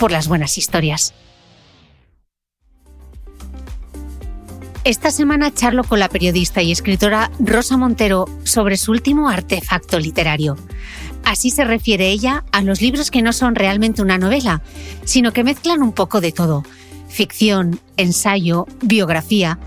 por 0.00 0.10
las 0.10 0.28
buenas 0.28 0.56
historias. 0.56 1.12
Esta 4.82 5.10
semana 5.10 5.52
charlo 5.52 5.84
con 5.84 5.98
la 5.98 6.08
periodista 6.08 6.62
y 6.62 6.72
escritora 6.72 7.30
Rosa 7.38 7.76
Montero 7.76 8.24
sobre 8.44 8.78
su 8.78 8.92
último 8.92 9.28
artefacto 9.28 10.00
literario. 10.00 10.56
Así 11.22 11.50
se 11.50 11.64
refiere 11.64 12.08
ella 12.08 12.44
a 12.50 12.62
los 12.62 12.80
libros 12.80 13.10
que 13.10 13.20
no 13.20 13.34
son 13.34 13.54
realmente 13.54 14.00
una 14.00 14.16
novela, 14.16 14.62
sino 15.04 15.34
que 15.34 15.44
mezclan 15.44 15.82
un 15.82 15.92
poco 15.92 16.22
de 16.22 16.32
todo. 16.32 16.64
Ficción, 17.08 17.78
ensayo, 17.98 18.66
biografía. 18.80 19.58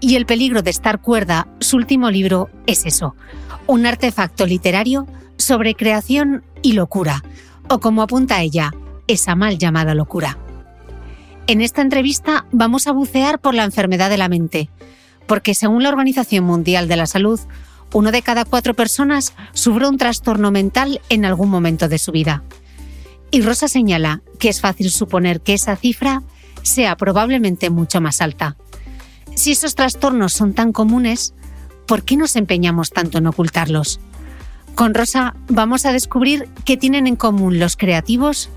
Y 0.00 0.16
El 0.16 0.24
peligro 0.24 0.62
de 0.62 0.70
estar 0.70 1.02
cuerda, 1.02 1.48
su 1.60 1.76
último 1.76 2.10
libro, 2.10 2.48
es 2.66 2.86
eso. 2.86 3.14
Un 3.66 3.84
artefacto 3.84 4.46
literario 4.46 5.06
sobre 5.36 5.74
creación 5.74 6.44
y 6.62 6.72
locura. 6.72 7.22
O 7.68 7.78
como 7.78 8.02
apunta 8.02 8.40
ella, 8.40 8.72
esa 9.12 9.34
mal 9.34 9.58
llamada 9.58 9.94
locura. 9.94 10.38
En 11.46 11.60
esta 11.60 11.82
entrevista 11.82 12.46
vamos 12.52 12.86
a 12.86 12.92
bucear 12.92 13.40
por 13.40 13.54
la 13.54 13.64
enfermedad 13.64 14.10
de 14.10 14.16
la 14.16 14.28
mente, 14.28 14.70
porque 15.26 15.54
según 15.54 15.82
la 15.82 15.88
Organización 15.88 16.44
Mundial 16.44 16.88
de 16.88 16.96
la 16.96 17.06
Salud, 17.06 17.40
uno 17.92 18.10
de 18.10 18.22
cada 18.22 18.44
cuatro 18.44 18.74
personas 18.74 19.34
sufre 19.52 19.86
un 19.86 19.98
trastorno 19.98 20.50
mental 20.50 21.00
en 21.08 21.24
algún 21.24 21.50
momento 21.50 21.88
de 21.88 21.98
su 21.98 22.12
vida. 22.12 22.42
Y 23.30 23.42
Rosa 23.42 23.68
señala 23.68 24.22
que 24.38 24.48
es 24.48 24.60
fácil 24.60 24.90
suponer 24.90 25.40
que 25.40 25.54
esa 25.54 25.76
cifra 25.76 26.22
sea 26.62 26.96
probablemente 26.96 27.70
mucho 27.70 28.00
más 28.00 28.20
alta. 28.20 28.56
Si 29.34 29.52
esos 29.52 29.74
trastornos 29.74 30.32
son 30.32 30.52
tan 30.52 30.72
comunes, 30.72 31.34
¿por 31.86 32.02
qué 32.02 32.16
nos 32.16 32.36
empeñamos 32.36 32.90
tanto 32.90 33.18
en 33.18 33.26
ocultarlos? 33.26 34.00
Con 34.74 34.94
Rosa 34.94 35.34
vamos 35.48 35.86
a 35.86 35.92
descubrir 35.92 36.48
qué 36.64 36.76
tienen 36.76 37.06
en 37.06 37.16
común 37.16 37.58
los 37.58 37.76
creativos, 37.76 38.50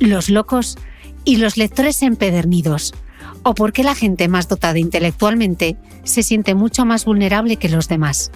los 0.00 0.28
locos 0.28 0.78
y 1.24 1.36
los 1.36 1.56
lectores 1.56 2.02
empedernidos, 2.02 2.94
o 3.42 3.54
por 3.54 3.72
qué 3.72 3.82
la 3.82 3.94
gente 3.94 4.28
más 4.28 4.48
dotada 4.48 4.78
intelectualmente 4.78 5.76
se 6.04 6.22
siente 6.22 6.54
mucho 6.54 6.84
más 6.84 7.04
vulnerable 7.04 7.56
que 7.56 7.68
los 7.68 7.88
demás. 7.88 8.30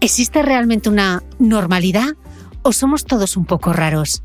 ¿Existe 0.00 0.42
realmente 0.42 0.88
una 0.88 1.22
normalidad 1.38 2.14
o 2.62 2.72
somos 2.72 3.04
todos 3.04 3.36
un 3.36 3.44
poco 3.44 3.72
raros? 3.72 4.22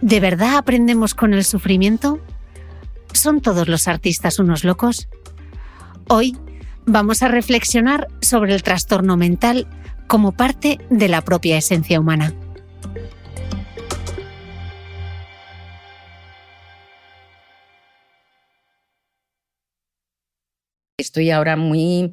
¿De 0.00 0.20
verdad 0.20 0.56
aprendemos 0.56 1.14
con 1.14 1.34
el 1.34 1.44
sufrimiento? 1.44 2.20
¿Son 3.12 3.40
todos 3.40 3.68
los 3.68 3.88
artistas 3.88 4.38
unos 4.38 4.64
locos? 4.64 5.08
Hoy 6.08 6.36
vamos 6.86 7.22
a 7.22 7.28
reflexionar 7.28 8.08
sobre 8.22 8.54
el 8.54 8.62
trastorno 8.62 9.16
mental 9.16 9.66
como 10.06 10.32
parte 10.32 10.78
de 10.88 11.08
la 11.08 11.20
propia 11.22 11.58
esencia 11.58 12.00
humana. 12.00 12.32
Estoy 21.00 21.30
ahora 21.30 21.54
muy, 21.54 22.12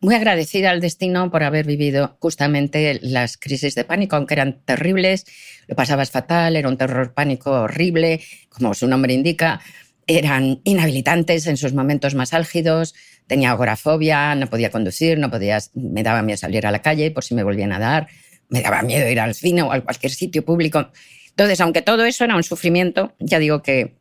muy 0.00 0.14
agradecida 0.14 0.70
al 0.70 0.80
destino 0.80 1.30
por 1.30 1.42
haber 1.42 1.66
vivido 1.66 2.16
justamente 2.18 2.98
las 3.02 3.36
crisis 3.36 3.74
de 3.74 3.84
pánico, 3.84 4.16
aunque 4.16 4.32
eran 4.32 4.62
terribles, 4.64 5.26
lo 5.68 5.76
pasabas 5.76 6.10
fatal, 6.10 6.56
era 6.56 6.70
un 6.70 6.78
terror 6.78 7.12
pánico 7.12 7.50
horrible, 7.50 8.22
como 8.48 8.72
su 8.72 8.88
nombre 8.88 9.12
indica, 9.12 9.60
eran 10.06 10.62
inhabilitantes 10.64 11.46
en 11.46 11.58
sus 11.58 11.74
momentos 11.74 12.14
más 12.14 12.32
álgidos, 12.32 12.94
tenía 13.26 13.50
agorafobia, 13.50 14.34
no 14.34 14.46
podía 14.46 14.70
conducir, 14.70 15.18
no 15.18 15.30
podía, 15.30 15.58
me 15.74 16.02
daba 16.02 16.22
miedo 16.22 16.38
salir 16.38 16.66
a 16.66 16.70
la 16.70 16.80
calle 16.80 17.10
por 17.10 17.22
si 17.22 17.34
me 17.34 17.44
volvían 17.44 17.72
a 17.72 17.78
dar, 17.78 18.08
me 18.48 18.62
daba 18.62 18.80
miedo 18.80 19.10
ir 19.10 19.20
al 19.20 19.34
cine 19.34 19.60
o 19.60 19.72
a 19.72 19.80
cualquier 19.82 20.12
sitio 20.12 20.42
público. 20.42 20.90
Entonces, 21.28 21.60
aunque 21.60 21.82
todo 21.82 22.06
eso 22.06 22.24
era 22.24 22.34
un 22.34 22.44
sufrimiento, 22.44 23.14
ya 23.18 23.38
digo 23.38 23.60
que 23.60 23.98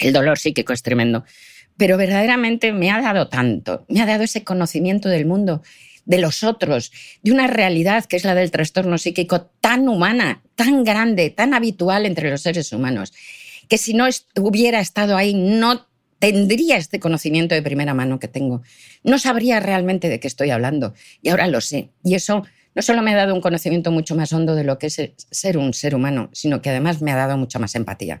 el 0.00 0.12
dolor 0.12 0.40
psíquico 0.40 0.72
es 0.72 0.82
tremendo, 0.82 1.24
pero 1.76 1.96
verdaderamente 1.96 2.72
me 2.72 2.90
ha 2.90 3.00
dado 3.00 3.28
tanto, 3.28 3.84
me 3.88 4.00
ha 4.00 4.06
dado 4.06 4.24
ese 4.24 4.44
conocimiento 4.44 5.08
del 5.08 5.26
mundo, 5.26 5.62
de 6.04 6.18
los 6.18 6.42
otros, 6.42 6.92
de 7.22 7.32
una 7.32 7.46
realidad 7.46 8.04
que 8.04 8.16
es 8.16 8.24
la 8.24 8.34
del 8.34 8.50
trastorno 8.50 8.98
psíquico 8.98 9.42
tan 9.60 9.88
humana, 9.88 10.42
tan 10.54 10.84
grande, 10.84 11.30
tan 11.30 11.54
habitual 11.54 12.06
entre 12.06 12.30
los 12.30 12.42
seres 12.42 12.72
humanos, 12.72 13.12
que 13.68 13.78
si 13.78 13.94
no 13.94 14.06
hubiera 14.36 14.80
estado 14.80 15.16
ahí 15.16 15.34
no 15.34 15.86
tendría 16.18 16.76
este 16.76 17.00
conocimiento 17.00 17.54
de 17.54 17.62
primera 17.62 17.94
mano 17.94 18.20
que 18.20 18.28
tengo. 18.28 18.62
No 19.02 19.18
sabría 19.18 19.58
realmente 19.58 20.08
de 20.08 20.20
qué 20.20 20.28
estoy 20.28 20.50
hablando 20.50 20.94
y 21.20 21.30
ahora 21.30 21.48
lo 21.48 21.60
sé. 21.60 21.90
Y 22.04 22.14
eso 22.14 22.44
no 22.74 22.82
solo 22.82 23.02
me 23.02 23.12
ha 23.12 23.16
dado 23.16 23.34
un 23.34 23.40
conocimiento 23.40 23.90
mucho 23.90 24.14
más 24.14 24.32
hondo 24.32 24.54
de 24.54 24.64
lo 24.64 24.78
que 24.78 24.86
es 24.86 25.00
ser 25.16 25.58
un 25.58 25.74
ser 25.74 25.94
humano, 25.94 26.30
sino 26.32 26.62
que 26.62 26.70
además 26.70 27.02
me 27.02 27.10
ha 27.10 27.16
dado 27.16 27.36
mucha 27.36 27.58
más 27.58 27.74
empatía. 27.74 28.20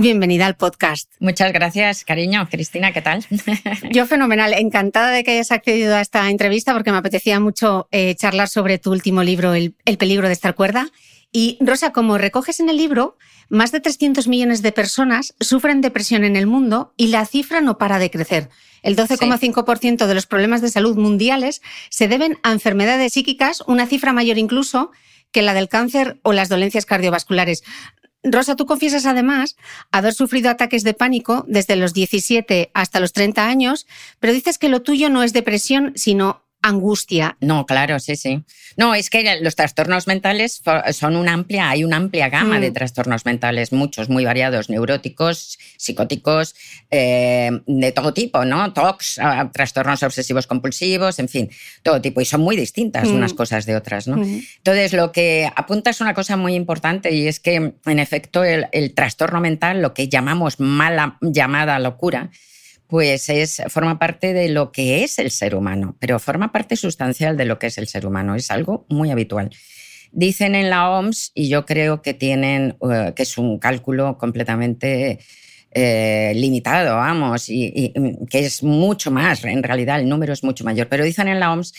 Bienvenida 0.00 0.46
al 0.46 0.54
podcast. 0.54 1.10
Muchas 1.18 1.52
gracias, 1.52 2.04
cariño. 2.04 2.46
Cristina, 2.48 2.92
¿qué 2.92 3.02
tal? 3.02 3.26
Yo 3.90 4.06
fenomenal. 4.06 4.54
Encantada 4.54 5.10
de 5.10 5.24
que 5.24 5.32
hayas 5.32 5.50
accedido 5.50 5.96
a 5.96 6.00
esta 6.00 6.30
entrevista 6.30 6.72
porque 6.72 6.92
me 6.92 6.98
apetecía 6.98 7.40
mucho 7.40 7.88
eh, 7.90 8.14
charlar 8.14 8.48
sobre 8.48 8.78
tu 8.78 8.92
último 8.92 9.24
libro, 9.24 9.54
el, 9.54 9.74
peligro 9.98 10.28
de 10.28 10.34
estar 10.34 10.54
cuerda. 10.54 10.88
Y 11.32 11.58
Rosa, 11.60 11.90
como 11.90 12.16
recoges 12.16 12.60
en 12.60 12.68
el 12.68 12.76
libro, 12.76 13.16
más 13.48 13.72
de 13.72 13.80
300 13.80 14.28
millones 14.28 14.62
de 14.62 14.70
personas 14.70 15.34
sufren 15.40 15.80
depresión 15.80 16.22
en 16.22 16.36
el 16.36 16.46
mundo 16.46 16.94
y 16.96 17.08
la 17.08 17.26
cifra 17.26 17.60
no 17.60 17.76
para 17.76 17.98
de 17.98 18.12
crecer. 18.12 18.50
El 18.84 18.94
12,5% 18.94 20.06
de 20.06 20.14
los 20.14 20.26
problemas 20.26 20.62
de 20.62 20.68
salud 20.68 20.96
mundiales 20.96 21.60
se 21.90 22.06
deben 22.06 22.38
a 22.44 22.52
enfermedades 22.52 23.14
psíquicas, 23.14 23.64
una 23.66 23.88
cifra 23.88 24.12
mayor 24.12 24.38
incluso 24.38 24.92
que 25.32 25.42
la 25.42 25.54
del 25.54 25.68
cáncer 25.68 26.18
o 26.22 26.32
las 26.32 26.48
dolencias 26.48 26.86
cardiovasculares. 26.86 27.62
Rosa, 28.24 28.56
tú 28.56 28.66
confiesas 28.66 29.06
además 29.06 29.56
haber 29.92 30.12
sufrido 30.12 30.50
ataques 30.50 30.82
de 30.82 30.94
pánico 30.94 31.44
desde 31.48 31.76
los 31.76 31.94
17 31.94 32.70
hasta 32.74 33.00
los 33.00 33.12
30 33.12 33.46
años, 33.46 33.86
pero 34.18 34.32
dices 34.32 34.58
que 34.58 34.68
lo 34.68 34.82
tuyo 34.82 35.08
no 35.08 35.22
es 35.22 35.32
depresión, 35.32 35.92
sino 35.94 36.42
angustia. 36.62 37.36
No, 37.40 37.66
claro, 37.66 38.00
sí, 38.00 38.16
sí. 38.16 38.42
No, 38.76 38.94
es 38.94 39.10
que 39.10 39.38
los 39.40 39.54
trastornos 39.54 40.06
mentales 40.06 40.60
son 40.92 41.16
una 41.16 41.32
amplia, 41.32 41.70
hay 41.70 41.84
una 41.84 41.96
amplia 41.96 42.28
gama 42.28 42.60
de 42.60 42.70
mm. 42.70 42.74
trastornos 42.74 43.24
mentales, 43.24 43.72
muchos, 43.72 44.08
muy 44.08 44.24
variados, 44.24 44.68
neuróticos, 44.68 45.58
psicóticos, 45.76 46.54
eh, 46.90 47.50
de 47.66 47.92
todo 47.92 48.12
tipo, 48.12 48.44
¿no? 48.44 48.72
TOCs, 48.72 49.18
ah, 49.20 49.50
trastornos 49.52 50.02
obsesivos 50.02 50.46
compulsivos, 50.46 51.18
en 51.18 51.28
fin, 51.28 51.50
todo 51.82 52.00
tipo. 52.00 52.20
Y 52.20 52.24
son 52.24 52.40
muy 52.40 52.56
distintas 52.56 53.08
unas 53.08 53.34
mm. 53.34 53.36
cosas 53.36 53.66
de 53.66 53.76
otras, 53.76 54.08
¿no? 54.08 54.16
Mm. 54.16 54.42
Entonces, 54.56 54.92
lo 54.92 55.12
que 55.12 55.50
apunta 55.54 55.90
es 55.90 56.00
una 56.00 56.14
cosa 56.14 56.36
muy 56.36 56.54
importante 56.54 57.12
y 57.12 57.28
es 57.28 57.40
que, 57.40 57.54
en 57.84 57.98
efecto, 57.98 58.42
el 58.44 58.94
trastorno 58.94 59.40
mental, 59.40 59.80
lo 59.80 59.94
que 59.94 60.08
llamamos 60.08 60.58
mala 60.58 61.18
llamada 61.20 61.78
locura, 61.78 62.30
pues 62.88 63.28
es, 63.28 63.62
forma 63.68 63.98
parte 63.98 64.32
de 64.32 64.48
lo 64.48 64.72
que 64.72 65.04
es 65.04 65.18
el 65.18 65.30
ser 65.30 65.54
humano, 65.54 65.96
pero 66.00 66.18
forma 66.18 66.52
parte 66.52 66.74
sustancial 66.74 67.36
de 67.36 67.44
lo 67.44 67.58
que 67.58 67.68
es 67.68 67.78
el 67.78 67.86
ser 67.86 68.06
humano. 68.06 68.34
Es 68.34 68.50
algo 68.50 68.86
muy 68.88 69.10
habitual. 69.10 69.50
Dicen 70.10 70.54
en 70.54 70.70
la 70.70 70.90
OMS, 70.90 71.32
y 71.34 71.50
yo 71.50 71.66
creo 71.66 72.00
que 72.00 72.14
tienen, 72.14 72.76
eh, 72.90 73.12
que 73.14 73.24
es 73.24 73.36
un 73.36 73.58
cálculo 73.58 74.16
completamente 74.16 75.18
eh, 75.70 76.32
limitado, 76.34 76.96
vamos, 76.96 77.50
y, 77.50 77.92
que 78.30 78.38
es 78.38 78.62
mucho 78.62 79.10
más, 79.10 79.44
en 79.44 79.62
realidad 79.62 80.00
el 80.00 80.08
número 80.08 80.32
es 80.32 80.42
mucho 80.42 80.64
mayor, 80.64 80.88
pero 80.88 81.04
dicen 81.04 81.28
en 81.28 81.40
la 81.40 81.52
OMS 81.52 81.74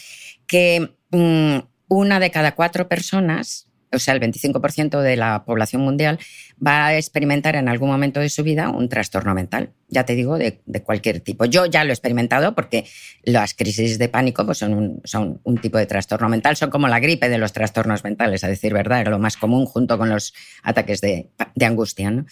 que 0.46 0.92
mm, 1.10 1.58
una 1.88 2.20
de 2.20 2.30
cada 2.30 2.54
cuatro 2.54 2.88
personas 2.88 3.70
o 3.92 4.00
sea, 4.00 4.14
el 4.14 4.20
25% 4.20 5.02
de 5.02 5.16
la 5.16 5.44
población 5.46 5.82
mundial 5.82 6.20
va 6.66 6.88
a 6.88 6.98
experimentar 6.98 7.56
en 7.56 7.70
algún 7.70 7.90
momento 7.90 8.20
de 8.20 8.30
su 8.30 8.44
vida 8.44 8.70
un 8.70 8.90
trastorno 8.90 9.34
mental, 9.34 9.72
ya 9.88 10.06
te 10.06 10.16
digo, 10.16 10.38
de, 10.38 10.62
cualquier 10.84 11.20
tipo. 11.22 11.46
Yo 11.46 11.66
ya 11.66 11.84
lo 11.84 11.92
he 11.92 11.94
experimentado 11.94 12.54
porque 12.54 12.86
las 13.24 13.54
crisis 13.54 13.98
de 13.98 14.10
pánico 14.10 14.46
pues 14.46 14.58
son, 14.58 14.74
un, 14.74 15.02
son 15.04 15.40
un 15.44 15.58
tipo 15.58 15.78
de 15.78 15.86
trastorno 15.86 16.30
mental, 16.30 16.56
son 16.56 16.70
como 16.70 16.88
la 16.88 17.00
gripe 17.00 17.30
de 17.30 17.38
los 17.38 17.54
trastornos 17.54 18.04
mentales, 18.04 18.44
a 18.44 18.48
decir 18.48 18.74
verdad, 18.74 19.02
era 19.02 19.12
lo 19.12 19.20
más 19.20 19.38
común 19.38 19.66
junto 19.66 19.98
con 19.98 20.10
los 20.10 20.34
ataques 20.64 21.02
de, 21.02 21.30
angustia. 21.62 22.12
¿no? 22.12 22.26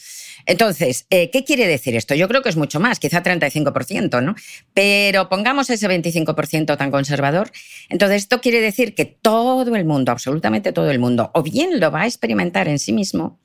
Entonces, 0.45 1.05
eh, 1.09 1.29
¿qué 1.31 1.43
quiere 1.43 1.67
decir 1.67 1.95
esto? 1.95 2.15
Yo 2.15 2.27
creo 2.27 2.41
que 2.41 2.49
es 2.49 2.57
mucho 2.57 2.79
más, 2.79 2.99
quizá 2.99 3.23
35%, 3.23 4.23
¿no? 4.23 4.35
Pero 4.73 5.29
pongamos 5.29 5.69
ese 5.69 5.87
25% 5.87 6.77
tan 6.77 6.91
conservador. 6.91 7.51
Entonces, 7.89 8.23
esto 8.23 8.41
quiere 8.41 8.61
decir 8.61 8.95
que 8.95 9.05
todo 9.05 9.75
el 9.75 9.85
mundo, 9.85 10.11
absolutamente 10.11 10.73
todo 10.73 10.91
el 10.91 10.99
mundo, 10.99 11.31
bien 11.43 11.79
lo 11.79 11.91
va 11.91 12.01
a 12.01 12.05
experimentar 12.05 12.67
en 12.67 12.79
sí 12.79 12.93
mismo 12.93 13.39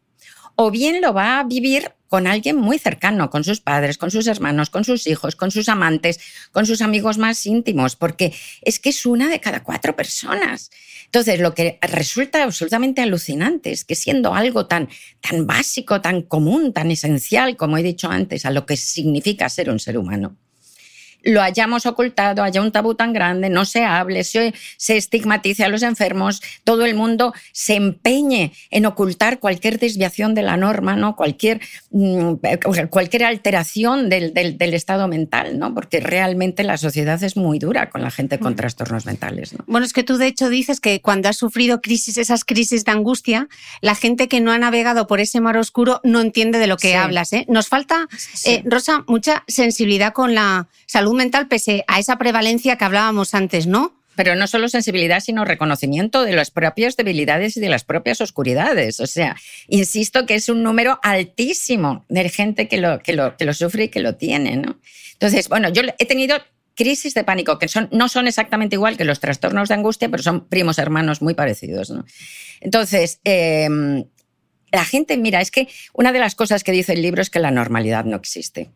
o 0.57 0.71
bien 0.71 1.01
lo 1.01 1.13
va 1.13 1.41
a 1.41 1.45
vivir 1.45 1.93
con 2.09 2.27
alguien 2.27 2.57
muy 2.57 2.79
cercano, 2.79 3.31
con 3.31 3.43
sus 3.43 3.61
padres, 3.61 3.97
con 3.97 4.11
sus 4.11 4.27
hermanos, 4.27 4.69
con 4.69 4.85
sus 4.85 5.07
hijos, 5.07 5.35
con 5.35 5.51
sus 5.51 5.71
amantes, 5.71 6.21
con 6.51 6.67
sus 6.67 6.83
amigos 6.83 7.17
más 7.17 7.47
íntimos, 7.47 7.97
porque 7.97 8.35
es 8.61 8.79
que 8.79 8.91
es 8.91 9.07
una 9.07 9.31
de 9.31 9.41
cada 9.41 9.63
cuatro 9.63 9.97
personas. 9.97 10.71
Entonces, 11.07 11.41
lo 11.41 11.55
que 11.55 11.79
resulta 11.81 12.43
absolutamente 12.43 13.01
alucinante 13.01 13.73
es 13.73 13.85
que 13.85 13.95
siendo 13.95 14.35
algo 14.35 14.67
tan, 14.67 14.91
tan 15.21 15.47
básico, 15.47 16.03
tan 16.03 16.21
común, 16.21 16.75
tan 16.75 16.91
esencial, 16.91 17.57
como 17.57 17.79
he 17.79 17.83
dicho 17.83 18.11
antes, 18.11 18.45
a 18.45 18.51
lo 18.51 18.67
que 18.67 18.77
significa 18.77 19.49
ser 19.49 19.71
un 19.71 19.79
ser 19.79 19.97
humano, 19.97 20.37
lo 21.25 21.43
hayamos 21.43 21.87
ocultado, 21.87 22.43
haya 22.43 22.61
un 22.61 22.73
tabú 22.73 22.95
tan 22.95 23.13
grande, 23.13 23.49
no 23.49 23.65
se 23.65 23.85
hable, 23.85 24.25
se, 24.25 24.55
se 24.77 24.97
estigmatice 24.97 25.65
a 25.65 25.69
los 25.69 25.83
enfermos, 25.83 26.43
todo 26.65 26.85
el 26.85 26.95
mundo 26.95 27.33
se 27.53 27.75
empeñe 27.75 28.53
en 28.71 28.87
ocultar 28.87 29.39
cualquier 29.39 29.79
desviación 29.79 30.35
de 30.35 30.43
la 30.43 30.57
norma, 30.57 30.97
¿no? 30.97 31.17
cualquier, 31.17 31.61
mm, 31.91 32.35
cualquier 32.91 33.25
alteración 33.25 34.09
del, 34.09 34.33
del, 34.35 34.75
estado 34.75 35.07
mental, 35.09 35.59
¿no? 35.59 35.75
porque 35.75 36.01
realmente 36.01 36.65
la 36.65 36.79
sociedad 36.79 37.23
es 37.23 37.37
muy 37.37 37.59
dura 37.59 37.91
con 37.91 38.03
la 38.03 38.11
gente 38.11 38.39
con 38.39 38.57
trastornos 38.57 39.07
mentales. 39.07 39.53
¿no? 39.53 39.65
Bueno, 39.67 39.85
es 39.87 39.93
que 39.93 40.03
tú 40.03 40.17
de 40.17 40.27
hecho 40.27 40.49
dices 40.49 40.81
que 40.81 41.01
cuando 41.01 41.29
has 41.29 41.37
sufrido 41.37 41.81
crisis, 41.81 42.17
esas 42.17 42.45
crisis 42.45 42.85
de 42.85 42.93
angustia, 42.93 43.49
la 43.81 43.95
gente 43.95 44.29
que 44.29 44.41
no 44.41 44.51
ha 44.53 44.59
navegado 44.59 45.07
por 45.07 45.21
ese 45.21 45.41
mar 45.41 45.57
oscuro 45.57 46.01
no 46.05 46.21
entiende 46.21 46.59
de 46.59 46.67
lo 46.67 46.77
que 46.77 46.97
hablas. 46.97 47.33
¿eh? 47.33 47.45
Nos 47.49 47.69
falta, 47.69 48.09
eh, 48.45 48.63
Rosa, 48.65 49.05
mucha 49.07 49.45
sensibilidad 49.47 50.13
con 50.13 50.35
la 50.35 50.69
salud 50.87 51.12
mental 51.17 51.49
pese 51.49 51.85
a 51.87 51.99
esa 51.99 52.17
prevalencia 52.17 52.77
que 52.77 52.85
hablábamos 52.85 53.35
antes, 53.35 53.67
¿no? 53.67 53.95
Pero 54.15 54.35
no 54.35 54.47
solo 54.47 54.69
sensibilidad, 54.69 55.21
sino 55.21 55.45
reconocimiento 55.45 56.23
de 56.23 56.35
las 56.35 56.51
propias 56.51 56.97
debilidades 56.97 57.57
y 57.57 57.61
de 57.61 57.69
las 57.69 57.85
propias 57.85 58.21
oscuridades. 58.21 59.01
O 59.01 59.07
sea, 59.07 59.37
insisto 59.69 60.27
que 60.27 60.35
es 60.35 60.49
un 60.49 60.63
número 60.63 61.01
altísimo 61.03 62.05
de 62.09 62.29
gente 62.29 62.69
que 62.69 62.77
lo, 62.79 63.01
sufre 63.55 63.85
y 63.85 63.89
que 63.89 64.01
lo 64.01 64.17
tiene. 64.17 64.57
¿no? 64.57 64.79
Entonces, 65.15 65.49
bueno, 65.49 65.71
yo 65.71 65.83
he 65.99 66.07
tenido 66.07 66.37
crisis 66.75 67.15
de 67.15 67.25
pánico, 67.25 67.59
que 67.59 67.69
no 67.91 68.09
son 68.09 68.27
exactamente 68.27 68.77
igual 68.77 68.97
que 68.97 69.05
los 69.05 69.21
trastornos 69.21 69.69
de 69.69 69.75
angustia, 69.75 70.09
pero 70.09 70.23
son 70.23 70.47
primos 70.47 70.79
hermanos 70.79 71.23
muy 71.23 71.35
parecidos. 71.35 71.91
¿no? 71.91 72.05
Entonces, 72.61 73.21
em, 73.25 74.05
la 74.71 74.85
gente, 74.85 75.17
mira, 75.19 75.41
es 75.41 75.51
que 75.51 75.69
una 75.93 76.13
de 76.13 76.19
las 76.19 76.35
cosas 76.35 76.65
que 76.65 76.73
dice 76.73 76.95
el 76.95 77.03
libro 77.03 77.23
es 77.23 77.31
que 77.31 77.39
la 77.39 77.51
normalidad 77.51 78.05
no 78.05 78.17
existe. 78.17 78.71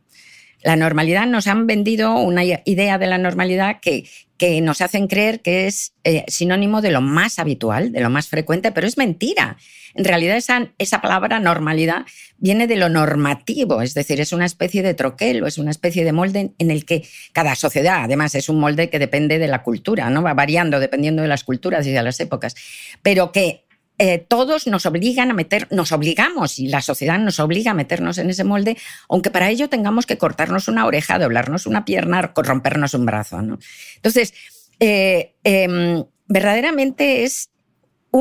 La 0.62 0.76
normalidad 0.76 1.26
nos 1.26 1.46
han 1.46 1.66
vendido 1.66 2.18
una 2.18 2.42
idea 2.44 2.98
de 2.98 3.06
la 3.06 3.18
normalidad 3.18 3.80
que, 3.80 4.04
que 4.38 4.60
nos 4.60 4.80
hacen 4.80 5.06
creer 5.06 5.40
que 5.40 5.66
es 5.66 5.92
eh, 6.04 6.24
sinónimo 6.28 6.82
de 6.82 6.90
lo 6.90 7.00
más 7.00 7.38
habitual, 7.38 7.92
de 7.92 8.00
lo 8.00 8.10
más 8.10 8.28
frecuente, 8.28 8.72
pero 8.72 8.86
es 8.86 8.98
mentira. 8.98 9.56
En 9.94 10.04
realidad 10.04 10.36
esa, 10.36 10.68
esa 10.78 11.00
palabra 11.00 11.40
normalidad 11.40 12.04
viene 12.36 12.66
de 12.66 12.76
lo 12.76 12.88
normativo, 12.90 13.80
es 13.80 13.94
decir, 13.94 14.20
es 14.20 14.32
una 14.32 14.44
especie 14.44 14.82
de 14.82 14.92
troquel 14.92 15.42
es 15.46 15.56
una 15.56 15.70
especie 15.70 16.04
de 16.04 16.12
molde 16.12 16.52
en 16.58 16.70
el 16.70 16.84
que 16.84 17.06
cada 17.32 17.54
sociedad, 17.54 18.04
además, 18.04 18.34
es 18.34 18.50
un 18.50 18.60
molde 18.60 18.90
que 18.90 18.98
depende 18.98 19.38
de 19.38 19.48
la 19.48 19.62
cultura, 19.62 20.10
¿no? 20.10 20.22
Va 20.22 20.34
variando 20.34 20.80
dependiendo 20.80 21.22
de 21.22 21.28
las 21.28 21.44
culturas 21.44 21.86
y 21.86 21.92
de 21.92 22.02
las 22.02 22.20
épocas, 22.20 22.54
pero 23.02 23.32
que 23.32 23.65
eh, 23.98 24.18
todos 24.18 24.66
nos 24.66 24.84
obligan 24.84 25.30
a 25.30 25.34
meter, 25.34 25.68
nos 25.70 25.92
obligamos 25.92 26.58
y 26.58 26.68
la 26.68 26.82
sociedad 26.82 27.18
nos 27.18 27.40
obliga 27.40 27.70
a 27.70 27.74
meternos 27.74 28.18
en 28.18 28.28
ese 28.28 28.44
molde, 28.44 28.76
aunque 29.08 29.30
para 29.30 29.48
ello 29.48 29.68
tengamos 29.68 30.04
que 30.04 30.18
cortarnos 30.18 30.68
una 30.68 30.84
oreja, 30.84 31.18
doblarnos 31.18 31.66
una 31.66 31.84
pierna, 31.84 32.32
rompernos 32.34 32.94
un 32.94 33.06
brazo. 33.06 33.40
¿no? 33.40 33.58
Entonces, 33.96 34.34
eh, 34.80 35.34
em, 35.44 36.04
verdaderamente 36.26 37.24
es 37.24 37.50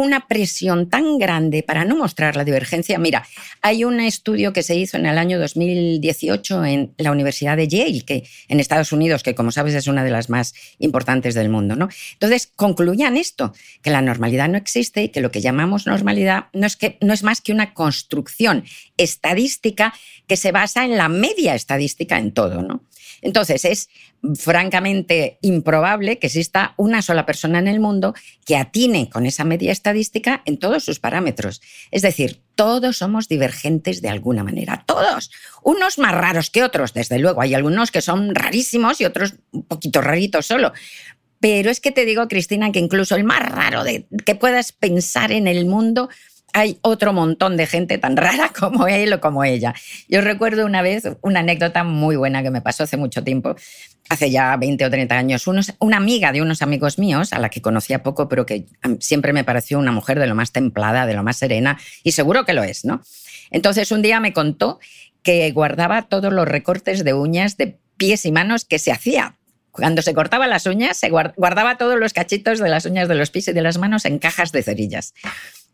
una 0.02 0.28
presión 0.28 0.90
tan 0.90 1.18
grande 1.18 1.64
para 1.64 1.86
no 1.86 1.96
mostrar 1.96 2.36
la 2.36 2.44
divergencia. 2.44 2.98
Mira, 3.00 3.25
hay 3.62 3.84
un 3.84 4.00
estudio 4.00 4.54
que 4.54 4.64
se 4.64 4.75
hizo 4.75 4.98
en 4.98 5.06
el 5.06 5.18
año 5.18 5.40
2018 5.40 6.66
en 6.66 6.94
la 6.98 7.12
Universidad 7.12 7.58
de 7.58 7.68
Yale, 7.68 8.02
que 8.02 8.24
en 8.48 8.60
Estados 8.60 8.92
Unidos, 8.92 9.24
que 9.24 9.36
como 9.36 9.52
sabes 9.52 9.74
es 9.74 9.88
una 9.88 10.04
de 10.04 10.12
las 10.12 10.30
más 10.30 10.54
importantes 10.80 11.34
del 11.34 11.50
mundo, 11.50 11.75
¿no? 11.75 11.90
Entonces 12.14 12.52
concluían 12.56 13.18
esto, 13.18 13.54
que 13.82 13.92
la 13.92 14.02
normalidad 14.02 14.50
no 14.50 14.58
existe 14.58 15.04
y 15.04 15.10
que 15.10 15.22
lo 15.22 15.32
que 15.32 15.42
llamamos 15.42 15.86
normalidad 15.86 16.46
no 16.54 16.68
es 16.68 16.75
que 16.75 16.98
no 17.02 17.14
es 17.14 17.24
más 17.24 17.42
que 17.42 17.52
una 17.52 17.74
construcción 17.74 18.64
estadística 18.98 19.94
que 20.28 20.38
se 20.38 20.52
basa 20.52 20.86
en 20.86 20.98
la 20.98 21.10
media 21.10 21.56
estadística 21.56 22.18
en 22.18 22.32
todo, 22.32 22.62
¿no? 22.62 22.84
Entonces, 23.25 23.65
es 23.65 23.89
francamente 24.36 25.39
improbable 25.41 26.20
que 26.20 26.27
exista 26.27 26.75
una 26.77 27.01
sola 27.01 27.25
persona 27.25 27.58
en 27.58 27.67
el 27.67 27.79
mundo 27.79 28.13
que 28.46 28.55
atine 28.55 29.10
con 29.10 29.25
esa 29.25 29.44
media 29.44 29.72
estadística 29.72 30.44
en 30.46 30.58
todos 30.58 30.84
sus 30.84 31.00
parámetros. 31.00 31.60
Es 31.89 32.03
decir, 32.03 32.44
todos 32.53 32.98
somos 32.98 33.27
divergentes 33.27 34.03
de 34.03 34.10
alguna 34.10 34.44
manera, 34.44 34.84
todos. 34.86 35.32
Unos 35.63 35.98
más 35.98 36.13
raros 36.13 36.51
que 36.51 36.63
otros, 36.63 36.94
desde 36.94 37.17
luego. 37.17 37.41
Hay 37.41 37.55
algunos 37.55 37.89
que 37.89 38.01
son 38.01 38.36
rarísimos 38.36 39.01
y 39.01 39.05
otros 39.05 39.34
un 39.51 39.63
poquito 39.63 40.01
raritos 40.01 40.46
solo. 40.46 40.72
Pero 41.39 41.72
es 41.72 41.79
que 41.79 41.91
te 41.91 42.05
digo, 42.05 42.27
Cristina, 42.27 42.72
que 42.72 42.79
incluso 42.79 43.15
el 43.15 43.24
más 43.24 43.39
raro 43.39 43.84
de, 43.84 44.05
que 44.24 44.36
puedas 44.36 44.72
pensar 44.72 45.32
en 45.32 45.48
el 45.48 45.65
mundo 45.65 46.10
hay 46.55 46.79
otro 46.83 47.12
montón 47.12 47.57
de 47.57 47.67
gente 47.67 47.97
tan 47.97 48.15
rara 48.17 48.51
como 48.57 48.88
él 48.88 49.12
o 49.13 49.19
como 49.19 49.43
ella. 49.43 49.75
Yo 50.07 50.21
recuerdo 50.21 50.65
una 50.65 50.81
vez 50.81 51.03
una 51.21 51.41
anécdota 51.41 51.83
muy 51.83 52.15
buena 52.15 52.41
que 52.41 52.50
me 52.50 52.62
pasó 52.62 52.83
hace 52.83 52.95
mucho 52.95 53.24
tiempo, 53.24 53.55
hace 54.09 54.31
ya 54.31 54.55
20 54.55 54.85
o 54.85 54.89
30 54.89 55.17
años. 55.17 55.45
una 55.47 55.97
amiga 55.97 56.31
de 56.31 56.41
unos 56.41 56.62
amigos 56.62 56.97
míos, 56.97 57.33
a 57.33 57.39
la 57.39 57.50
que 57.50 57.62
conocía 57.62 58.03
poco, 58.03 58.29
pero 58.29 58.45
que 58.45 58.65
siempre 59.00 59.33
me 59.33 59.43
pareció 59.43 59.77
una 59.77 59.91
mujer 59.91 60.17
de 60.17 60.27
lo 60.27 60.35
más 60.35 60.53
templada, 60.53 61.05
de 61.05 61.13
lo 61.13 61.24
más 61.24 61.38
serena, 61.38 61.77
y 62.03 62.13
seguro 62.13 62.45
que 62.45 62.53
lo 62.53 62.63
es, 62.63 62.85
¿no? 62.85 63.01
Entonces 63.51 63.91
un 63.91 64.01
día 64.01 64.21
me 64.21 64.31
contó 64.31 64.79
que 65.24 65.51
guardaba 65.51 66.03
todos 66.03 66.31
los 66.31 66.47
recortes 66.47 67.03
de 67.03 67.13
uñas 67.13 67.57
de 67.57 67.77
pies 67.97 68.25
y 68.25 68.31
manos 68.31 68.63
que 68.63 68.79
se 68.79 68.93
hacía 68.93 69.35
cuando 69.71 70.01
se 70.01 70.13
cortaba 70.13 70.47
las 70.47 70.67
uñas, 70.67 70.95
se 70.95 71.09
guardaba 71.09 71.77
todos 71.77 72.00
los 72.00 72.13
cachitos 72.13 72.59
de 72.59 72.69
las 72.69 72.85
uñas 72.85 73.09
de 73.09 73.15
los 73.15 73.29
pies 73.29 73.50
y 73.50 73.51
de 73.51 73.62
las 73.62 73.77
manos 73.77 74.05
en 74.05 74.19
cajas 74.19 74.53
de 74.53 74.63
cerillas 74.63 75.13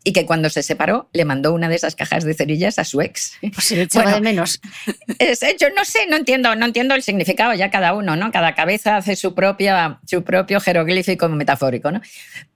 y 0.04 0.12
que 0.12 0.26
cuando 0.26 0.50
se 0.50 0.62
separó 0.62 1.08
le 1.12 1.24
mandó 1.24 1.52
una 1.52 1.68
de 1.68 1.76
esas 1.76 1.94
cajas 1.94 2.24
de 2.24 2.34
cerillas 2.34 2.78
a 2.78 2.84
su 2.84 3.00
ex. 3.00 3.34
Pues 3.40 3.66
se 3.66 3.76
le 3.76 3.82
echaba 3.82 4.14
de 4.14 4.20
menos. 4.20 4.60
yo 5.60 5.68
no 5.76 5.84
sé, 5.84 6.06
no 6.08 6.16
entiendo, 6.16 6.54
no 6.56 6.66
entiendo 6.66 6.94
el 6.94 7.02
significado 7.02 7.54
ya 7.54 7.70
cada 7.70 7.94
uno, 7.94 8.16
¿no? 8.16 8.32
Cada 8.32 8.54
cabeza 8.54 8.96
hace 8.96 9.16
su, 9.16 9.34
propia, 9.34 10.00
su 10.06 10.24
propio 10.24 10.60
jeroglífico 10.60 11.28
metafórico, 11.28 11.90
¿no? 11.90 12.00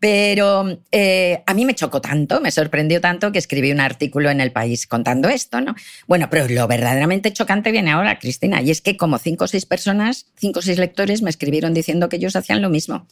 Pero 0.01 0.79
eh, 0.93 1.43
a 1.47 1.55
mí 1.55 1.65
me 1.65 1.75
chocó 1.75 2.01
tanto, 2.01 2.41
me 2.41 2.51
sorprendió 2.51 3.01
tanto 3.01 3.33
que 3.33 3.39
escribí 3.39 3.71
un 3.73 3.81
artículo 3.81 4.31
en 4.31 4.41
El 4.41 4.53
País 4.53 4.87
contando 4.87 5.29
esto, 5.29 5.61
¿no? 5.61 5.75
Bueno, 6.07 6.29
pero 6.31 6.47
lo 6.49 6.67
verdaderamente 6.67 7.33
chocante 7.33 7.71
viene 7.73 7.93
ahora, 7.93 8.19
Cristina, 8.19 8.63
y 8.63 8.71
es 8.71 8.81
que 8.81 8.97
como 8.97 9.19
cinco 9.19 9.45
o 9.45 9.49
seis 9.49 9.67
personas, 9.67 10.27
cinco 10.37 10.61
o 10.61 10.63
seis 10.63 10.79
lectores 10.79 11.23
me 11.23 11.31
escribieron 11.31 11.75
diciendo 11.75 12.09
que 12.09 12.17
ellos 12.17 12.37
hacían 12.37 12.63
lo 12.63 12.71
mismo. 12.71 13.07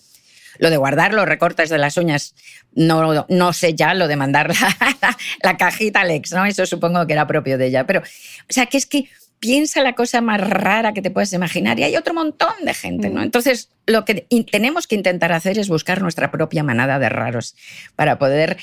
Lo 0.58 0.70
de 0.70 0.76
guardar 0.76 1.14
los 1.14 1.26
recortes 1.26 1.68
de 1.70 1.78
las 1.78 1.96
uñas, 1.96 2.34
no, 2.72 3.26
no 3.28 3.52
sé 3.52 3.74
ya 3.74 3.94
lo 3.94 4.08
de 4.08 4.16
mandar 4.16 4.48
la, 4.48 5.16
la 5.42 5.56
cajita 5.56 6.00
al 6.02 6.10
ex, 6.10 6.32
¿no? 6.32 6.44
Eso 6.44 6.66
supongo 6.66 7.06
que 7.06 7.12
era 7.12 7.26
propio 7.26 7.58
de 7.58 7.66
ella. 7.66 7.86
Pero, 7.86 8.00
o 8.00 8.52
sea, 8.52 8.66
que 8.66 8.76
es 8.76 8.86
que 8.86 9.08
piensa 9.44 9.82
la 9.82 9.94
cosa 9.94 10.22
más 10.22 10.40
rara 10.40 10.94
que 10.94 11.02
te 11.02 11.10
puedes 11.10 11.32
imaginar 11.34 11.78
y 11.78 11.82
hay 11.82 11.96
otro 11.96 12.14
montón 12.14 12.54
de 12.64 12.72
gente, 12.72 13.10
¿no? 13.10 13.20
Mm. 13.20 13.24
Entonces, 13.24 13.68
lo 13.86 14.06
que 14.06 14.26
tenemos 14.50 14.86
que 14.86 14.94
intentar 14.94 15.32
hacer 15.32 15.58
es 15.58 15.68
buscar 15.68 16.00
nuestra 16.00 16.30
propia 16.30 16.62
manada 16.62 16.98
de 16.98 17.10
raros 17.10 17.54
para 17.94 18.18
poder 18.18 18.56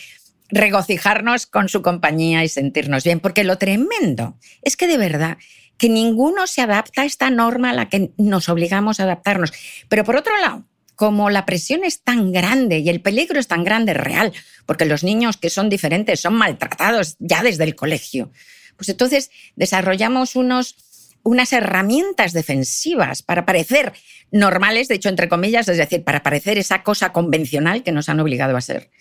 regocijarnos 0.50 1.46
con 1.46 1.70
su 1.70 1.84
compañía 1.84 2.44
y 2.44 2.50
sentirnos 2.50 3.04
bien, 3.04 3.20
porque 3.20 3.44
lo 3.44 3.60
tremendo 3.60 4.38
es 4.64 4.76
que 4.76 4.88
de 4.88 4.98
verdad 4.98 5.38
que 5.78 5.88
ninguno 5.88 6.48
se 6.48 6.62
adapta 6.62 7.04
a 7.04 7.06
esta 7.06 7.30
norma 7.30 7.70
a 7.70 7.74
la 7.74 7.90
que 7.90 8.12
nos 8.18 8.50
obligamos 8.50 9.00
a 9.00 9.04
adaptarnos. 9.04 9.54
Pero 9.88 10.04
por 10.04 10.16
otro 10.16 10.36
lado, 10.40 10.66
como 11.02 11.32
la 11.32 11.48
presión 11.48 11.84
es 11.84 12.04
tan 12.04 12.32
grande 12.32 12.78
y 12.78 12.88
el 12.88 13.02
peligro 13.02 13.40
es 13.40 13.48
tan 13.48 13.64
grande 13.64 13.96
real, 13.96 14.32
porque 14.68 14.86
los 14.86 15.04
niños 15.04 15.36
que 15.36 15.50
son 15.50 15.68
diferentes 15.68 16.20
son 16.20 16.36
maltratados 16.36 17.16
ya 17.18 17.42
desde 17.42 17.64
el 17.64 17.74
colegio, 17.74 18.32
pues 18.78 18.88
entonces 18.90 19.32
desarrollamos 19.56 20.36
unos, 20.36 20.76
unas 21.24 21.54
herramientas 21.54 22.34
defensivas 22.34 23.24
para 23.24 23.48
parecer 23.48 23.94
normales, 24.30 24.90
de 24.90 24.94
hecho, 24.94 25.10
entre 25.10 25.28
comillas, 25.28 25.68
es 25.70 25.78
decir, 25.78 26.04
para 26.04 26.22
parecer 26.22 26.60
esa 26.60 26.84
cosa 26.84 27.12
convencional 27.12 27.82
que 27.82 27.92
nos 27.92 28.08
han 28.08 28.20
obligado 28.20 28.56
a 28.56 28.62
ser 28.62 28.92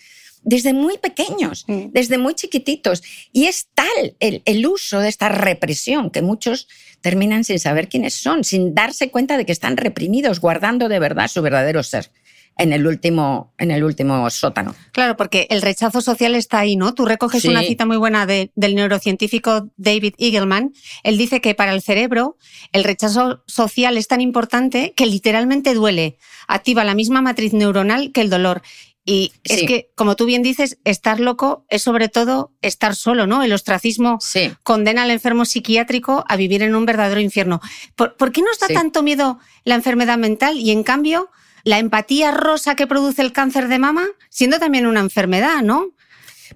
desde 0.43 0.73
muy 0.73 0.97
pequeños, 0.97 1.65
mm. 1.67 1.87
desde 1.91 2.17
muy 2.17 2.33
chiquititos. 2.33 3.03
Y 3.31 3.45
es 3.45 3.67
tal 3.73 4.15
el, 4.19 4.41
el, 4.45 4.65
uso 4.65 4.99
de 4.99 5.09
esta 5.09 5.29
represión 5.29 6.09
que 6.09 6.21
muchos 6.21 6.67
terminan 7.01 7.43
sin 7.43 7.59
saber 7.59 7.89
quiénes 7.89 8.13
son, 8.13 8.43
sin 8.43 8.73
darse 8.75 9.09
cuenta 9.09 9.37
de 9.37 9.45
que 9.45 9.51
están 9.51 9.77
reprimidos, 9.77 10.39
guardando 10.39 10.89
de 10.89 10.99
verdad 10.99 11.27
su 11.27 11.41
verdadero 11.41 11.83
ser 11.83 12.11
en 12.57 12.73
el 12.73 12.85
último, 12.85 13.53
en 13.57 13.71
el 13.71 13.83
último 13.83 14.29
sótano. 14.29 14.75
Claro, 14.91 15.17
porque 15.17 15.47
el 15.49 15.61
rechazo 15.61 16.01
social 16.01 16.35
está 16.35 16.59
ahí, 16.59 16.75
¿no? 16.75 16.93
Tú 16.93 17.05
recoges 17.05 17.45
una 17.45 17.61
cita 17.61 17.85
muy 17.85 17.97
buena 17.97 18.25
del 18.25 18.75
neurocientífico 18.75 19.69
David 19.77 20.13
Eagleman. 20.17 20.71
Él 21.03 21.17
dice 21.17 21.41
que 21.41 21.55
para 21.55 21.73
el 21.73 21.81
cerebro 21.81 22.37
el 22.71 22.83
rechazo 22.83 23.43
social 23.47 23.97
es 23.97 24.07
tan 24.07 24.21
importante 24.21 24.93
que 24.95 25.05
literalmente 25.05 25.73
duele. 25.73 26.17
Activa 26.47 26.83
la 26.83 26.93
misma 26.93 27.21
matriz 27.21 27.53
neuronal 27.53 28.11
que 28.11 28.21
el 28.21 28.29
dolor. 28.29 28.61
Y 29.03 29.33
es 29.43 29.63
que, 29.63 29.89
como 29.95 30.15
tú 30.15 30.25
bien 30.25 30.43
dices, 30.43 30.77
estar 30.83 31.19
loco 31.19 31.65
es 31.69 31.81
sobre 31.81 32.07
todo 32.07 32.51
estar 32.61 32.95
solo, 32.95 33.25
¿no? 33.25 33.41
El 33.41 33.51
ostracismo 33.51 34.19
condena 34.61 35.03
al 35.03 35.11
enfermo 35.11 35.45
psiquiátrico 35.45 36.23
a 36.27 36.35
vivir 36.35 36.61
en 36.61 36.75
un 36.75 36.85
verdadero 36.85 37.19
infierno. 37.19 37.61
¿Por, 37.95 38.31
qué 38.31 38.41
nos 38.41 38.59
da 38.59 38.67
tanto 38.67 39.01
miedo 39.01 39.39
la 39.63 39.75
enfermedad 39.75 40.19
mental 40.19 40.57
y, 40.57 40.69
en 40.69 40.83
cambio, 40.83 41.31
la 41.63 41.79
empatía 41.79 42.31
rosa 42.31 42.75
que 42.75 42.85
produce 42.85 43.23
el 43.23 43.33
cáncer 43.33 43.69
de 43.69 43.79
mama, 43.79 44.05
siendo 44.29 44.59
también 44.59 44.85
una 44.85 44.99
enfermedad, 44.99 45.63
¿no? 45.63 45.87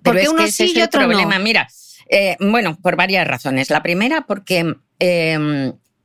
Porque 0.03 0.29
uno 0.29 0.45
sí 0.47 0.71
y 0.75 0.81
otro 0.81 1.01
problema. 1.01 1.39
Mira, 1.39 1.67
eh, 2.09 2.37
bueno, 2.39 2.77
por 2.79 2.95
varias 2.95 3.27
razones. 3.27 3.71
La 3.71 3.81
primera, 3.81 4.27
porque 4.27 4.75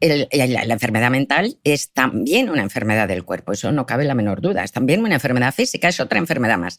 la, 0.00 0.62
enfermedad 0.75 1.11
mental 1.11 1.59
es 1.62 1.92
también 1.92 2.49
una 2.49 2.62
enfermedad 2.62 3.07
del 3.07 3.25
cuerpo, 3.25 3.52
eso 3.52 3.71
no 3.71 3.87
cabe 3.87 4.04
la 4.04 4.14
menor 4.14 4.40
duda. 4.40 4.64
Es 4.64 4.73
también 4.73 5.00
una 5.00 5.14
enfermedad 5.14 5.54
física, 5.54 5.88
es 5.88 6.00
otra 6.00 6.19
enfermedad 6.19 6.59
más. 6.59 6.78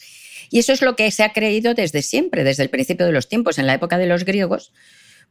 Y 0.49 0.59
eso 0.59 0.73
es 0.73 0.81
lo 0.81 0.95
que 0.95 1.09
se 1.11 1.23
ha 1.23 1.31
creído 1.31 1.73
desde 1.73 2.01
siempre, 2.01 2.43
desde 2.43 2.63
el 2.63 2.69
principio 2.69 3.05
de 3.05 3.11
los 3.11 3.29
tiempos. 3.29 3.57
En 3.57 3.67
la 3.67 3.73
época 3.73 3.97
de 3.97 4.07
los 4.07 4.25
griegos, 4.25 4.73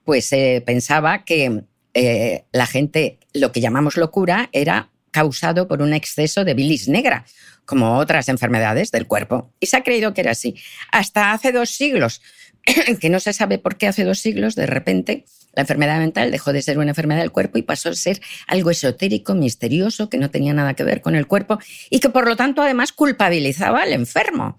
pues 0.04 0.25
se 0.25 0.62
pensaba 0.64 1.25
que 1.25 1.64
eh, 1.94 2.44
la 2.52 2.66
gente, 2.66 3.18
lo 3.35 3.52
que 3.52 3.61
llamamos 3.61 3.97
locura, 3.97 4.49
era 4.52 4.90
causado 5.11 5.66
por 5.66 5.82
un 5.82 5.92
exceso 5.92 6.44
de 6.44 6.54
bilis 6.54 6.88
negra, 6.88 7.25
como 7.64 7.99
otras 7.99 8.28
enfermedades 8.28 8.90
del 8.90 9.06
cuerpo. 9.06 9.52
Y 9.61 9.66
se 9.66 9.76
ha 9.76 9.82
creído 9.82 10.14
que 10.14 10.20
era 10.20 10.30
así. 10.30 10.56
Hasta 10.92 11.32
hace 11.32 11.52
dos 11.52 11.70
siglos, 11.70 12.23
que 13.00 13.11
no 13.11 13.20
se 13.20 13.32
sabe 13.32 13.59
por 13.59 13.76
qué 13.76 13.88
hace 13.88 14.04
dos 14.04 14.20
siglos, 14.20 14.54
de 14.54 14.66
repente, 14.66 15.25
la 15.52 15.62
enfermedad 15.62 15.99
mental 15.99 16.30
dejó 16.30 16.52
de 16.52 16.62
ser 16.62 16.78
una 16.78 16.90
enfermedad 16.90 17.21
del 17.21 17.33
cuerpo 17.33 17.59
y 17.59 17.62
pasó 17.62 17.90
a 17.90 17.95
ser 17.95 18.21
algo 18.47 18.71
esotérico, 18.71 19.35
misterioso, 19.35 20.09
que 20.09 20.19
no 20.19 20.30
tenía 20.30 20.54
nada 20.54 20.75
que 20.75 20.85
ver 20.85 21.00
con 21.00 21.14
el 21.14 21.26
cuerpo 21.26 21.59
y 21.90 22.00
que 22.00 22.09
por 22.09 22.28
lo 22.28 22.37
tanto 22.37 22.62
además 22.62 22.92
culpabilizaba 22.92 23.83
al 23.83 23.92
enfermo. 23.92 24.59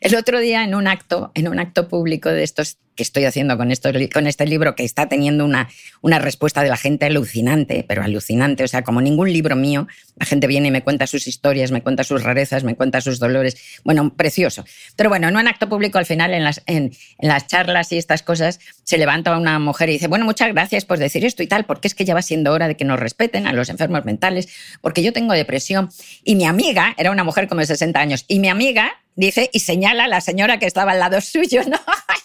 El 0.00 0.14
otro 0.14 0.38
día 0.38 0.62
en 0.62 0.74
un 0.76 0.86
acto, 0.86 1.32
en 1.34 1.48
un 1.48 1.58
acto 1.58 1.88
público 1.88 2.28
de 2.28 2.44
estos 2.44 2.78
que 2.94 3.02
estoy 3.02 3.24
haciendo 3.24 3.56
con, 3.56 3.70
este 3.70 4.46
libro, 4.46 4.74
que 4.74 4.84
está 4.84 5.08
teniendo 5.08 5.44
una, 5.44 5.68
una 6.02 6.18
respuesta 6.18 6.62
de 6.62 6.68
la 6.68 6.76
gente 6.76 7.06
alucinante, 7.06 7.84
pero 7.86 8.02
alucinante, 8.02 8.64
o 8.64 8.68
sea, 8.68 8.82
como 8.82 9.00
ningún 9.00 9.32
libro 9.32 9.54
mío, 9.54 9.86
la 10.18 10.26
gente 10.26 10.46
viene 10.46 10.68
y 10.68 10.70
me 10.70 10.82
cuenta 10.82 11.06
sus 11.06 11.26
historias, 11.26 11.70
me 11.70 11.82
cuenta 11.82 12.04
sus 12.04 12.22
rarezas, 12.22 12.64
me 12.64 12.74
cuenta 12.74 13.00
sus 13.00 13.18
dolores, 13.18 13.56
bueno, 13.84 14.14
precioso. 14.14 14.64
Pero 14.96 15.08
bueno, 15.08 15.28
en 15.28 15.36
un 15.36 15.46
acto 15.46 15.68
público 15.68 15.98
al 15.98 16.06
final, 16.06 16.34
en 16.34 16.44
las, 16.44 16.62
en, 16.66 16.92
las 17.20 17.46
charlas 17.46 17.92
y 17.92 17.98
estas 17.98 18.22
cosas, 18.22 18.58
se 18.84 18.98
levanta 18.98 19.36
una 19.36 19.58
mujer 19.58 19.88
y 19.90 19.92
dice, 19.92 20.08
bueno, 20.08 20.24
muchas 20.24 20.52
gracias 20.52 20.84
por 20.84 20.98
decir 20.98 21.24
esto 21.24 21.42
y 21.42 21.46
tal, 21.46 21.64
porque 21.64 21.88
es 21.88 21.94
que 21.94 22.04
ya 22.04 22.14
va 22.14 22.22
siendo 22.22 22.52
hora 22.52 22.68
de 22.68 22.76
que 22.76 22.84
nos 22.84 22.98
respeten 22.98 23.46
a 23.46 23.52
los 23.52 23.68
enfermos 23.68 24.04
mentales, 24.04 24.48
porque 24.80 25.02
yo 25.02 25.12
tengo 25.12 25.34
depresión. 25.34 25.90
Y 26.24 26.34
mi 26.34 26.44
amiga, 26.44 26.94
era 26.98 27.10
una 27.10 27.24
mujer 27.24 27.48
como 27.48 27.60
de 27.60 27.66
60 27.66 28.00
años, 28.00 28.24
y 28.28 28.40
mi 28.40 28.48
amiga 28.48 29.00
dice 29.14 29.50
y 29.52 29.60
señala 29.60 30.04
a 30.04 30.08
la 30.08 30.20
señora 30.20 30.58
que 30.58 30.66
estaba 30.66 30.92
al 30.92 31.00
lado 31.00 31.20
suyo, 31.22 31.62
¿no? 31.68 31.78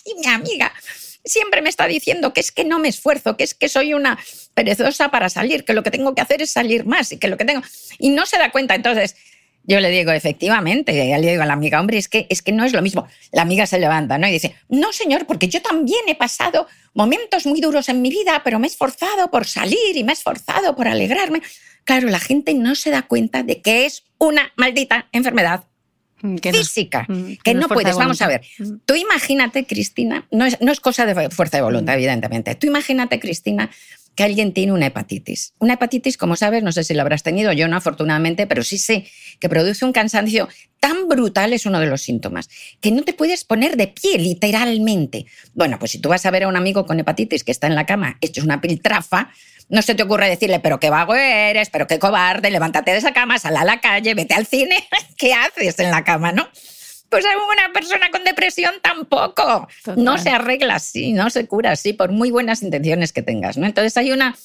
y 0.06 0.20
mi 0.20 0.28
amiga 0.28 0.72
siempre 1.26 1.62
me 1.62 1.70
está 1.70 1.88
diciendo 1.88 2.34
que 2.34 2.42
es 2.42 2.52
que 2.52 2.64
no 2.64 2.80
me 2.80 2.90
esfuerzo, 2.90 3.38
que 3.38 3.44
es 3.44 3.54
que 3.54 3.70
soy 3.70 3.94
una 3.94 4.20
perezosa 4.54 5.10
para 5.10 5.30
salir, 5.30 5.64
que 5.66 5.74
lo 5.74 5.84
que 5.84 5.92
tengo 5.92 6.14
que 6.16 6.22
hacer 6.22 6.42
es 6.42 6.52
salir 6.52 6.86
más 6.86 7.12
y 7.12 7.18
que 7.18 7.28
lo 7.28 7.38
que 7.38 7.46
tengo... 7.46 7.62
Y 8.00 8.10
no 8.10 8.26
se 8.26 8.38
da 8.38 8.52
cuenta. 8.52 8.76
Entonces, 8.76 9.16
Yo 9.66 9.80
le 9.80 9.90
digo, 9.90 10.12
efectivamente, 10.12 10.92
y 10.92 11.22
le 11.22 11.32
digo 11.32 11.44
a 11.44 11.46
la 11.46 11.54
amiga, 11.54 11.80
hombre, 11.80 11.98
es 11.98 12.10
que, 12.10 12.28
es 12.30 12.42
que 12.42 12.52
no 12.52 12.66
es 12.66 12.74
lo 12.74 12.82
mismo. 12.82 13.08
La 13.32 13.44
amiga 13.44 13.66
se 13.66 13.80
levanta 13.80 14.18
¿no? 14.18 14.28
y 14.28 14.32
dice, 14.32 14.56
no, 14.68 14.92
señor, 14.92 15.26
porque 15.26 15.48
yo 15.48 15.62
también 15.62 16.02
he 16.08 16.16
pasado 16.16 16.68
momentos 16.94 17.46
muy 17.46 17.62
duros 17.62 17.88
en 17.88 18.02
mi 18.02 18.10
vida, 18.10 18.42
pero 18.44 18.60
me 18.60 18.68
he 18.68 18.70
esforzado 18.70 19.32
por 19.32 19.48
salir 19.48 19.96
y 19.96 20.04
me 20.04 20.12
he 20.12 20.16
esforzado 20.16 20.76
por 20.76 20.90
alegrarme. 20.90 21.42
Claro, 21.86 22.10
la 22.10 22.20
gente 22.20 22.54
no 22.54 22.76
se 22.76 22.92
da 22.92 23.04
cuenta 23.04 23.44
de 23.44 23.62
que 23.62 23.86
es 23.86 24.04
una 24.18 24.52
maldita 24.58 25.08
enfermedad 25.14 25.64
mm, 26.24 26.38
física, 26.38 27.06
mm, 27.08 27.34
que, 27.44 27.54
no, 27.54 27.68
puedes. 27.68 27.96
Vamos 27.96 28.22
a 28.22 28.28
ver, 28.28 28.42
mm. 28.58 28.78
tú 28.86 28.96
imagínate, 28.96 29.66
Cristina, 29.66 30.28
no 30.32 30.46
es, 30.46 30.60
no 30.60 30.72
es 30.72 30.80
cosa 30.80 31.06
de 31.06 31.30
fuerza 31.30 31.58
de 31.58 31.64
voluntad, 31.64 31.94
evidentemente. 31.94 32.56
Tú 32.56 32.66
imagínate, 32.66 33.20
Cristina, 33.20 33.70
que 34.16 34.24
alguien 34.24 34.54
tiene 34.54 34.74
una 34.74 34.88
hepatitis. 34.88 35.54
Una 35.60 35.74
hepatitis, 35.74 36.18
como 36.18 36.36
sabes, 36.36 36.64
no 36.64 36.72
sé 36.72 36.84
si 36.84 36.94
lo 36.94 37.02
habrás 37.02 37.24
tenido, 37.24 37.52
yo 37.52 37.68
no 37.68 37.78
afortunadamente, 37.78 38.48
pero 38.48 38.64
sí 38.64 38.78
sé 38.78 39.06
que 39.40 39.50
produce 39.50 39.86
un 39.86 39.92
cansancio 39.92 40.50
tan 40.80 41.08
brutal, 41.08 41.54
es 41.54 41.66
uno 41.66 41.80
de 41.80 41.88
los 41.88 42.02
síntomas, 42.02 42.50
que 42.82 42.92
no 42.92 43.04
te 43.04 43.14
puedes 43.14 43.44
poner 43.44 43.78
de 43.78 43.88
pie, 43.88 44.18
literalmente. 44.18 45.26
Bueno, 45.54 45.80
pues 45.80 45.92
si 45.92 46.00
tú 46.00 46.10
vas 46.10 46.26
a 46.26 46.32
ver 46.32 46.44
a 46.44 46.48
un 46.48 46.58
amigo 46.58 46.86
con 46.86 47.00
hepatitis 47.00 47.44
que 47.44 47.52
está 47.52 47.68
en 47.68 47.76
la 47.76 47.86
cama, 47.86 48.18
hecho 48.22 48.42
es 48.42 48.46
una 48.46 48.62
piltrafa, 48.62 49.32
no 49.70 49.82
se 49.82 49.96
te 49.96 50.04
ocurre 50.04 50.30
decirle, 50.30 50.60
pero 50.60 50.80
qué 50.80 50.90
vago 50.90 51.16
eres, 51.16 51.70
pero 51.70 51.88
qué 51.88 52.00
cobarde, 52.00 52.52
levántate 52.52 52.92
de 52.92 52.98
esa 52.98 53.14
cama, 53.14 53.40
sal 53.40 53.58
a 53.58 53.64
la 53.64 53.80
calle, 53.80 54.14
vete 54.14 54.34
al 54.34 54.46
cine, 54.46 54.88
¿qué 55.18 55.34
haces 55.34 55.80
en 55.80 55.92
la 55.92 56.04
cama, 56.04 56.32
no? 56.32 56.48
Pues 57.10 57.26
una 57.26 57.72
persona 57.72 58.10
con 58.10 58.24
depresión 58.24 58.74
tampoco. 58.82 59.68
No 59.98 60.18
se 60.18 60.32
arregla 60.32 60.76
así, 60.76 61.14
no 61.14 61.30
se 61.30 61.46
cura 61.46 61.72
así, 61.72 61.94
por 61.94 62.12
muy 62.12 62.32
buenas 62.32 62.64
intenciones 62.64 63.14
que 63.14 63.22
tengas. 63.22 63.56
¿no? 63.56 63.68
Entonces 63.68 63.96
hay 63.98 64.12
una 64.12 64.36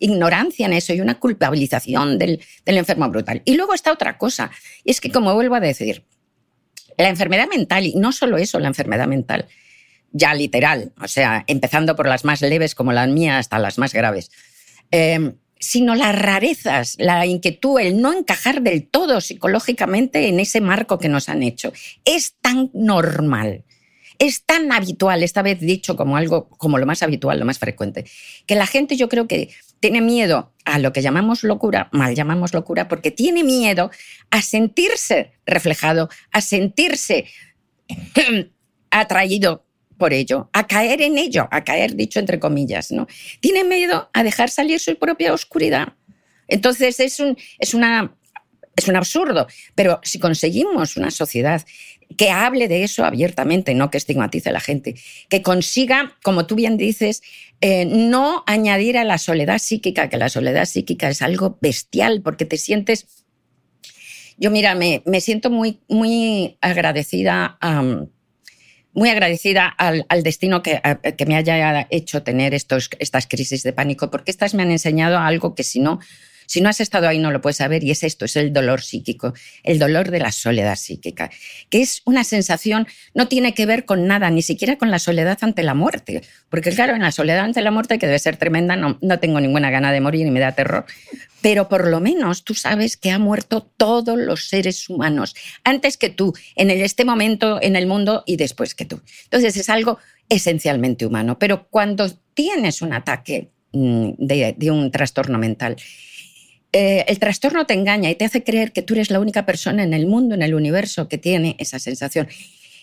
ignorancia 0.00 0.66
en 0.66 0.72
eso 0.72 0.92
y 0.92 1.00
una 1.00 1.20
culpabilización 1.20 2.18
del, 2.18 2.42
del 2.64 2.78
enfermo 2.78 3.08
brutal. 3.08 3.42
Y 3.44 3.54
luego 3.54 3.74
está 3.74 3.92
otra 3.92 4.18
cosa, 4.18 4.50
y 4.82 4.90
es 4.90 5.00
que, 5.00 5.10
como 5.10 5.34
vuelvo 5.34 5.54
a 5.54 5.60
decir, 5.60 6.04
la 6.98 7.08
enfermedad 7.08 7.46
mental, 7.48 7.86
y 7.86 7.94
no 7.94 8.12
solo 8.12 8.38
eso, 8.38 8.58
la 8.58 8.68
enfermedad 8.68 9.06
mental, 9.06 9.46
ya 10.12 10.34
literal, 10.34 10.92
o 11.00 11.08
sea, 11.08 11.44
empezando 11.46 11.94
por 11.94 12.08
las 12.08 12.24
más 12.24 12.40
leves 12.40 12.74
como 12.74 12.92
las 12.92 13.08
mías 13.08 13.38
hasta 13.38 13.58
las 13.58 13.78
más 13.78 13.92
graves. 13.92 14.30
Eh, 14.90 15.34
sino 15.58 15.94
las 15.94 16.16
rarezas, 16.16 16.96
la 16.98 17.26
inquietud, 17.26 17.80
el 17.80 18.00
no 18.00 18.12
encajar 18.12 18.62
del 18.62 18.86
todo 18.86 19.20
psicológicamente 19.20 20.28
en 20.28 20.38
ese 20.38 20.60
marco 20.60 20.98
que 20.98 21.08
nos 21.08 21.28
han 21.28 21.42
hecho. 21.42 21.72
Es 22.04 22.34
tan 22.40 22.70
normal, 22.74 23.64
es 24.18 24.44
tan 24.44 24.70
habitual, 24.72 25.22
esta 25.22 25.42
vez 25.42 25.60
dicho 25.60 25.96
como 25.96 26.16
algo, 26.16 26.48
como 26.50 26.78
lo 26.78 26.86
más 26.86 27.02
habitual, 27.02 27.38
lo 27.38 27.44
más 27.44 27.58
frecuente, 27.58 28.04
que 28.46 28.54
la 28.54 28.66
gente 28.66 28.96
yo 28.96 29.08
creo 29.08 29.26
que 29.26 29.50
tiene 29.80 30.00
miedo 30.00 30.52
a 30.64 30.78
lo 30.78 30.92
que 30.92 31.02
llamamos 31.02 31.42
locura, 31.42 31.88
mal 31.92 32.14
llamamos 32.14 32.54
locura, 32.54 32.88
porque 32.88 33.10
tiene 33.10 33.42
miedo 33.42 33.90
a 34.30 34.42
sentirse 34.42 35.32
reflejado, 35.46 36.08
a 36.32 36.40
sentirse 36.40 37.26
atraído 38.90 39.65
por 39.96 40.12
ello, 40.12 40.50
a 40.52 40.66
caer 40.66 41.02
en 41.02 41.18
ello, 41.18 41.48
a 41.50 41.64
caer, 41.64 41.94
dicho 41.94 42.18
entre 42.18 42.38
comillas, 42.38 42.90
¿no? 42.90 43.06
Tiene 43.40 43.64
miedo 43.64 44.10
a 44.12 44.22
dejar 44.22 44.50
salir 44.50 44.80
su 44.80 44.96
propia 44.96 45.32
oscuridad. 45.32 45.94
Entonces 46.48 47.00
es 47.00 47.20
un, 47.20 47.36
es 47.58 47.74
una, 47.74 48.14
es 48.76 48.88
un 48.88 48.96
absurdo, 48.96 49.46
pero 49.74 50.00
si 50.02 50.18
conseguimos 50.18 50.96
una 50.96 51.10
sociedad 51.10 51.64
que 52.16 52.30
hable 52.30 52.68
de 52.68 52.84
eso 52.84 53.04
abiertamente, 53.04 53.74
no 53.74 53.90
que 53.90 53.98
estigmatice 53.98 54.50
a 54.50 54.52
la 54.52 54.60
gente, 54.60 54.94
que 55.28 55.42
consiga, 55.42 56.16
como 56.22 56.46
tú 56.46 56.54
bien 56.54 56.76
dices, 56.76 57.22
eh, 57.60 57.84
no 57.84 58.44
añadir 58.46 58.96
a 58.98 59.04
la 59.04 59.18
soledad 59.18 59.58
psíquica, 59.58 60.08
que 60.08 60.16
la 60.16 60.28
soledad 60.28 60.66
psíquica 60.66 61.08
es 61.08 61.22
algo 61.22 61.58
bestial, 61.60 62.22
porque 62.22 62.44
te 62.44 62.58
sientes... 62.58 63.06
Yo, 64.38 64.50
mira, 64.50 64.74
me, 64.74 65.02
me 65.06 65.22
siento 65.22 65.50
muy, 65.50 65.80
muy 65.88 66.58
agradecida 66.60 67.56
a 67.60 67.82
muy 68.96 69.10
agradecida 69.10 69.68
al, 69.68 70.04
destino 70.24 70.62
que, 70.62 70.80
que, 71.16 71.26
me 71.26 71.36
haya 71.36 71.86
hecho 71.90 72.22
tener 72.22 72.54
estos, 72.54 72.88
estas 72.98 73.26
crisis 73.26 73.62
de 73.62 73.74
pánico, 73.74 74.10
porque 74.10 74.30
estas 74.30 74.54
me 74.54 74.62
han 74.62 74.70
enseñado 74.70 75.18
algo 75.18 75.54
que 75.54 75.62
si 75.62 75.80
no, 75.80 76.00
si 76.46 76.60
no 76.60 76.68
has 76.68 76.80
estado 76.80 77.08
ahí 77.08 77.18
no 77.18 77.30
lo 77.30 77.40
puedes 77.40 77.56
saber, 77.56 77.84
y 77.84 77.90
es 77.90 78.02
esto, 78.02 78.24
es 78.24 78.36
el 78.36 78.52
dolor 78.52 78.82
psíquico, 78.82 79.34
el 79.62 79.78
dolor 79.78 80.10
de 80.10 80.20
la 80.20 80.32
soledad 80.32 80.76
psíquica, 80.76 81.30
que 81.70 81.82
es 81.82 82.02
una 82.04 82.24
sensación, 82.24 82.86
no 83.14 83.28
tiene 83.28 83.54
que 83.54 83.66
ver 83.66 83.84
con 83.84 84.06
nada, 84.06 84.30
ni 84.30 84.42
siquiera 84.42 84.76
con 84.76 84.90
la 84.90 84.98
soledad 84.98 85.38
ante 85.40 85.62
la 85.62 85.74
muerte, 85.74 86.22
porque 86.48 86.70
claro, 86.70 86.94
en 86.94 87.02
la 87.02 87.12
soledad 87.12 87.44
ante 87.44 87.62
la 87.62 87.70
muerte, 87.70 87.98
que 87.98 88.06
debe 88.06 88.18
ser 88.18 88.36
tremenda, 88.36 88.76
no, 88.76 88.98
no 89.00 89.18
tengo 89.18 89.40
ninguna 89.40 89.70
gana 89.70 89.92
de 89.92 90.00
morir 90.00 90.26
y 90.26 90.30
me 90.30 90.40
da 90.40 90.52
terror, 90.52 90.86
pero 91.42 91.68
por 91.68 91.86
lo 91.86 92.00
menos 92.00 92.44
tú 92.44 92.54
sabes 92.54 92.96
que 92.96 93.10
ha 93.10 93.18
muerto 93.18 93.70
todos 93.76 94.18
los 94.18 94.48
seres 94.48 94.88
humanos, 94.88 95.34
antes 95.64 95.96
que 95.96 96.10
tú, 96.10 96.34
en 96.56 96.70
este 96.70 97.04
momento 97.04 97.60
en 97.62 97.76
el 97.76 97.86
mundo 97.86 98.24
y 98.26 98.36
después 98.36 98.74
que 98.74 98.84
tú. 98.84 99.00
Entonces 99.24 99.56
es 99.56 99.68
algo 99.68 99.98
esencialmente 100.28 101.06
humano, 101.06 101.38
pero 101.38 101.68
cuando 101.68 102.10
tienes 102.34 102.82
un 102.82 102.92
ataque 102.92 103.50
mm, 103.72 104.10
de, 104.18 104.70
un 104.70 104.90
trastorno 104.90 105.38
mental, 105.38 105.76
eh, 106.78 107.06
el 107.08 107.18
trastorno 107.18 107.64
te 107.64 107.72
engaña 107.72 108.10
y 108.10 108.16
te 108.16 108.26
hace 108.26 108.44
creer 108.44 108.70
que 108.70 108.82
tú 108.82 108.92
eres 108.92 109.10
la 109.10 109.18
única 109.18 109.46
persona 109.46 109.82
en 109.82 109.94
el 109.94 110.06
mundo, 110.06 110.34
en 110.34 110.42
el 110.42 110.54
universo, 110.54 111.08
que 111.08 111.16
tiene 111.16 111.56
esa 111.58 111.78
sensación. 111.78 112.28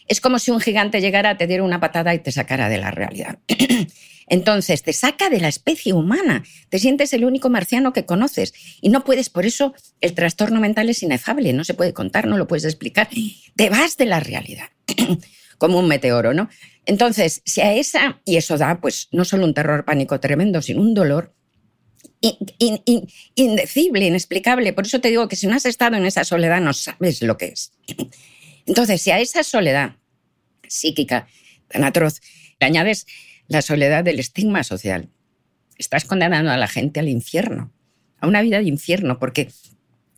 Es 0.07 0.19
como 0.19 0.39
si 0.39 0.49
un 0.49 0.59
gigante 0.59 0.99
llegara, 0.99 1.37
te 1.37 1.45
diera 1.45 1.61
una 1.61 1.79
patada 1.79 2.15
y 2.15 2.17
te 2.17 2.31
sacara 2.31 2.69
de 2.69 2.79
la 2.79 2.89
realidad. 2.89 3.37
Entonces 4.27 4.81
te 4.81 4.93
saca 4.93 5.29
de 5.29 5.39
la 5.39 5.47
especie 5.47 5.93
humana, 5.93 6.43
te 6.69 6.79
sientes 6.79 7.13
el 7.13 7.23
único 7.23 7.51
marciano 7.51 7.93
que 7.93 8.03
conoces 8.03 8.55
y 8.81 8.89
no 8.89 9.03
puedes, 9.03 9.29
por 9.29 9.45
eso 9.45 9.75
el 10.01 10.15
trastorno 10.15 10.59
mental 10.59 10.89
es 10.89 11.03
inefable, 11.03 11.53
no 11.53 11.63
se 11.63 11.75
puede 11.75 11.93
contar, 11.93 12.25
no 12.25 12.39
lo 12.39 12.47
puedes 12.47 12.65
explicar, 12.65 13.09
te 13.55 13.69
vas 13.69 13.95
de 13.97 14.07
la 14.07 14.19
realidad, 14.19 14.69
como 15.59 15.77
un 15.77 15.87
meteoro, 15.87 16.33
¿no? 16.33 16.49
Entonces, 16.87 17.43
si 17.45 17.61
a 17.61 17.73
esa, 17.75 18.21
y 18.25 18.37
eso 18.37 18.57
da 18.57 18.81
pues 18.81 19.07
no 19.11 19.23
solo 19.23 19.45
un 19.45 19.53
terror 19.53 19.85
pánico 19.85 20.19
tremendo, 20.19 20.63
sino 20.63 20.81
un 20.81 20.95
dolor 20.95 21.35
indecible, 23.35 24.07
inexplicable, 24.07 24.73
por 24.73 24.85
eso 24.85 25.01
te 25.01 25.09
digo 25.09 25.27
que 25.27 25.35
si 25.35 25.47
no 25.47 25.55
has 25.55 25.65
estado 25.65 25.97
en 25.97 26.05
esa 26.05 26.23
soledad 26.23 26.61
no 26.61 26.73
sabes 26.73 27.21
lo 27.21 27.37
que 27.37 27.47
es. 27.47 27.73
Entonces, 28.65 29.01
si 29.01 29.11
a 29.11 29.19
esa 29.19 29.43
soledad 29.43 29.97
psíquica 30.67 31.27
tan 31.67 31.83
atroz 31.83 32.21
le 32.59 32.67
añades 32.67 33.05
la 33.47 33.61
soledad 33.61 34.03
del 34.03 34.19
estigma 34.19 34.63
social. 34.63 35.09
Estás 35.77 36.05
condenando 36.05 36.51
a 36.51 36.57
la 36.57 36.67
gente 36.67 36.99
al 36.99 37.09
infierno, 37.09 37.73
a 38.19 38.27
una 38.27 38.41
vida 38.41 38.59
de 38.59 38.69
infierno, 38.69 39.19
porque 39.19 39.49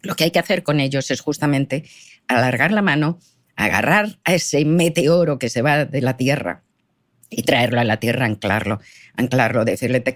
lo 0.01 0.15
que 0.15 0.25
hay 0.25 0.31
que 0.31 0.39
hacer 0.39 0.63
con 0.63 0.79
ellos 0.79 1.09
es 1.09 1.21
justamente 1.21 1.85
alargar 2.27 2.71
la 2.71 2.81
mano, 2.81 3.19
agarrar 3.55 4.19
a 4.25 4.33
ese 4.33 4.63
meteoro 4.65 5.39
que 5.39 5.49
se 5.49 5.61
va 5.61 5.85
de 5.85 6.01
la 6.01 6.17
Tierra 6.17 6.63
y 7.29 7.43
traerlo 7.43 7.79
a 7.79 7.83
la 7.83 7.99
Tierra, 7.99 8.25
anclarlo, 8.25 8.79
anclarlo, 9.15 9.65
decirle, 9.65 10.01
te, 10.01 10.15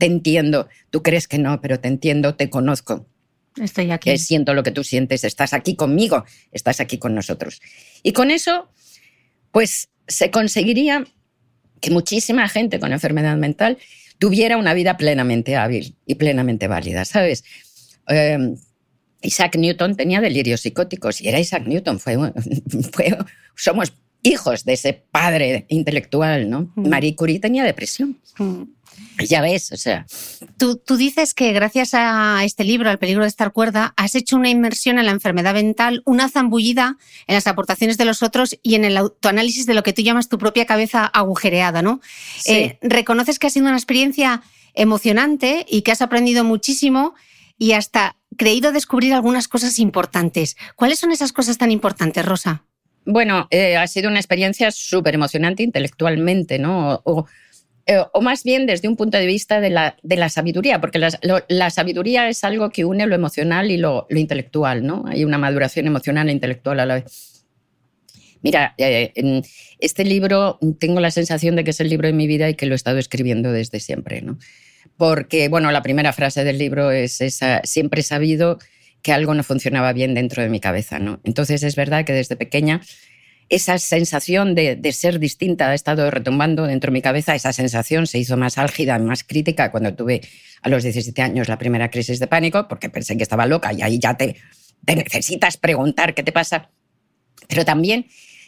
entiendo, 0.00 0.68
tú 0.90 1.02
crees 1.02 1.28
que 1.28 1.38
no, 1.38 1.60
pero 1.60 1.80
te 1.80 1.88
entiendo, 1.88 2.34
te 2.34 2.50
conozco. 2.50 3.06
Estoy 3.60 3.90
aquí. 3.90 4.16
siento 4.18 4.54
lo 4.54 4.62
que 4.62 4.70
tú 4.70 4.82
sientes, 4.82 5.24
estás 5.24 5.52
aquí 5.52 5.76
conmigo, 5.76 6.24
estás 6.52 6.80
aquí 6.80 6.98
con 6.98 7.14
nosotros. 7.14 7.60
Y 8.02 8.12
con 8.12 8.30
eso, 8.30 8.70
pues 9.50 9.90
se 10.08 10.30
conseguiría 10.30 11.04
que 11.80 11.90
muchísima 11.90 12.48
gente 12.48 12.80
con 12.80 12.92
enfermedad 12.92 13.36
mental 13.36 13.78
tuviera 14.18 14.56
una 14.56 14.72
vida 14.72 14.96
plenamente 14.96 15.56
hábil 15.56 15.96
y 16.06 16.14
plenamente 16.14 16.68
válida, 16.68 17.04
¿sabes? 17.04 17.44
Em, 18.08 18.56
Isaac 19.20 19.56
Newton 19.56 19.96
tenía 19.96 20.20
delirios 20.20 20.60
psicóticos 20.60 21.20
y 21.20 21.28
era 21.28 21.38
Isaac 21.38 21.66
Newton, 21.66 21.98
fue, 21.98 22.16
fue, 22.92 23.18
somos 23.54 23.92
hijos 24.22 24.64
de 24.64 24.74
ese 24.74 24.92
padre 25.10 25.66
intelectual, 25.68 26.48
¿no? 26.48 26.72
Mm. 26.76 26.88
Marie 26.88 27.16
Curie 27.16 27.40
tenía 27.40 27.64
depresión. 27.64 28.18
Mm. 28.38 28.62
Ya 29.28 29.40
ves, 29.40 29.72
o 29.72 29.76
sea. 29.76 30.06
Tú, 30.56 30.76
tú, 30.76 30.96
dices 30.96 31.34
que 31.34 31.52
gracias 31.52 31.90
a 31.94 32.42
este 32.44 32.64
libro, 32.64 32.90
Al 32.90 32.98
peligro 32.98 33.22
de 33.22 33.28
estar 33.28 33.52
cuerda, 33.52 33.94
has 33.96 34.14
hecho 34.14 34.36
una 34.36 34.48
inmersión 34.48 34.98
en 34.98 35.06
la 35.06 35.12
enfermedad 35.12 35.54
mental, 35.54 36.02
una 36.04 36.28
zambullida 36.28 36.96
en 37.26 37.34
las 37.34 37.46
aportaciones 37.46 37.98
de 37.98 38.04
los 38.04 38.22
otros 38.22 38.58
y 38.62 38.74
en 38.74 38.84
el 38.84 38.96
autoanálisis 38.96 39.66
de 39.66 39.74
lo 39.74 39.82
que 39.82 39.92
tú 39.92 40.02
llamas 40.02 40.28
tu 40.28 40.38
propia 40.38 40.66
cabeza 40.66 41.04
agujereada, 41.06 41.82
¿no? 41.82 42.00
Eh, 42.46 42.78
reconoces 42.82 43.38
que 43.38 43.46
ha 43.46 43.50
sido 43.50 43.66
una 43.66 43.76
experiencia 43.76 44.42
emocionante 44.74 45.66
y 45.68 45.82
que 45.82 45.92
has 45.92 46.02
aprendido 46.02 46.44
muchísimo 46.44 47.14
y 47.58 47.72
hasta 47.72 48.16
creído 48.36 48.72
descubrir 48.72 49.12
algunas 49.12 49.48
cosas 49.48 49.78
importantes. 49.78 50.56
¿Cuáles 50.76 50.98
son 50.98 51.12
esas 51.12 51.32
cosas 51.32 51.58
tan 51.58 51.70
importantes, 51.70 52.24
Rosa? 52.24 52.64
Bueno, 53.04 53.48
eh, 53.50 53.76
ha 53.76 53.86
sido 53.86 54.08
una 54.08 54.20
experiencia 54.20 54.70
súper 54.70 55.14
emocionante 55.14 55.62
intelectualmente, 55.62 56.58
¿no? 56.58 57.02
Eh, 57.86 57.98
o 58.12 58.20
más 58.20 58.44
bien 58.44 58.66
desde 58.66 58.86
un 58.86 58.96
punto 58.96 59.18
de 59.18 59.26
vista 59.26 59.60
de 59.60 59.70
la, 59.70 59.96
de 60.02 60.16
la 60.16 60.28
sabiduría, 60.28 60.80
porque 60.80 61.00
la, 61.00 61.70
sabiduría 61.70 62.28
es 62.28 62.44
algo 62.44 62.70
que 62.70 62.84
une 62.84 63.06
lo 63.06 63.14
emocional 63.14 63.70
y 63.72 63.76
lo, 63.76 64.06
intelectual, 64.10 64.86
¿no? 64.86 65.04
Hay 65.08 65.24
una 65.24 65.38
maduración 65.38 65.86
emocional 65.86 66.28
e 66.28 66.32
intelectual 66.32 66.78
a 66.78 66.86
la 66.86 66.94
vez. 66.94 67.44
Mira, 68.40 68.74
eh, 68.78 69.12
en 69.16 69.42
este 69.78 70.04
libro 70.04 70.58
tengo 70.78 71.00
la 71.00 71.10
sensación 71.10 71.56
de 71.56 71.64
que 71.64 71.70
es 71.70 71.80
el 71.80 71.88
libro 71.88 72.06
de 72.06 72.12
mi 72.12 72.26
vida 72.26 72.48
y 72.48 72.54
que 72.54 72.66
lo 72.66 72.72
he 72.72 72.76
estado 72.76 72.98
escribiendo 72.98 73.50
desde 73.50 73.80
siempre, 73.80 74.22
¿no? 74.22 74.38
Porque, 74.96 75.48
bueno, 75.48 75.72
la 75.72 75.82
primera 75.82 76.12
frase 76.12 76.44
del 76.44 76.58
libro 76.58 76.90
es 76.92 77.20
esa, 77.20 77.62
siempre 77.64 78.00
he 78.00 78.04
sabido 78.04 78.58
que 79.02 79.12
algo 79.12 79.34
no 79.34 79.42
funcionaba 79.42 79.92
bien 79.92 80.14
dentro 80.14 80.42
de 80.42 80.48
mi 80.48 80.60
cabeza. 80.60 80.98
¿no? 80.98 81.20
Entonces 81.24 81.62
es 81.62 81.76
verdad 81.76 82.04
que 82.04 82.12
desde 82.12 82.36
pequeña 82.36 82.80
esa 83.52 83.76
sensación 83.78 84.54
de, 84.54 84.80
ser 84.92 85.18
distinta 85.18 85.68
ha 85.68 85.74
estado 85.74 86.10
retumbando 86.10 86.66
dentro 86.66 86.90
de 86.90 86.94
mi 86.94 87.02
cabeza. 87.02 87.34
Esa 87.34 87.52
sensación 87.52 88.06
se 88.06 88.18
hizo 88.18 88.38
más 88.38 88.56
álgida, 88.56 88.98
más 88.98 89.24
crítica 89.24 89.70
cuando 89.70 89.94
tuve 89.94 90.22
a 90.62 90.70
los 90.70 90.82
17 90.82 91.20
años 91.20 91.48
la 91.48 91.58
primera 91.58 91.90
crisis 91.90 92.18
de 92.18 92.26
pánico, 92.26 92.66
porque 92.66 92.88
pensé 92.88 93.14
que 93.18 93.22
estaba 93.22 93.44
loca 93.44 93.70
y 93.74 93.82
ahí 93.82 93.98
ya 93.98 94.16
te, 94.16 94.36
te 94.86 94.96
necesitas 94.96 95.58
preguntar 95.58 96.14
qué 96.14 96.22
te 96.22 96.32
pasa. 96.32 96.70
Pero 97.46 97.66
también 97.66 98.06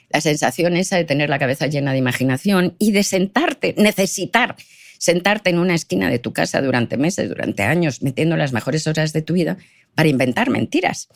la 0.08 0.22
sensación 0.22 0.74
esa 0.74 0.96
de 0.96 1.04
tener 1.04 1.28
la 1.28 1.38
cabeza 1.38 1.66
llena 1.66 1.92
de 1.92 1.98
imaginación 1.98 2.74
y 2.78 2.92
de 2.92 3.02
sentarte, 3.02 3.74
necesitar 3.76 4.56
sentarte 4.96 5.50
en 5.50 5.58
una 5.58 5.74
esquina 5.74 6.08
de 6.08 6.18
tu 6.18 6.32
casa 6.32 6.62
durante 6.62 6.96
meses, 6.96 7.28
durante 7.28 7.62
años, 7.62 8.00
metiendo 8.00 8.38
las 8.38 8.54
mejores 8.54 8.86
horas 8.86 9.12
de 9.12 9.20
tu 9.20 9.34
vida 9.34 9.58
para 9.94 10.08
inventar 10.08 10.48
mentiras. 10.48 11.08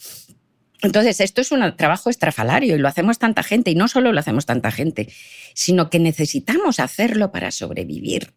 Entonces, 0.83 1.21
esto 1.21 1.41
es 1.41 1.51
un 1.51 1.77
trabajo 1.77 2.09
estrafalario 2.09 2.77
y 2.77 2.79
lo 2.79 2.89
hacemos 2.89 3.19
tanta 3.19 3.43
gente, 3.43 3.71
y 3.71 3.75
no 3.75 3.89
solo 3.89 4.13
lo 4.13 4.21
hacemos 4.21 4.47
tanta 4.47 4.71
gente, 4.71 5.09
sino 5.55 5.91
que 5.91 5.99
necesitamos 5.99 6.79
hacerlo 6.79 7.33
para 7.33 7.51
sobrevivir. 7.51 8.33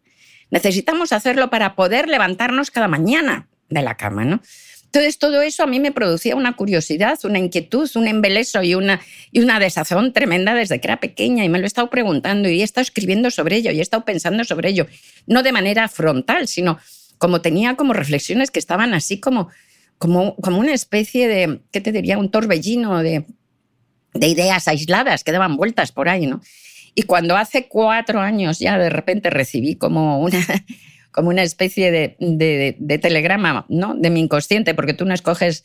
Necesitamos 0.50 1.12
hacerlo 1.12 1.50
para 1.50 1.76
poder 1.76 2.08
levantarnos 2.08 2.70
cada 2.70 2.88
mañana 2.88 3.48
de 3.68 3.82
la 3.82 3.96
cama, 3.96 4.24
¿no? 4.24 4.42
Entonces, 4.94 5.18
todo 5.18 5.40
eso 5.40 5.62
a 5.62 5.66
mí 5.66 5.80
me 5.80 5.90
producía 5.90 6.36
una 6.36 6.54
curiosidad, 6.54 7.18
una 7.24 7.38
inquietud, 7.38 7.90
un 7.94 8.08
embeleso 8.08 8.62
y 8.62 8.74
una, 8.74 9.00
y 9.30 9.40
una 9.40 9.58
desazón 9.58 10.12
tremenda 10.12 10.54
desde 10.54 10.80
que 10.80 10.88
era 10.88 11.00
pequeña 11.00 11.44
y 11.44 11.48
me 11.48 11.58
lo 11.58 11.64
he 11.64 11.66
estado 11.66 11.88
preguntando 11.88 12.50
y 12.50 12.60
he 12.60 12.64
estado 12.64 12.82
escribiendo 12.82 13.30
sobre 13.30 13.56
ello 13.56 13.70
y 13.70 13.78
he 13.78 13.82
estado 13.82 14.04
pensando 14.04 14.44
sobre 14.44 14.68
ello, 14.68 14.86
no 15.26 15.42
de 15.42 15.52
manera 15.52 15.88
frontal, 15.88 16.46
sino 16.46 16.78
como 17.16 17.40
tenía 17.40 17.74
como 17.76 17.94
reflexiones 17.94 18.50
que 18.50 18.58
estaban 18.58 18.92
así 18.92 19.18
como, 19.18 19.48
como, 20.02 20.34
como 20.34 20.58
una 20.58 20.74
especie 20.74 21.28
de, 21.28 21.60
¿qué 21.70 21.80
te 21.80 21.92
diría? 21.92 22.18
Un 22.18 22.28
torbellino 22.28 23.04
de, 23.04 23.24
de 24.14 24.26
ideas 24.26 24.66
aisladas 24.66 25.22
que 25.22 25.30
daban 25.30 25.56
vueltas 25.56 25.92
por 25.92 26.08
ahí, 26.08 26.26
¿no? 26.26 26.42
Y 26.96 27.04
cuando 27.04 27.36
hace 27.36 27.68
cuatro 27.68 28.20
años 28.20 28.58
ya 28.58 28.76
de 28.78 28.90
repente 28.90 29.30
recibí 29.30 29.76
como 29.76 30.18
una, 30.18 30.40
como 31.12 31.28
una 31.28 31.44
especie 31.44 31.92
de, 31.92 32.98
telegrama 33.00 33.64
¿no? 33.68 33.94
de 33.94 34.10
mi 34.10 34.18
inconsciente, 34.18 34.74
porque 34.74 34.92
tú 34.92 35.04
no 35.04 35.14
escoges 35.14 35.62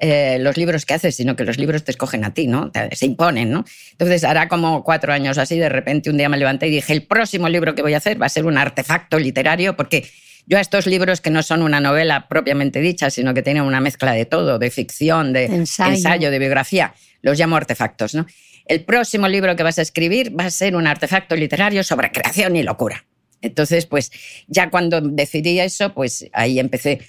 eh, 0.00 0.36
los 0.38 0.58
libros 0.58 0.84
que 0.84 0.92
haces, 0.92 1.16
sino 1.16 1.34
que 1.34 1.44
los 1.44 1.56
libros 1.56 1.82
te 1.82 1.90
escogen 1.90 2.26
a 2.26 2.34
ti, 2.34 2.46
¿no? 2.46 2.70
se 2.92 3.06
imponen, 3.06 3.50
¿no? 3.50 3.64
Entonces, 3.92 4.22
hará 4.22 4.48
como 4.48 4.84
cuatro 4.84 5.14
años 5.14 5.38
así, 5.38 5.58
de 5.58 5.70
repente 5.70 6.10
un 6.10 6.18
día 6.18 6.28
me 6.28 6.36
levanté 6.36 6.68
y 6.68 6.72
dije, 6.72 6.92
el 6.92 7.04
próximo 7.04 7.48
libro 7.48 7.74
que 7.74 7.80
voy 7.80 7.94
a 7.94 7.96
hacer 7.96 8.20
va 8.20 8.26
a 8.26 8.28
ser 8.28 8.44
un 8.44 8.58
artefacto 8.58 9.18
literario, 9.18 9.78
porque 9.78 10.06
yo 10.46 10.58
a 10.58 10.60
estos 10.60 10.86
libros 10.86 11.20
que 11.20 11.30
no 11.30 11.42
son 11.42 11.62
una 11.62 11.80
novela 11.80 12.28
propiamente 12.28 12.80
dicha, 12.80 13.10
sino 13.10 13.34
que 13.34 13.42
tienen 13.42 13.62
una 13.62 13.80
mezcla 13.80 14.12
de 14.12 14.24
todo, 14.24 14.58
de 14.58 14.70
ficción, 14.70 15.32
de 15.32 15.46
ensayo, 15.46 15.94
ensayo 15.94 16.30
de 16.30 16.38
biografía, 16.38 16.94
los 17.22 17.38
llamo 17.38 17.56
artefactos, 17.56 18.14
¿no? 18.14 18.26
El 18.66 18.84
próximo 18.84 19.28
libro 19.28 19.56
que 19.56 19.62
vas 19.62 19.78
a 19.78 19.82
escribir 19.82 20.38
va 20.38 20.44
a 20.44 20.50
ser 20.50 20.76
un 20.76 20.86
artefacto 20.86 21.34
literario 21.34 21.82
sobre 21.82 22.12
creación 22.12 22.54
y 22.54 22.62
locura. 22.62 23.06
Entonces, 23.40 23.86
pues 23.86 24.10
ya 24.46 24.68
cuando 24.70 25.00
decidí 25.00 25.58
eso, 25.60 25.94
pues 25.94 26.26
ahí 26.32 26.58
empecé 26.58 27.00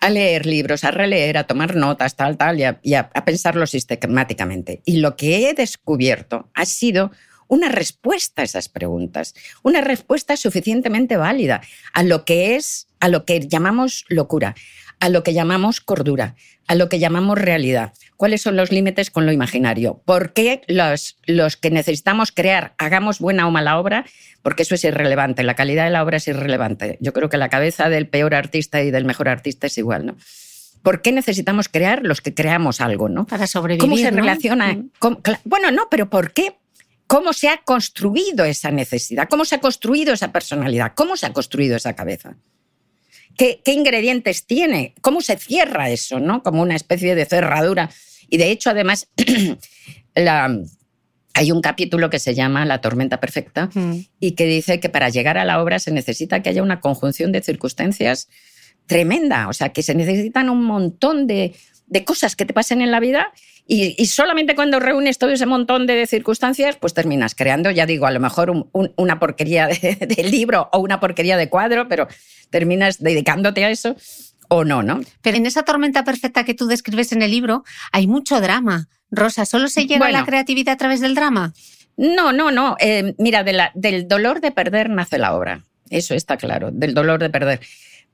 a 0.00 0.10
leer 0.10 0.46
libros, 0.46 0.84
a 0.84 0.90
releer, 0.90 1.38
a 1.38 1.44
tomar 1.44 1.76
notas, 1.76 2.14
tal, 2.14 2.36
tal, 2.36 2.58
y 2.82 2.94
a, 2.94 3.10
pensarlo 3.24 3.66
sistemáticamente. 3.66 4.82
Y 4.84 4.98
lo 4.98 5.16
que 5.16 5.48
he 5.48 5.54
descubierto 5.54 6.50
ha 6.54 6.66
sido 6.66 7.10
una 7.48 7.68
respuesta 7.68 8.42
a 8.42 8.44
esas 8.44 8.68
preguntas, 8.68 9.34
una 9.62 9.80
respuesta 9.80 10.36
suficientemente 10.36 11.16
válida 11.16 11.60
a 11.92 12.02
lo 12.02 12.24
que 12.24 12.56
es, 12.56 12.88
a 13.00 13.08
lo 13.08 13.24
que 13.24 13.40
llamamos 13.40 14.04
locura, 14.08 14.54
a 15.00 15.08
lo 15.08 15.22
que 15.22 15.34
llamamos 15.34 15.80
cordura, 15.80 16.34
a 16.66 16.74
lo 16.74 16.88
que 16.88 16.98
llamamos 16.98 17.38
realidad. 17.38 17.92
¿Cuáles 18.16 18.42
son 18.42 18.56
los 18.56 18.72
límites 18.72 19.10
con 19.10 19.26
lo 19.26 19.32
imaginario? 19.32 20.00
¿Por 20.04 20.32
qué 20.32 20.62
los, 20.68 21.18
los 21.26 21.56
que 21.56 21.70
necesitamos 21.70 22.32
crear, 22.32 22.74
hagamos 22.78 23.18
buena 23.18 23.46
o 23.46 23.50
mala 23.50 23.78
obra? 23.78 24.04
Porque 24.42 24.62
eso 24.62 24.74
es 24.74 24.84
irrelevante, 24.84 25.42
la 25.42 25.54
calidad 25.54 25.84
de 25.84 25.90
la 25.90 26.02
obra 26.02 26.18
es 26.18 26.28
irrelevante. 26.28 26.96
Yo 27.00 27.12
creo 27.12 27.28
que 27.28 27.36
la 27.36 27.48
cabeza 27.48 27.88
del 27.88 28.08
peor 28.08 28.34
artista 28.34 28.82
y 28.82 28.90
del 28.90 29.04
mejor 29.04 29.28
artista 29.28 29.66
es 29.66 29.76
igual, 29.78 30.06
¿no? 30.06 30.16
¿Por 30.82 31.00
qué 31.00 31.12
necesitamos 31.12 31.70
crear 31.70 32.02
los 32.02 32.20
que 32.20 32.34
creamos 32.34 32.82
algo, 32.82 33.08
no? 33.08 33.26
Para 33.26 33.46
sobrevivir. 33.46 33.80
¿Cómo 33.80 33.96
se 33.96 34.10
relaciona? 34.10 34.78
Bueno, 35.44 35.70
no, 35.70 35.88
pero 35.90 36.10
¿por 36.10 36.32
qué? 36.32 36.58
¿Cómo 37.06 37.32
se 37.32 37.48
ha 37.48 37.58
construido 37.58 38.44
esa 38.44 38.70
necesidad? 38.70 39.28
¿Cómo 39.28 39.44
se 39.44 39.56
ha 39.56 39.60
construido 39.60 40.14
esa 40.14 40.32
personalidad? 40.32 40.92
¿Cómo 40.94 41.16
se 41.16 41.26
ha 41.26 41.32
construido 41.32 41.76
esa 41.76 41.94
cabeza? 41.94 42.36
¿Qué, 43.36 43.60
ingredientes 43.66 44.46
tiene? 44.46 44.94
¿Cómo 45.00 45.20
se 45.20 45.36
cierra 45.36 45.90
eso? 45.90 46.20
¿no? 46.20 46.42
Como 46.42 46.62
una 46.62 46.76
especie 46.76 47.14
de 47.14 47.26
cerradura. 47.26 47.90
Y 48.28 48.38
de 48.38 48.50
hecho, 48.50 48.70
además, 48.70 49.08
hay 51.34 51.52
un 51.52 51.60
capítulo 51.60 52.08
que 52.10 52.18
se 52.18 52.34
llama 52.34 52.64
La 52.64 52.80
tormenta 52.80 53.20
perfecta 53.20 53.68
mm. 53.74 53.98
y 54.20 54.32
que 54.32 54.46
dice 54.46 54.80
que 54.80 54.88
para 54.88 55.10
llegar 55.10 55.36
a 55.36 55.44
la 55.44 55.60
obra 55.62 55.78
se 55.80 55.90
necesita 55.90 56.42
que 56.42 56.50
haya 56.50 56.62
una 56.62 56.80
conjunción 56.80 57.32
de 57.32 57.42
circunstancias 57.42 58.28
tremenda, 58.86 59.48
o 59.48 59.52
sea, 59.52 59.70
que 59.70 59.82
se 59.82 59.94
necesitan 59.94 60.50
un 60.50 60.62
montón 60.62 61.26
de, 61.26 61.54
de 61.86 62.04
cosas 62.04 62.36
que 62.36 62.44
te 62.44 62.52
pasen 62.52 62.82
en 62.82 62.90
la 62.90 63.00
vida 63.00 63.32
y, 63.66 64.06
solamente 64.06 64.54
cuando 64.54 64.78
reúnes 64.78 65.16
todo 65.16 65.30
ese 65.30 65.46
montón 65.46 65.86
de 65.86 66.06
circunstancias, 66.06 66.76
pues 66.76 66.92
terminas 66.92 67.34
creando, 67.34 67.70
ya 67.70 67.86
digo, 67.86 68.04
a 68.04 68.10
lo 68.10 68.20
mejor 68.20 68.68
una 68.72 69.18
porquería 69.18 69.66
de, 69.68 70.24
libro 70.24 70.68
o 70.72 70.80
una 70.80 71.00
porquería 71.00 71.36
de 71.38 71.48
cuadro, 71.48 71.88
pero 71.88 72.06
terminas 72.50 73.02
dedicándote 73.02 73.64
a 73.64 73.70
eso 73.70 73.96
o 74.48 74.64
no, 74.64 74.82
¿no? 74.82 75.00
Pero 75.22 75.38
en 75.38 75.46
esa 75.46 75.62
tormenta 75.62 76.04
perfecta 76.04 76.44
que 76.44 76.52
tú 76.52 76.66
describes 76.66 77.12
en 77.12 77.22
el 77.22 77.30
libro 77.30 77.64
hay 77.90 78.06
mucho 78.06 78.40
drama. 78.40 78.88
Rosa, 79.10 79.46
¿solo 79.46 79.68
se 79.68 79.86
llega 79.86 80.06
a 80.06 80.12
la 80.12 80.26
creatividad 80.26 80.74
a 80.74 80.76
través 80.76 81.00
del 81.00 81.14
drama? 81.14 81.54
No, 81.96 82.32
no, 82.32 82.50
no. 82.50 82.76
Eh, 82.80 83.14
mira, 83.18 83.44
del 83.44 84.08
dolor 84.08 84.40
de 84.40 84.50
perder 84.50 84.90
nace 84.90 85.16
la 85.16 85.34
obra. 85.34 85.64
Eso 85.88 86.14
está 86.14 86.36
claro, 86.36 86.70
del 86.70 86.92
dolor 86.92 87.20
de 87.20 87.30
perder 87.30 87.60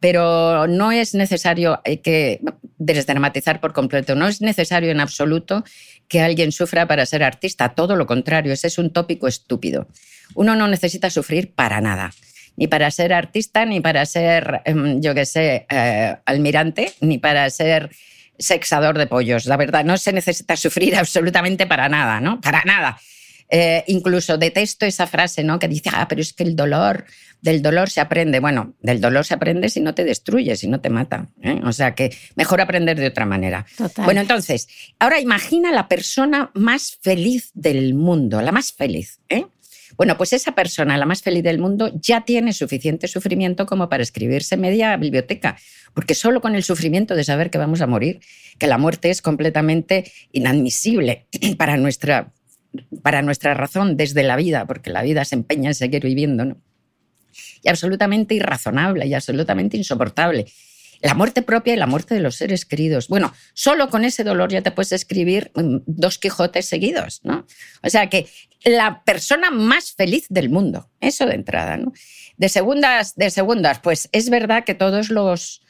pero 0.00 0.66
no 0.66 0.90
es 0.90 1.14
necesario 1.14 1.78
hay 1.84 1.98
que 1.98 2.40
desdramatizar 2.80 3.60
por 3.60 3.72
completo, 3.72 4.16
no 4.16 4.26
es 4.26 4.40
necesario 4.40 4.90
en 4.90 5.00
absoluto 5.00 5.64
que 6.08 6.20
alguien 6.20 6.50
sufra 6.50 6.88
para 6.88 7.06
ser 7.06 7.22
artista, 7.22 7.68
todo 7.74 7.94
lo 7.94 8.06
contrario, 8.06 8.52
ese 8.52 8.66
es 8.66 8.78
un 8.78 8.90
tópico 8.90 9.28
estúpido. 9.28 9.86
Uno 10.34 10.56
no 10.56 10.66
necesita 10.66 11.10
sufrir 11.10 11.52
para 11.52 11.80
nada, 11.80 12.12
ni 12.56 12.66
para 12.66 12.90
ser 12.90 13.12
artista, 13.12 13.66
ni 13.66 13.80
para 13.80 14.06
ser, 14.06 14.62
em, 14.64 15.00
yo 15.00 15.14
qué 15.14 15.26
sé, 15.26 15.66
eh, 15.70 16.16
almirante, 16.24 16.94
ni 17.00 17.18
para 17.18 17.48
ser 17.50 17.90
sexador 18.38 18.96
de 18.96 19.06
pollos. 19.06 19.44
La 19.44 19.58
verdad, 19.58 19.84
no 19.84 19.98
se 19.98 20.12
necesita 20.12 20.56
sufrir 20.56 20.96
absolutamente 20.96 21.66
para 21.66 21.88
nada, 21.88 22.20
¿no? 22.20 22.40
Para 22.40 22.62
nada. 22.64 22.98
Eh, 23.50 23.82
incluso 23.88 24.38
detesto 24.38 24.86
esa 24.86 25.06
frase, 25.06 25.42
¿no? 25.42 25.58
Que 25.58 25.66
dice, 25.66 25.90
ah, 25.92 26.06
pero 26.08 26.20
es 26.20 26.32
que 26.32 26.44
el 26.44 26.54
dolor, 26.54 27.04
del 27.42 27.62
dolor 27.62 27.90
se 27.90 28.00
aprende. 28.00 28.38
Bueno, 28.40 28.74
del 28.80 29.00
dolor 29.00 29.24
se 29.24 29.34
aprende 29.34 29.68
si 29.68 29.80
no 29.80 29.94
te 29.94 30.04
destruye, 30.04 30.56
si 30.56 30.68
no 30.68 30.80
te 30.80 30.90
mata. 30.90 31.28
¿eh? 31.42 31.60
O 31.64 31.72
sea 31.72 31.94
que 31.94 32.14
mejor 32.36 32.60
aprender 32.60 32.98
de 32.98 33.08
otra 33.08 33.26
manera. 33.26 33.66
Bueno, 33.96 34.20
entonces, 34.20 34.68
ahora 34.98 35.20
imagina 35.20 35.72
la 35.72 35.88
persona 35.88 36.50
más 36.54 36.98
feliz 37.00 37.50
del 37.54 37.94
mundo, 37.94 38.40
la 38.40 38.52
más 38.52 38.72
feliz. 38.72 39.18
¿eh? 39.28 39.46
Bueno, 39.96 40.16
pues 40.16 40.32
esa 40.32 40.54
persona, 40.54 40.96
la 40.96 41.06
más 41.06 41.22
feliz 41.22 41.42
del 41.42 41.58
mundo, 41.58 41.90
ya 41.94 42.24
tiene 42.24 42.52
suficiente 42.52 43.08
sufrimiento 43.08 43.66
como 43.66 43.88
para 43.88 44.02
escribirse 44.02 44.56
media 44.56 44.96
biblioteca, 44.96 45.58
porque 45.92 46.14
solo 46.14 46.40
con 46.40 46.54
el 46.54 46.62
sufrimiento 46.62 47.14
de 47.14 47.24
saber 47.24 47.50
que 47.50 47.58
vamos 47.58 47.80
a 47.80 47.86
morir, 47.86 48.20
que 48.58 48.66
la 48.66 48.78
muerte 48.78 49.10
es 49.10 49.22
completamente 49.22 50.10
inadmisible 50.32 51.26
para 51.58 51.76
nuestra 51.76 52.32
para 53.02 53.22
nuestra 53.22 53.54
razón 53.54 53.96
desde 53.96 54.22
la 54.22 54.37
vida, 54.37 54.66
porque 54.66 54.90
la 54.90 55.02
vida 55.02 55.24
se 55.24 55.35
empeña 55.35 55.70
en 55.70 55.74
seguir 55.74 56.02
viviendo. 56.02 56.56
Y 57.62 57.68
absolutamente 57.68 58.35
irrazonable 58.35 59.06
y 59.06 59.14
absolutamente 59.14 59.76
insoportable. 59.76 60.46
La 61.02 61.14
muerte 61.14 61.40
propia 61.42 61.72
y 61.72 61.76
la 61.76 61.87
muerte 61.87 62.14
de 62.14 62.20
los 62.20 62.37
seres 62.37 62.66
queridos. 62.66 63.09
Bueno, 63.09 63.33
solo 63.54 63.88
con 63.88 64.04
ese 64.04 64.22
dolor 64.22 64.50
ya 64.50 64.61
te 64.61 64.70
puedes 64.70 64.92
escribir 64.92 65.50
mm, 65.54 65.78
dos 65.87 66.18
Quijotes 66.18 66.66
seguidos, 66.66 67.20
¿no? 67.24 67.46
O 67.83 67.88
sea 67.88 68.09
que 68.11 68.26
la 68.64 69.02
persona 69.04 69.50
más 69.50 69.92
feliz 69.92 70.26
del 70.28 70.50
mundo, 70.50 70.90
eso 71.00 71.24
de 71.24 71.35
entrada. 71.35 71.78
De 72.37 72.48
segundas, 72.48 73.14
de 73.16 73.30
segundas, 73.30 73.78
pues 73.78 74.09
es 74.12 74.28
verdad 74.28 74.64
que 74.64 74.74
todos 74.74 75.09
los, 75.09 75.62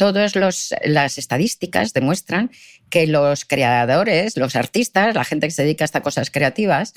todas 0.00 0.32
las 0.34 1.18
estadísticas 1.18 1.92
demuestran 1.92 2.50
que 2.88 3.06
los 3.06 3.44
creadores, 3.44 4.38
los 4.38 4.56
artistas, 4.56 5.14
la 5.14 5.24
gente 5.24 5.46
que 5.46 5.50
se 5.50 5.62
dedica 5.62 5.84
a 5.84 5.90
estas 5.92 6.00
cosas 6.00 6.30
creativas, 6.30 6.94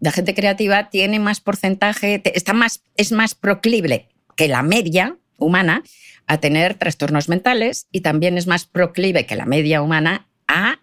la 0.00 0.10
gente 0.10 0.34
creativa 0.34 0.90
tiene 0.90 1.20
más 1.20 1.40
porcentaje, 1.40 2.20
está 2.34 2.52
más, 2.52 2.82
es 2.96 3.12
más 3.12 3.36
proclive 3.36 4.08
que 4.34 4.48
la 4.48 4.64
media 4.64 5.16
humana 5.38 5.84
a 6.26 6.38
tener 6.38 6.74
trastornos 6.74 7.28
mentales 7.28 7.86
y 7.92 8.00
también 8.00 8.36
es 8.36 8.48
más 8.48 8.66
proclive 8.66 9.24
que 9.24 9.36
la 9.36 9.46
media 9.46 9.80
humana 9.80 10.26
a, 10.48 10.80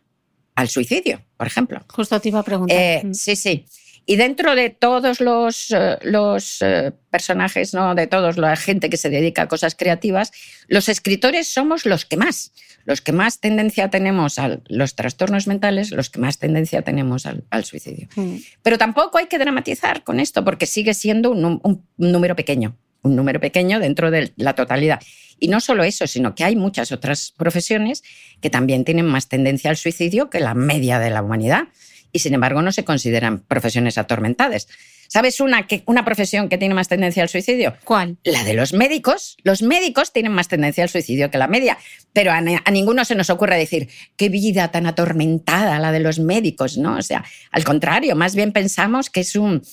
al 0.55 0.69
suicidio, 0.69 1.25
por 1.35 1.47
ejemplo. 1.47 1.83
Justo 1.89 2.21
te 2.21 2.29
iba 2.29 2.39
a 2.39 2.43
preguntar. 2.43 2.77
Eh, 2.77 3.03
sí, 3.11 3.35
sí. 3.35 3.65
Y 4.09 4.15
dentro 4.15 4.55
de 4.55 4.71
todos 4.71 5.21
los, 5.21 5.69
eh, 5.69 5.99
los 6.01 6.63
eh, 6.63 6.93
personajes, 7.11 7.75
¿no? 7.75 7.93
de 7.93 8.07
toda 8.07 8.31
la 8.31 8.55
gente 8.55 8.89
que 8.89 8.97
se 8.97 9.11
dedica 9.11 9.43
a 9.43 9.47
cosas 9.47 9.75
creativas, 9.75 10.31
los 10.67 10.89
escritores 10.89 11.47
somos 11.47 11.85
los 11.85 12.05
que 12.05 12.17
más, 12.17 12.51
los 12.85 13.01
que 13.01 13.11
más 13.11 13.39
tendencia 13.39 13.91
tenemos 13.91 14.39
a 14.39 14.61
los 14.67 14.95
trastornos 14.95 15.45
mentales, 15.45 15.91
los 15.91 16.09
que 16.09 16.17
más 16.17 16.39
tendencia 16.39 16.81
tenemos 16.81 17.27
al, 17.27 17.65
suicidio. 17.65 18.07
Mm. 18.15 18.37
Pero 18.63 18.79
tampoco 18.79 19.19
hay 19.19 19.27
que 19.27 19.37
dramatizar 19.37 20.03
con 20.03 20.19
esto, 20.19 20.43
porque 20.43 20.65
sigue 20.65 20.95
siendo 20.95 21.29
un 21.29 21.85
número 21.97 22.35
pequeño, 22.35 22.75
un 23.03 23.15
número 23.15 23.39
pequeño 23.39 23.79
dentro 23.79 24.09
de 24.09 24.33
la 24.37 24.55
totalidad. 24.55 25.03
Y 25.37 25.49
no 25.49 25.59
solo 25.59 25.83
eso, 25.83 26.07
sino 26.07 26.33
que 26.33 26.43
hay 26.43 26.55
muchas 26.55 26.91
otras 26.91 27.31
profesiones 27.37 28.01
que 28.41 28.49
también 28.49 28.85
tienen 28.85 29.05
más 29.05 29.27
tendencia 29.27 29.69
al 29.69 29.77
suicidio 29.77 30.31
que 30.31 30.39
la 30.39 30.55
media 30.55 30.97
de 30.97 31.11
la 31.11 31.21
humanidad 31.21 31.67
y 32.11 32.19
sin 32.19 32.33
embargo 32.33 32.61
no 32.61 32.71
se 32.71 32.83
consideran 32.83 33.39
profesiones 33.39 33.97
atormentadas. 33.97 34.67
¿Sabes 35.07 35.39
una, 35.39 35.65
que, 35.65 35.81
una 35.87 36.05
profesión 36.05 36.49
que 36.49 36.59
tiene 36.59 36.75
más 36.75 36.87
tendencia 36.87 37.23
al 37.23 37.29
suicidio? 37.29 37.75
¿Cuál? 37.83 38.17
La 38.23 38.43
de 38.43 38.53
los 38.53 38.73
médicos. 38.73 39.37
Los 39.43 39.63
médicos 39.63 40.13
tienen 40.13 40.31
más 40.31 40.47
tendencia 40.47 40.83
al 40.83 40.89
suicidio 40.89 41.31
que 41.31 41.39
la 41.39 41.47
media, 41.47 41.79
pero 42.13 42.31
a, 42.31 42.37
a, 42.37 42.71
ninguno 42.71 43.03
se 43.05 43.15
nos 43.15 43.31
ocurre 43.31 43.57
decir, 43.57 43.89
qué 44.17 44.29
vida 44.29 44.69
tan 44.69 44.85
atormentada 44.85 45.79
la 45.79 45.91
de 45.91 45.99
los 45.99 46.19
médicos, 46.19 46.77
¿no? 46.77 46.97
O 46.97 47.01
sea, 47.01 47.25
al 47.51 47.63
contrario, 47.63 48.15
más 48.15 48.35
bien 48.35 48.51
pensamos 48.51 49.09
que 49.09 49.21
es 49.21 49.35
un, 49.35 49.63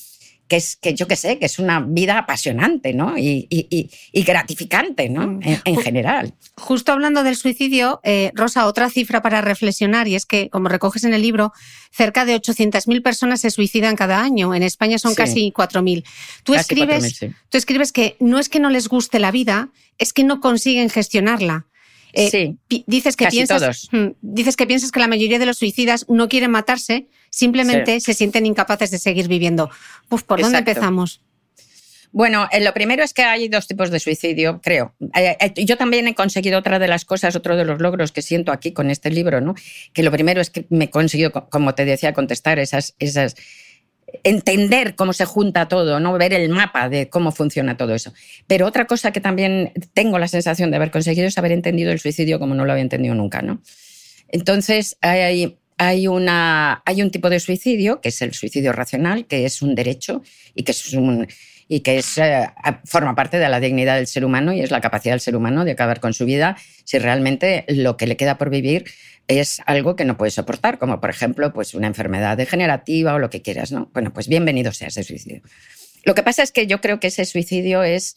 que 0.48 0.56
es 0.56 0.76
que 0.76 0.94
yo 0.94 1.06
qué 1.08 1.16
sé, 1.16 1.38
que 1.38 1.46
es 1.46 1.58
una 1.58 1.80
vida 1.80 2.18
apasionante 2.18 2.92
¿no? 2.92 3.14
y, 3.18 3.90
gratificante 4.12 5.08
¿no? 5.08 5.26
Mm. 5.26 5.40
en, 5.64 5.76
general. 5.78 6.34
Justo 6.56 6.92
hablando 6.92 7.22
del 7.22 7.36
suicidio, 7.36 8.00
eh, 8.04 8.30
Rosa, 8.34 8.66
otra 8.66 8.88
cifra 8.90 9.22
para 9.22 9.40
reflexionar 9.40 10.08
y 10.08 10.14
es 10.14 10.26
que, 10.26 10.48
como 10.48 10.68
recoges 10.68 11.04
en 11.04 11.14
el 11.14 11.22
libro, 11.22 11.52
cerca 11.90 12.24
de 12.24 12.36
800.000 12.36 13.02
personas 13.02 13.40
se 13.40 13.50
suicidan 13.50 13.96
cada 13.96 14.22
año. 14.22 14.54
En 14.54 14.62
España 14.62 14.98
son 14.98 15.14
casi 15.14 15.52
4.000. 15.52 16.04
Tú, 16.44 16.54
escribes, 16.54 17.20
tú 17.48 17.58
escribes 17.58 17.92
que 17.92 18.16
no 18.20 18.38
es 18.38 18.48
que 18.48 18.60
no 18.60 18.70
les 18.70 18.88
guste 18.88 19.18
la 19.18 19.30
vida, 19.30 19.70
es 19.98 20.12
que 20.12 20.24
no 20.24 20.40
consiguen 20.40 20.90
gestionarla. 20.90 21.66
Eh, 22.18 22.30
sí, 22.30 22.84
dices 22.86 23.14
que 23.14 23.26
piensas, 23.26 23.88
mm, 23.92 24.06
dices 24.22 24.56
que 24.56 24.66
piensas 24.66 24.90
que 24.90 25.00
la 25.00 25.06
mayoría 25.06 25.38
de 25.38 25.44
los 25.44 25.58
suicidas 25.58 26.06
no 26.08 26.28
quieren 26.28 26.50
matarse, 26.50 27.08
simplemente 27.28 28.00
se 28.00 28.14
sienten 28.14 28.46
incapaces 28.46 28.90
de 28.90 28.98
seguir 28.98 29.28
viviendo. 29.28 29.70
Uf, 30.08 30.22
¿por 30.22 30.40
dónde 30.40 30.58
empezamos? 30.58 31.20
Bueno, 32.12 32.48
eh, 32.50 32.64
lo 32.64 32.72
primero 32.72 33.04
es 33.04 33.12
que 33.12 33.22
hay 33.22 33.48
dos 33.48 33.66
tipos 33.66 33.90
de 33.90 34.00
suicidio, 34.00 34.62
creo. 34.62 34.94
Eh, 35.14 35.52
yo 35.66 35.76
también 35.76 36.08
he 36.08 36.14
conseguido 36.14 36.58
otra 36.58 36.78
de 36.78 36.88
las 36.88 37.04
cosas, 37.04 37.36
otro 37.36 37.54
de 37.54 37.66
los 37.66 37.82
logros 37.82 38.12
que 38.12 38.22
siento 38.22 38.52
aquí 38.52 38.72
con 38.72 38.90
este 38.90 39.10
libro, 39.10 39.42
¿no? 39.42 39.54
Que 39.92 40.02
lo 40.02 40.10
primero 40.10 40.40
es 40.40 40.48
que 40.48 40.64
me 40.70 40.86
he 40.86 40.90
conseguido, 40.90 41.32
como 41.32 41.74
te 41.74 41.84
decía, 41.84 42.14
contestar 42.14 42.58
esas, 42.58 42.94
esas 42.98 43.36
entender 44.24 44.94
cómo 44.94 45.12
se 45.12 45.24
junta 45.24 45.68
todo, 45.68 46.00
¿no? 46.00 46.12
ver 46.18 46.32
el 46.32 46.48
mapa 46.48 46.88
de 46.88 47.08
cómo 47.08 47.32
funciona 47.32 47.76
todo 47.76 47.94
eso. 47.94 48.12
Pero 48.46 48.66
otra 48.66 48.86
cosa 48.86 49.12
que 49.12 49.20
también 49.20 49.72
tengo 49.94 50.18
la 50.18 50.28
sensación 50.28 50.70
de 50.70 50.76
haber 50.76 50.90
conseguido 50.90 51.26
es 51.26 51.38
haber 51.38 51.52
entendido 51.52 51.92
el 51.92 52.00
suicidio 52.00 52.38
como 52.38 52.54
no 52.54 52.64
lo 52.64 52.72
había 52.72 52.82
entendido 52.82 53.14
nunca. 53.14 53.42
¿no? 53.42 53.60
Entonces, 54.28 54.96
hay, 55.00 55.56
hay, 55.78 56.06
una, 56.08 56.82
hay 56.84 57.02
un 57.02 57.10
tipo 57.10 57.30
de 57.30 57.40
suicidio, 57.40 58.00
que 58.00 58.08
es 58.10 58.22
el 58.22 58.34
suicidio 58.34 58.72
racional, 58.72 59.26
que 59.26 59.44
es 59.44 59.62
un 59.62 59.74
derecho 59.74 60.22
y 60.54 60.62
que 60.62 60.72
es 60.72 60.92
un, 60.94 61.26
y 61.68 61.80
que 61.80 61.98
es, 61.98 62.18
eh, 62.18 62.46
forma 62.84 63.14
parte 63.14 63.38
de 63.38 63.48
la 63.48 63.60
dignidad 63.60 63.96
del 63.96 64.06
ser 64.06 64.24
humano 64.24 64.52
y 64.52 64.60
es 64.60 64.70
la 64.70 64.80
capacidad 64.80 65.14
del 65.14 65.20
ser 65.20 65.36
humano 65.36 65.64
de 65.64 65.72
acabar 65.72 66.00
con 66.00 66.14
su 66.14 66.24
vida 66.24 66.56
si 66.84 66.98
realmente 66.98 67.64
lo 67.68 67.96
que 67.96 68.06
le 68.06 68.16
queda 68.16 68.38
por 68.38 68.50
vivir 68.50 68.84
es 69.28 69.60
algo 69.66 69.96
que 69.96 70.04
no 70.04 70.16
puede 70.16 70.30
soportar, 70.30 70.78
como 70.78 71.00
por 71.00 71.10
ejemplo 71.10 71.52
pues 71.52 71.74
una 71.74 71.86
enfermedad 71.86 72.36
degenerativa 72.36 73.14
o 73.14 73.18
lo 73.18 73.30
que 73.30 73.42
quieras, 73.42 73.72
¿no? 73.72 73.90
Bueno, 73.92 74.12
pues 74.12 74.28
bienvenido 74.28 74.72
sea 74.72 74.88
ese 74.88 75.02
suicidio. 75.02 75.42
Lo 76.04 76.14
que 76.14 76.22
pasa 76.22 76.42
es 76.42 76.52
que 76.52 76.66
yo 76.66 76.80
creo 76.80 77.00
que 77.00 77.08
ese 77.08 77.24
suicidio 77.24 77.82
es 77.82 78.16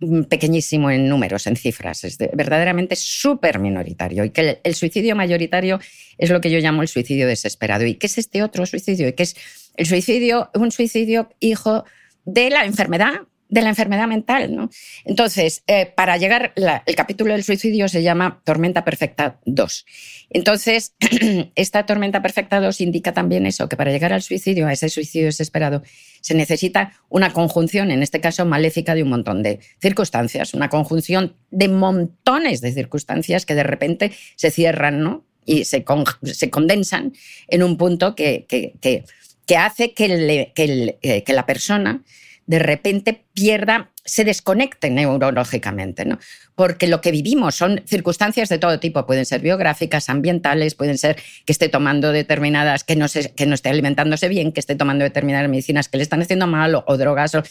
mm, 0.00 0.22
pequeñísimo 0.22 0.90
en 0.90 1.08
números, 1.08 1.46
en 1.46 1.56
cifras, 1.56 2.04
es 2.04 2.16
verdaderamente 2.18 2.96
súper 2.96 3.58
minoritario 3.58 4.24
y 4.24 4.30
que 4.30 4.58
el, 4.62 4.74
suicidio 4.74 5.14
mayoritario 5.14 5.78
es 6.16 6.30
lo 6.30 6.40
que 6.40 6.50
yo 6.50 6.58
llamo 6.58 6.82
el 6.82 6.88
suicidio 6.88 7.26
desesperado. 7.26 7.84
¿Y 7.84 7.94
qué 7.96 8.06
es 8.06 8.16
este 8.16 8.42
otro 8.42 8.64
suicidio? 8.64 9.08
¿Y 9.08 9.12
qué 9.12 9.24
es 9.24 9.36
el 9.76 9.86
suicidio? 9.86 10.50
Un 10.54 10.72
suicidio 10.72 11.28
hijo 11.40 11.84
de 12.24 12.50
la 12.50 12.64
enfermedad 12.64 13.22
de 13.48 13.62
la 13.62 13.68
enfermedad 13.68 14.06
mental. 14.06 14.54
¿no? 14.54 14.70
Entonces, 15.04 15.62
eh, 15.66 15.86
para 15.86 16.16
llegar, 16.16 16.52
el 16.54 16.94
capítulo 16.94 17.32
del 17.32 17.44
suicidio 17.44 17.88
se 17.88 18.02
llama 18.02 18.40
Tormenta 18.44 18.84
Perfecta 18.84 19.38
2. 19.44 19.86
Entonces, 20.30 20.94
esta 21.54 21.86
Tormenta 21.86 22.22
Perfecta 22.22 22.60
2 22.60 22.80
indica 22.80 23.12
también 23.12 23.46
eso, 23.46 23.68
que 23.68 23.76
para 23.76 23.92
llegar 23.92 24.12
al 24.12 24.22
suicidio, 24.22 24.66
a 24.66 24.72
ese 24.72 24.88
suicidio 24.88 25.26
desesperado, 25.26 25.82
se 26.20 26.34
necesita 26.34 26.92
una 27.08 27.32
conjunción, 27.32 27.90
en 27.90 28.02
este 28.02 28.20
caso 28.20 28.44
maléfica, 28.44 28.94
de 28.94 29.02
un 29.02 29.10
montón 29.10 29.42
de 29.42 29.60
circunstancias, 29.80 30.54
una 30.54 30.68
conjunción 30.68 31.36
de 31.50 31.68
montones 31.68 32.60
de 32.60 32.72
circunstancias 32.72 33.46
que 33.46 33.54
de 33.54 33.62
repente 33.62 34.12
se 34.34 34.50
cierran 34.50 35.00
¿no? 35.00 35.24
y 35.44 35.64
se, 35.64 35.84
se 36.24 36.50
condensan 36.50 37.12
en 37.48 37.62
un 37.62 37.76
punto 37.76 38.14
que, 38.16 38.46
que, 38.48 38.74
que, 38.80 39.56
hace 39.56 39.94
eh, 39.96 41.22
que 41.24 41.32
la 41.32 41.46
persona 41.46 42.02
de 42.46 42.58
repente 42.58 43.24
pierda, 43.32 43.90
se 44.04 44.24
desconecte 44.24 44.88
neurológicamente, 44.88 46.04
¿no? 46.04 46.18
Porque 46.54 46.86
lo 46.86 47.00
que 47.00 47.10
vivimos 47.10 47.56
son 47.56 47.82
circunstancias 47.86 48.48
de 48.48 48.58
todo 48.58 48.78
tipo, 48.78 49.04
pueden 49.04 49.26
ser 49.26 49.40
biográficas, 49.40 50.08
ambientales, 50.08 50.74
pueden 50.74 50.96
ser 50.96 51.16
que 51.44 51.52
esté 51.52 51.68
tomando 51.68 52.12
determinadas, 52.12 52.84
que 52.84 52.96
no, 52.96 53.06
que 53.08 53.46
no 53.46 53.54
esté 53.54 53.68
alimentándose 53.68 54.28
bien, 54.28 54.52
que 54.52 54.60
esté 54.60 54.76
tomando 54.76 55.04
determinadas 55.04 55.50
medicinas 55.50 55.88
que 55.88 55.96
le 55.96 56.04
están 56.04 56.22
haciendo 56.22 56.46
mal 56.46 56.82
o, 56.86 56.96
drogas 56.96 57.34
o 57.34 57.42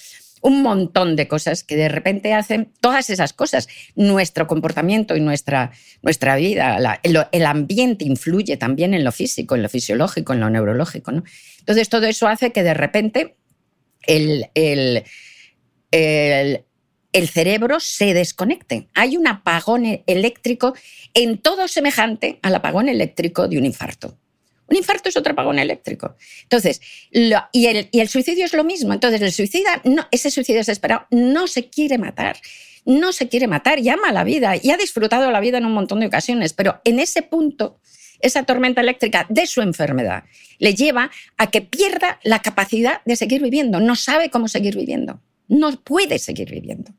un 0.41 0.61
montón 0.61 1.15
de 1.15 1.27
cosas 1.27 1.63
que 1.63 1.75
de 1.75 1.89
repente 1.89 2.33
hacen 2.33 2.71
todas 2.79 3.09
esas 3.09 3.33
cosas. 3.33 3.67
Nuestro 3.95 4.47
comportamiento 4.47 5.15
y 5.15 5.21
nuestra, 5.21 5.71
nuestra 6.03 6.35
vida, 6.35 6.77
el, 7.03 7.45
ambiente 7.45 8.05
influye 8.05 8.55
también 8.55 8.93
en 8.93 9.03
lo 9.03 9.11
físico, 9.11 9.55
en 9.55 9.63
lo 9.63 9.69
fisiológico, 9.69 10.33
en 10.33 10.39
lo 10.39 10.49
neurológico. 10.49 11.11
¿no? 11.11 11.23
Entonces 11.59 11.89
todo 11.89 12.05
eso 12.05 12.27
hace 12.27 12.51
que 12.51 12.61
de 12.61 12.75
repente 12.75 13.35
el, 14.07 14.49
el, 14.53 15.03
el, 15.91 17.27
cerebro 17.29 17.79
se 17.79 18.13
desconecte. 18.13 18.87
Hay 18.93 19.17
un 19.17 19.27
apagón 19.27 20.03
eléctrico 20.05 20.75
en 21.13 21.37
todo 21.37 21.67
semejante 21.67 22.39
al 22.41 22.55
apagón 22.55 22.89
eléctrico 22.89 23.47
de 23.47 23.57
un 23.57 23.65
infarto. 23.65 24.17
Un 24.67 24.77
infarto 24.77 25.09
es 25.09 25.17
otro 25.17 25.33
apagón 25.33 25.59
eléctrico. 25.59 26.15
Entonces, 26.43 26.81
y, 27.11 27.65
el, 27.67 27.87
y, 27.91 27.99
el, 27.99 28.09
suicidio 28.09 28.45
es 28.45 28.53
lo 28.53 28.63
mismo. 28.63 28.93
Entonces, 28.93 29.21
el 29.21 29.31
suicida, 29.31 29.81
no, 29.83 30.07
ese 30.11 30.31
suicidio 30.31 30.59
desesperado 30.59 31.05
no 31.11 31.47
se 31.47 31.69
quiere 31.69 31.97
matar. 31.97 32.37
No 32.83 33.13
se 33.13 33.29
quiere 33.29 33.47
matar 33.47 33.79
y 33.79 33.89
ama 33.89 34.11
la 34.11 34.23
vida 34.23 34.55
y 34.61 34.71
ha 34.71 34.77
disfrutado 34.77 35.31
la 35.31 35.39
vida 35.39 35.57
en 35.57 35.65
un 35.65 35.73
montón 35.73 35.99
de 35.99 36.07
ocasiones, 36.07 36.53
pero 36.53 36.81
en 36.83 36.99
ese 36.99 37.23
punto 37.23 37.79
esa 38.19 38.43
tormenta 38.43 38.81
eléctrica 38.81 39.25
de 39.29 39.47
su 39.47 39.61
enfermedad 39.61 40.23
le 40.57 40.73
lleva 40.73 41.11
a 41.37 41.51
que 41.51 41.61
pierda 41.61 42.19
la 42.23 42.41
capacidad 42.41 43.01
de 43.05 43.15
seguir 43.15 43.41
viviendo, 43.41 43.79
no 43.79 43.95
sabe 43.95 44.29
cómo 44.29 44.47
seguir 44.47 44.75
viviendo, 44.75 45.21
no 45.47 45.71
puede 45.83 46.19
seguir 46.19 46.49
viviendo. 46.49 46.91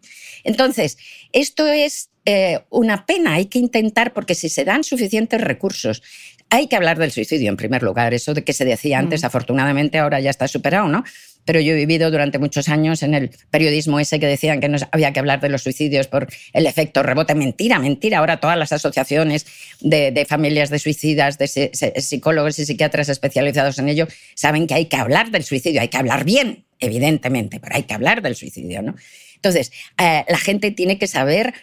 Entonces, 0.45 0.99
esto 1.33 1.67
es 1.67 2.11
eh, 2.25 2.61
una 2.71 3.07
pena, 3.07 3.35
hay 3.35 3.47
que 3.47 3.59
intentar, 3.59 4.13
porque 4.13 4.35
si 4.35 4.49
se 4.49 4.65
dan 4.65 4.85
suficientes 4.85 5.41
recursos, 5.41 6.03
hay 6.51 6.69
que 6.69 6.77
hablar 6.77 6.99
del 6.99 7.13
suicidio 7.13 7.49
en 7.49 7.57
primer 7.57 7.83
lugar, 7.83 8.15
eso 8.15 8.35
de 8.35 8.45
que 8.45 8.53
se 8.53 8.65
decía 8.65 8.99
antes, 8.99 9.23
mm. 9.23 9.27
afortunadamente 9.27 9.99
ahora 9.99 10.21
ya 10.21 10.31
está 10.31 10.47
superado, 10.49 10.89
¿no? 10.89 11.05
Pero 11.47 11.61
yo 11.61 11.73
he 11.73 11.77
vivido 11.77 12.11
durante 12.11 12.39
muchos 12.39 12.69
años 12.69 13.03
en 13.03 13.15
el 13.15 13.31
periodismo 13.51 13.99
ese 13.99 14.21
que 14.21 14.27
decían 14.27 14.61
que 14.61 14.69
no 14.69 14.77
había 14.93 15.13
que 15.13 15.21
hablar 15.21 15.41
de 15.41 15.49
los 15.49 15.63
suicidios 15.63 16.09
por 16.09 16.29
el 16.53 16.67
efecto 16.67 17.03
rebote. 17.03 17.35
Mentira, 17.35 17.79
mentira. 17.79 18.19
Ahora 18.19 18.39
todas 18.39 18.59
las 18.59 18.73
asociaciones 18.73 19.47
de, 19.81 20.27
familias 20.29 20.69
de 20.69 20.79
suicidas, 20.79 21.39
de 21.39 21.47
psicólogos 21.49 22.59
y 22.59 22.67
psiquiatras 22.67 23.09
especializados 23.09 23.79
en 23.79 23.89
ello, 23.89 24.09
saben 24.35 24.67
que 24.67 24.75
hay 24.75 24.87
que 24.87 24.97
hablar 24.97 25.31
del 25.31 25.45
suicidio, 25.45 25.81
hay 25.81 25.89
que 25.89 25.97
hablar 25.97 26.25
bien, 26.25 26.67
evidentemente, 26.81 27.61
pero 27.61 27.77
hay 27.77 27.85
que 27.85 27.95
hablar 27.95 28.21
del 28.21 28.35
suicidio, 28.35 28.83
¿no? 28.83 28.97
Entonces, 29.37 29.71
eh, 29.99 30.25
la 30.29 30.39
gente 30.39 30.73
tiene 30.73 30.99
que 30.99 31.07
saber 31.07 31.55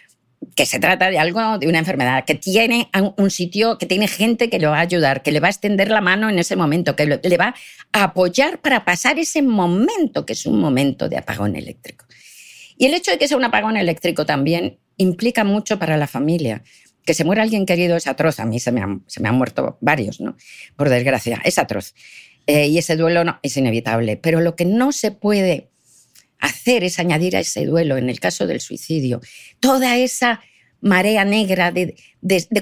que 0.56 0.66
se 0.66 0.78
trata 0.78 1.10
de 1.10 1.18
algo, 1.18 1.58
de 1.58 1.68
una 1.68 1.78
enfermedad, 1.78 2.24
que 2.24 2.34
tiene 2.34 2.88
un 3.16 3.30
sitio, 3.30 3.78
que 3.78 3.86
tiene 3.86 4.08
gente 4.08 4.50
que 4.50 4.58
lo 4.58 4.70
va 4.70 4.78
a 4.78 4.82
ayudar, 4.82 5.22
que 5.22 5.32
le 5.32 5.40
va 5.40 5.48
a 5.48 5.50
extender 5.50 5.90
la 5.90 6.00
mano 6.00 6.28
en 6.28 6.38
ese 6.38 6.56
momento, 6.56 6.96
que 6.96 7.06
le 7.06 7.36
va 7.36 7.54
a 7.92 8.04
apoyar 8.04 8.60
para 8.60 8.84
pasar 8.84 9.18
ese 9.18 9.42
momento, 9.42 10.26
que 10.26 10.32
es 10.34 10.46
un 10.46 10.60
momento 10.60 11.08
de 11.08 11.18
apagón 11.18 11.56
eléctrico. 11.56 12.04
Y 12.76 12.86
el 12.86 12.94
hecho 12.94 13.10
de 13.10 13.18
que 13.18 13.28
sea 13.28 13.36
un 13.36 13.44
apagón 13.44 13.76
eléctrico 13.76 14.26
también 14.26 14.78
implica 14.96 15.44
mucho 15.44 15.78
para 15.78 15.96
la 15.96 16.06
familia. 16.06 16.62
Que 17.04 17.14
se 17.14 17.24
muera 17.24 17.42
alguien 17.42 17.66
querido 17.66 17.96
es 17.96 18.06
atroz. 18.06 18.40
A 18.40 18.46
mí 18.46 18.60
se 18.60 18.72
me 18.72 18.80
han, 18.80 19.02
muerto 19.34 19.78
varios, 19.80 20.20
¿no? 20.20 20.36
Por 20.76 20.88
desgracia, 20.88 21.40
es 21.44 21.58
atroz. 21.58 21.94
Eh, 22.46 22.66
y 22.68 22.78
ese 22.78 22.96
duelo 22.96 23.24
no, 23.24 23.38
es 23.42 23.56
inevitable. 23.56 24.16
Pero 24.16 24.40
lo 24.40 24.56
que 24.56 24.64
no 24.64 24.92
se 24.92 25.10
puede 25.10 25.70
hacer 26.38 26.84
es 26.84 26.98
añadir 26.98 27.36
a 27.36 27.40
ese 27.40 27.64
duelo, 27.66 27.96
en 27.96 28.10
el 28.10 28.20
caso 28.20 28.46
del 28.46 28.60
suicidio, 28.60 29.20
toda 29.60 29.96
esa 29.96 30.40
marea 30.84 31.24
negra 31.24 31.72
de, 31.72 31.96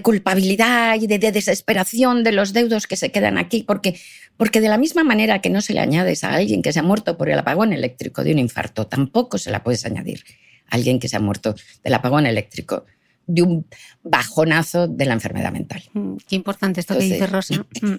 culpabilidad 0.01 0.97
y 1.01 1.09
de, 1.09 1.19
desesperación 1.19 2.23
de 2.23 2.31
los 2.31 2.53
deudos 2.53 2.87
que 2.87 2.97
se 2.97 3.11
quedan 3.11 3.37
aquí, 3.37 3.65
porque, 3.65 3.99
porque 4.37 4.61
de 4.61 4.69
la 4.69 4.79
misma 4.79 5.03
manera 5.03 5.41
que 5.41 5.51
no 5.51 5.61
se 5.61 5.75
le 5.75 5.81
añades 5.81 6.23
a 6.23 6.33
alguien 6.33 6.63
que 6.63 6.73
se 6.73 6.79
ha 6.79 6.85
muerto 6.85 7.19
por 7.19 7.29
el 7.29 7.39
apagón 7.39 7.73
eléctrico 7.73 8.23
de 8.23 8.33
un 8.33 8.39
infarto, 8.39 8.87
tampoco 8.87 9.39
se 9.39 9.51
la 9.51 9.65
puedes 9.65 9.85
añadir 9.85 10.23
a 10.69 10.77
alguien 10.77 11.01
que 11.01 11.09
se 11.09 11.17
ha 11.17 11.21
muerto 11.21 11.57
del 11.83 11.95
apagón 11.95 12.27
eléctrico 12.27 12.87
de 13.27 13.43
un 13.43 13.67
bajonazo 14.05 14.87
de 14.87 15.05
la 15.05 15.15
enfermedad 15.15 15.53
mental. 15.53 15.83
Mm, 15.93 16.17
qué 16.29 16.37
importante 16.37 16.81
esto 16.81 16.97
que 16.97 17.05
dice 17.05 17.27
Rosa. 17.27 17.67
Mm. 17.83 17.97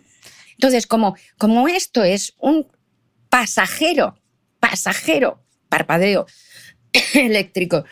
Entonces, 0.53 0.85
como, 0.87 1.17
como 1.37 1.67
esto 1.67 2.03
es 2.03 2.35
un 2.39 2.67
pasajero, 3.29 4.15
pasajero, 4.59 5.42
parpadeo 5.73 6.27
eléctrico, 7.13 7.85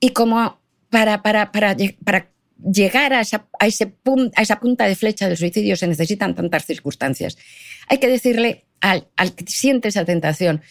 y 0.00 0.10
como 0.10 0.60
para, 0.88 1.22
para, 1.22 1.52
para, 1.52 1.76
para 2.04 2.30
llegar 2.60 3.12
a 3.12 3.20
esa, 3.20 3.46
a, 3.60 3.66
ese 3.66 3.94
a 4.34 4.42
esa 4.42 4.58
punta 4.58 4.86
de 4.86 4.96
flecha 4.96 5.28
del 5.28 5.36
suicidio 5.36 5.76
se 5.76 5.86
necesitan 5.86 6.34
tantas 6.34 6.66
circunstancias. 6.66 7.38
Hay 7.88 7.98
que 7.98 8.08
decirle 8.08 8.66
al, 8.80 9.08
al 9.16 9.34
que 9.34 9.44
siente 9.46 9.88
esa 9.88 10.04
tentación 10.04 10.62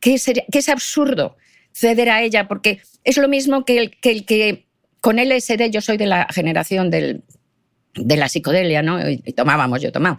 que, 0.00 0.16
que 0.50 0.58
es 0.58 0.68
absurdo 0.68 1.36
ceder 1.72 2.10
a 2.10 2.22
ella, 2.22 2.48
porque 2.48 2.80
es 3.04 3.16
lo 3.18 3.28
mismo 3.28 3.64
que 3.64 3.78
el 3.78 4.00
que, 4.00 4.10
el 4.10 4.24
que 4.24 4.66
con 5.00 5.16
LSD, 5.16 5.70
yo 5.70 5.80
soy 5.80 5.96
de 5.96 6.06
la 6.06 6.26
generación 6.30 6.90
del, 6.90 7.22
de 7.94 8.16
la 8.16 8.28
psicodelia, 8.28 8.82
¿no? 8.82 9.08
Y, 9.08 9.18
tomábamos, 9.32 9.80
yo 9.80 9.92
tomaba 9.92 10.18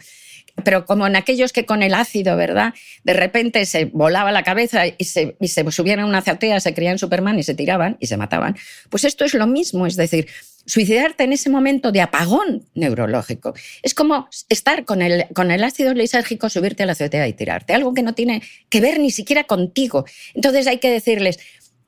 pero 0.63 0.85
como 0.85 1.07
en 1.07 1.15
aquellos 1.15 1.53
que 1.53 1.65
con 1.65 1.83
el 1.83 1.93
ácido, 1.93 2.35
¿verdad? 2.35 2.73
De 3.03 3.13
repente 3.13 3.65
se 3.65 3.85
volaba 3.85 4.31
la 4.31 4.43
cabeza 4.43 4.83
y 4.87 5.03
se, 5.05 5.35
subían 5.71 5.99
a 5.99 6.05
una 6.05 6.19
azotea, 6.19 6.59
se 6.59 6.73
creían 6.73 6.99
Superman 6.99 7.39
y 7.39 7.43
se 7.43 7.53
tiraban 7.53 7.97
y 7.99 8.07
se 8.07 8.17
mataban. 8.17 8.57
Pues 8.89 9.03
esto 9.03 9.25
es 9.25 9.33
lo 9.33 9.47
mismo, 9.47 9.85
es 9.85 9.95
decir, 9.95 10.27
suicidarte 10.65 11.23
en 11.23 11.33
ese 11.33 11.49
momento 11.49 11.91
de 11.91 12.01
apagón 12.01 12.65
neurológico. 12.75 13.53
Es 13.81 13.93
como 13.93 14.27
estar 14.49 14.85
con 14.85 15.01
el, 15.01 15.25
con 15.33 15.51
el 15.51 15.63
ácido 15.63 15.93
lisérgico, 15.93 16.49
subirte 16.49 16.83
a 16.83 16.85
la 16.85 16.91
azotea 16.91 17.27
y 17.27 17.33
tirarte, 17.33 17.73
algo 17.73 17.93
que 17.93 18.03
no 18.03 18.13
tiene 18.13 18.41
que 18.69 18.81
ver 18.81 18.99
ni 18.99 19.11
siquiera 19.11 19.45
contigo. 19.45 20.05
Entonces 20.33 20.67
hay 20.67 20.77
que 20.77 20.91
decirles, 20.91 21.39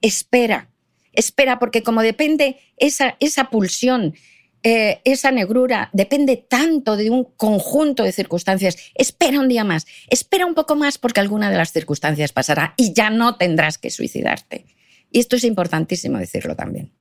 espera, 0.02 0.70
espera, 1.14 1.60
porque 1.60 1.84
como 1.84 2.02
depende 2.02 2.58
esa, 2.78 3.18
esa 3.20 3.50
pulsión, 3.50 4.16
eh, 4.64 5.02
esa 5.06 5.32
negrura, 5.32 5.90
depende 5.94 6.38
tanto 6.38 6.98
de 6.98 7.10
un 7.10 7.26
conjunto 7.36 8.04
de 8.04 8.12
circunstancias, 8.12 8.78
espera 8.96 9.40
un 9.40 9.48
día 9.48 9.64
más, 9.64 9.86
espera 10.10 10.46
un 10.46 10.54
poco 10.54 10.76
más 10.76 10.98
porque 10.98 11.20
alguna 11.20 11.50
de 11.50 11.58
las 11.58 11.72
circunstancias 11.72 12.32
pasará 12.32 12.74
y 12.78 12.94
ya 12.94 13.10
no 13.10 13.36
tendrás 13.36 13.78
que 13.78 13.90
suicidarte. 13.90 14.66
Y 15.12 15.20
esto 15.20 15.36
es 15.36 15.44
importantísimo 15.44 16.18
decirlo 16.18 16.56
también. 16.56 16.92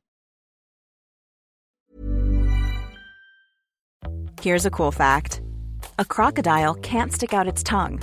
Here's 4.43 4.65
a 4.65 4.71
cool 4.71 4.91
fact. 4.91 5.43
A 5.99 6.05
crocodile 6.05 6.75
can't 6.81 7.13
stick 7.13 7.35
out 7.35 7.47
its 7.47 7.63
tongue. 7.63 8.01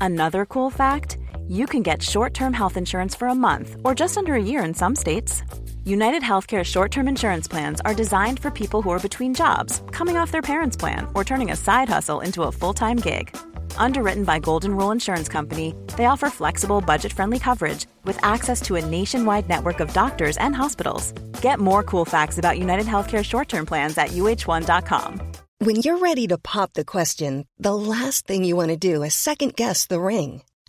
Another 0.00 0.46
cool 0.46 0.70
fact. 0.70 1.18
you 1.48 1.66
can 1.66 1.82
get 1.82 2.02
short 2.02 2.34
term 2.34 2.52
health 2.52 2.76
insurance 2.76 3.14
for 3.14 3.28
a 3.28 3.34
month 3.34 3.76
or 3.84 3.94
just 3.94 4.16
under 4.16 4.34
a 4.34 4.42
year 4.42 4.64
in 4.64 4.74
some 4.74 4.96
states. 4.96 5.42
United 5.86 6.22
Healthcare 6.22 6.64
short 6.64 6.90
term 6.90 7.08
insurance 7.08 7.46
plans 7.46 7.82
are 7.82 7.92
designed 7.92 8.40
for 8.40 8.50
people 8.50 8.80
who 8.80 8.88
are 8.88 8.98
between 8.98 9.34
jobs, 9.34 9.82
coming 9.90 10.16
off 10.16 10.30
their 10.30 10.40
parents' 10.40 10.78
plan, 10.78 11.06
or 11.14 11.24
turning 11.24 11.50
a 11.50 11.56
side 11.56 11.90
hustle 11.90 12.20
into 12.20 12.42
a 12.44 12.52
full 12.52 12.72
time 12.72 12.96
gig. 12.96 13.36
Underwritten 13.76 14.24
by 14.24 14.38
Golden 14.38 14.74
Rule 14.74 14.92
Insurance 14.92 15.28
Company, 15.28 15.74
they 15.98 16.06
offer 16.06 16.30
flexible, 16.30 16.80
budget 16.80 17.12
friendly 17.12 17.38
coverage 17.38 17.84
with 18.04 18.18
access 18.24 18.62
to 18.62 18.76
a 18.76 18.86
nationwide 18.86 19.46
network 19.46 19.80
of 19.80 19.92
doctors 19.92 20.38
and 20.38 20.56
hospitals. 20.56 21.12
Get 21.42 21.60
more 21.60 21.82
cool 21.82 22.06
facts 22.06 22.38
about 22.38 22.58
United 22.58 22.86
Healthcare 22.86 23.22
short 23.22 23.48
term 23.48 23.66
plans 23.66 23.98
at 23.98 24.08
uh1.com. 24.08 25.32
When 25.58 25.76
you're 25.76 25.98
ready 25.98 26.26
to 26.28 26.38
pop 26.38 26.72
the 26.72 26.86
question, 26.86 27.46
the 27.58 27.74
last 27.74 28.26
thing 28.26 28.42
you 28.44 28.56
want 28.56 28.70
to 28.70 28.76
do 28.78 29.02
is 29.02 29.14
second 29.14 29.54
guess 29.54 29.86
the 29.86 30.00
ring 30.00 30.40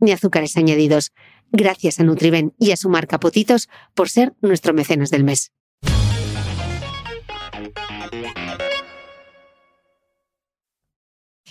ni 0.00 0.12
azúcares 0.12 0.56
añadidos. 0.56 1.12
Gracias 1.52 2.00
a 2.00 2.04
Nutriben 2.04 2.54
y 2.58 2.70
a 2.72 2.76
su 2.76 2.88
marca 2.88 3.20
Potitos 3.20 3.68
por 3.94 4.08
ser 4.08 4.34
nuestro 4.40 4.72
mecenas 4.72 5.10
del 5.10 5.24
mes. 5.24 5.52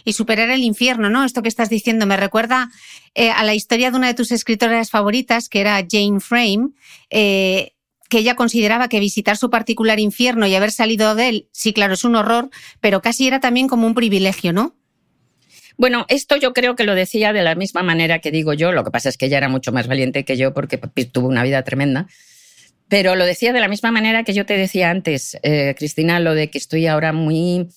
Y 0.06 0.14
superar 0.14 0.50
el 0.50 0.64
infierno, 0.64 1.10
¿no? 1.10 1.26
Esto 1.26 1.42
que 1.42 1.50
estás 1.50 1.70
diciendo 1.70 2.06
me 2.06 2.18
recuerda 2.18 2.70
eh, 3.16 3.32
a 3.32 3.44
la 3.44 3.54
historia 3.54 3.92
de 3.92 3.98
una 3.98 4.08
de 4.08 4.14
tus 4.14 4.32
escritoras 4.32 4.90
favoritas, 4.90 5.50
que 5.50 5.60
era 5.60 5.86
Jane 5.88 6.20
Frame, 6.22 6.70
eh, 7.10 7.74
que 8.10 8.20
ella 8.20 8.36
consideraba 8.36 8.88
que 8.88 9.00
visitar 9.00 9.38
su 9.38 9.50
particular 9.50 10.00
infierno 10.00 10.48
y 10.48 10.56
haber 10.56 10.72
salido 10.72 11.16
de 11.16 11.30
él, 11.30 11.50
sí, 11.52 11.74
claro, 11.74 11.94
es 11.94 12.04
un 12.04 12.16
horror, 12.16 12.50
pero 12.82 13.02
casi 13.02 13.28
era 13.28 13.40
también 13.40 13.68
como 13.68 13.86
un 13.86 13.94
privilegio, 13.94 14.52
¿no? 14.52 14.79
Bueno, 15.80 16.06
esto 16.10 16.36
yo 16.36 16.52
creo 16.52 16.76
que 16.76 16.84
lo 16.84 16.94
decía 16.94 17.32
de 17.32 17.42
la 17.42 17.56
misma 17.56 17.84
manera 17.84 18.20
que 18.20 18.32
digo 18.32 18.52
yo, 18.52 18.74
lo 18.74 18.84
que 18.84 18.92
pasa 18.92 19.08
es 19.08 19.16
que 19.16 19.28
ella 19.28 19.38
era 19.38 19.48
mucho 19.48 19.72
más 19.72 19.88
valiente 19.88 20.26
que 20.26 20.36
yo 20.36 20.54
porque 20.54 20.78
tuvo 20.78 21.30
una 21.30 21.42
vida 21.42 21.64
tremenda, 21.64 22.06
pero 22.90 23.16
lo 23.16 23.24
decía 23.24 23.54
de 23.54 23.62
la 23.62 23.70
misma 23.70 23.90
manera 23.90 24.26
que 24.26 24.34
yo 24.34 24.46
te 24.46 24.58
decía 24.58 24.90
antes, 24.90 25.38
eh, 25.42 25.76
Cristina, 25.78 26.20
lo 26.20 26.36
de 26.36 26.50
que 26.50 26.58
estoy 26.58 26.86
ahora 26.86 27.14
muy, 27.14 27.70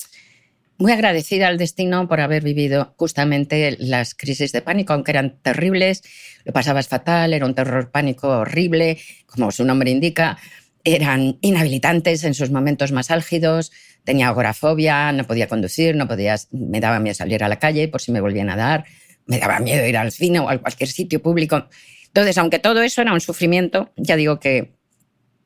muy 0.78 0.90
agradecida 0.90 1.46
al 1.46 1.58
destino 1.58 2.08
por 2.08 2.20
haber 2.20 2.42
vivido 2.42 2.92
justamente 2.96 3.76
las 3.78 4.16
crisis 4.16 4.50
de 4.50 4.62
pánico, 4.62 4.94
aunque 4.94 5.12
eran 5.12 5.38
terribles, 5.40 6.02
lo 6.44 6.52
pasabas 6.52 6.88
fatal, 6.88 7.32
era 7.32 7.46
un 7.46 7.54
terror 7.54 7.92
pánico 7.92 8.30
horrible, 8.30 8.98
como 9.26 9.52
su 9.52 9.64
nombre 9.64 9.92
indica, 9.92 10.38
eran 10.82 11.38
inhabilitantes 11.40 12.24
en 12.24 12.34
sus 12.34 12.50
momentos 12.50 12.90
más 12.90 13.12
álgidos, 13.12 13.70
tenía 14.04 14.28
agorafobia, 14.28 15.12
no 15.12 15.24
podía 15.24 15.48
conducir, 15.48 15.96
no 15.96 16.08
podía, 16.08 16.36
me 16.50 16.80
daba 16.80 16.98
miedo 16.98 17.14
salir 17.14 17.44
a 17.44 17.48
la 17.48 17.58
calle 17.58 17.88
por 17.88 18.00
si 18.00 18.12
me 18.12 18.20
volvían 18.20 18.50
a 18.50 18.56
dar, 18.56 18.84
me 19.26 19.38
daba 19.38 19.60
miedo 19.60 19.86
ir 19.86 19.96
al 19.96 20.12
cine 20.12 20.40
o 20.40 20.48
a 20.48 20.58
cualquier 20.58 20.90
sitio 20.90 21.22
público. 21.22 21.68
Entonces, 22.06 22.36
aunque 22.38 22.58
todo 22.58 22.82
eso 22.82 23.00
era 23.02 23.12
un 23.12 23.20
sufrimiento, 23.20 23.92
ya 23.96 24.16
digo 24.16 24.40
que 24.40 24.74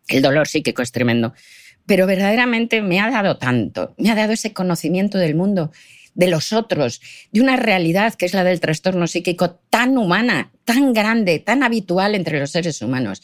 el 0.09 0.23
dolor 0.23 0.49
psíquico 0.49 0.83
es 0.83 0.93
tremendo, 0.93 1.35
pero 1.87 2.07
verdaderamente 2.07 2.83
me 2.83 3.01
ha 3.01 3.11
dado 3.11 3.39
tanto, 3.39 3.95
me 3.99 4.11
ha 4.11 4.15
dado 4.15 4.33
ese 4.33 4.53
conocimiento 4.53 5.19
del 5.19 5.35
mundo, 5.35 5.71
de 6.15 6.29
los 6.29 6.53
otros, 6.53 7.01
de 7.31 7.41
una 7.41 7.57
realidad 7.57 8.15
que 8.15 8.27
es 8.27 8.35
la 8.35 8.43
del 8.43 8.59
trastorno 8.59 9.07
psíquico 9.07 9.61
tan 9.71 9.99
humana, 9.99 10.51
tan 10.65 10.93
grande, 10.93 11.39
tan 11.39 11.63
habitual 11.63 12.15
entre 12.15 12.41
los 12.41 12.51
seres 12.51 12.81
humanos, 12.81 13.23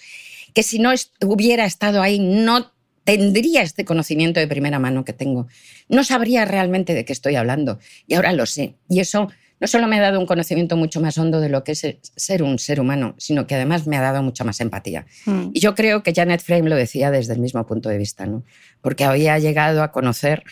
que 0.54 0.62
si 0.62 0.78
no 0.78 0.92
hubiera 1.22 1.64
estado 1.64 2.02
ahí 2.02 2.18
no 2.18 2.72
tendría 3.04 3.62
este 3.62 3.84
conocimiento 3.84 4.40
de 4.40 4.46
primera 4.46 4.78
mano 4.78 5.04
que 5.04 5.12
tengo. 5.12 5.48
No 5.88 6.04
sabría 6.04 6.44
realmente 6.44 6.94
de 6.94 7.04
qué 7.04 7.12
estoy 7.12 7.36
hablando 7.36 7.78
y 8.06 8.14
ahora 8.14 8.32
lo 8.32 8.46
sé. 8.46 8.74
Y 8.88 9.00
eso 9.00 9.28
no 9.62 9.68
solo 9.68 9.86
me 9.86 9.96
ha 9.96 10.00
dado 10.00 10.18
un 10.18 10.26
conocimiento 10.26 10.76
mucho 10.76 11.00
más 11.00 11.16
hondo 11.18 11.40
de 11.40 11.48
lo 11.48 11.62
que 11.62 11.72
es 11.72 11.86
ser 12.16 12.42
un 12.42 12.58
ser 12.58 12.80
humano, 12.80 13.14
sino 13.18 13.46
que 13.46 13.54
además 13.54 13.86
me 13.86 13.96
ha 13.96 14.00
dado 14.00 14.20
mucha 14.20 14.42
más 14.42 14.60
empatía. 14.60 15.06
Mm. 15.24 15.50
Y 15.52 15.60
yo 15.60 15.76
creo 15.76 16.02
que 16.02 16.12
Janet 16.12 16.42
Frame 16.42 16.68
lo 16.68 16.74
decía 16.74 17.12
desde 17.12 17.34
el 17.34 17.38
mismo 17.38 17.64
punto 17.64 17.88
de 17.88 17.96
vista, 17.96 18.26
¿no? 18.26 18.42
porque 18.80 19.04
había 19.04 19.38
llegado 19.38 19.84
a 19.84 19.92
conocer 19.92 20.42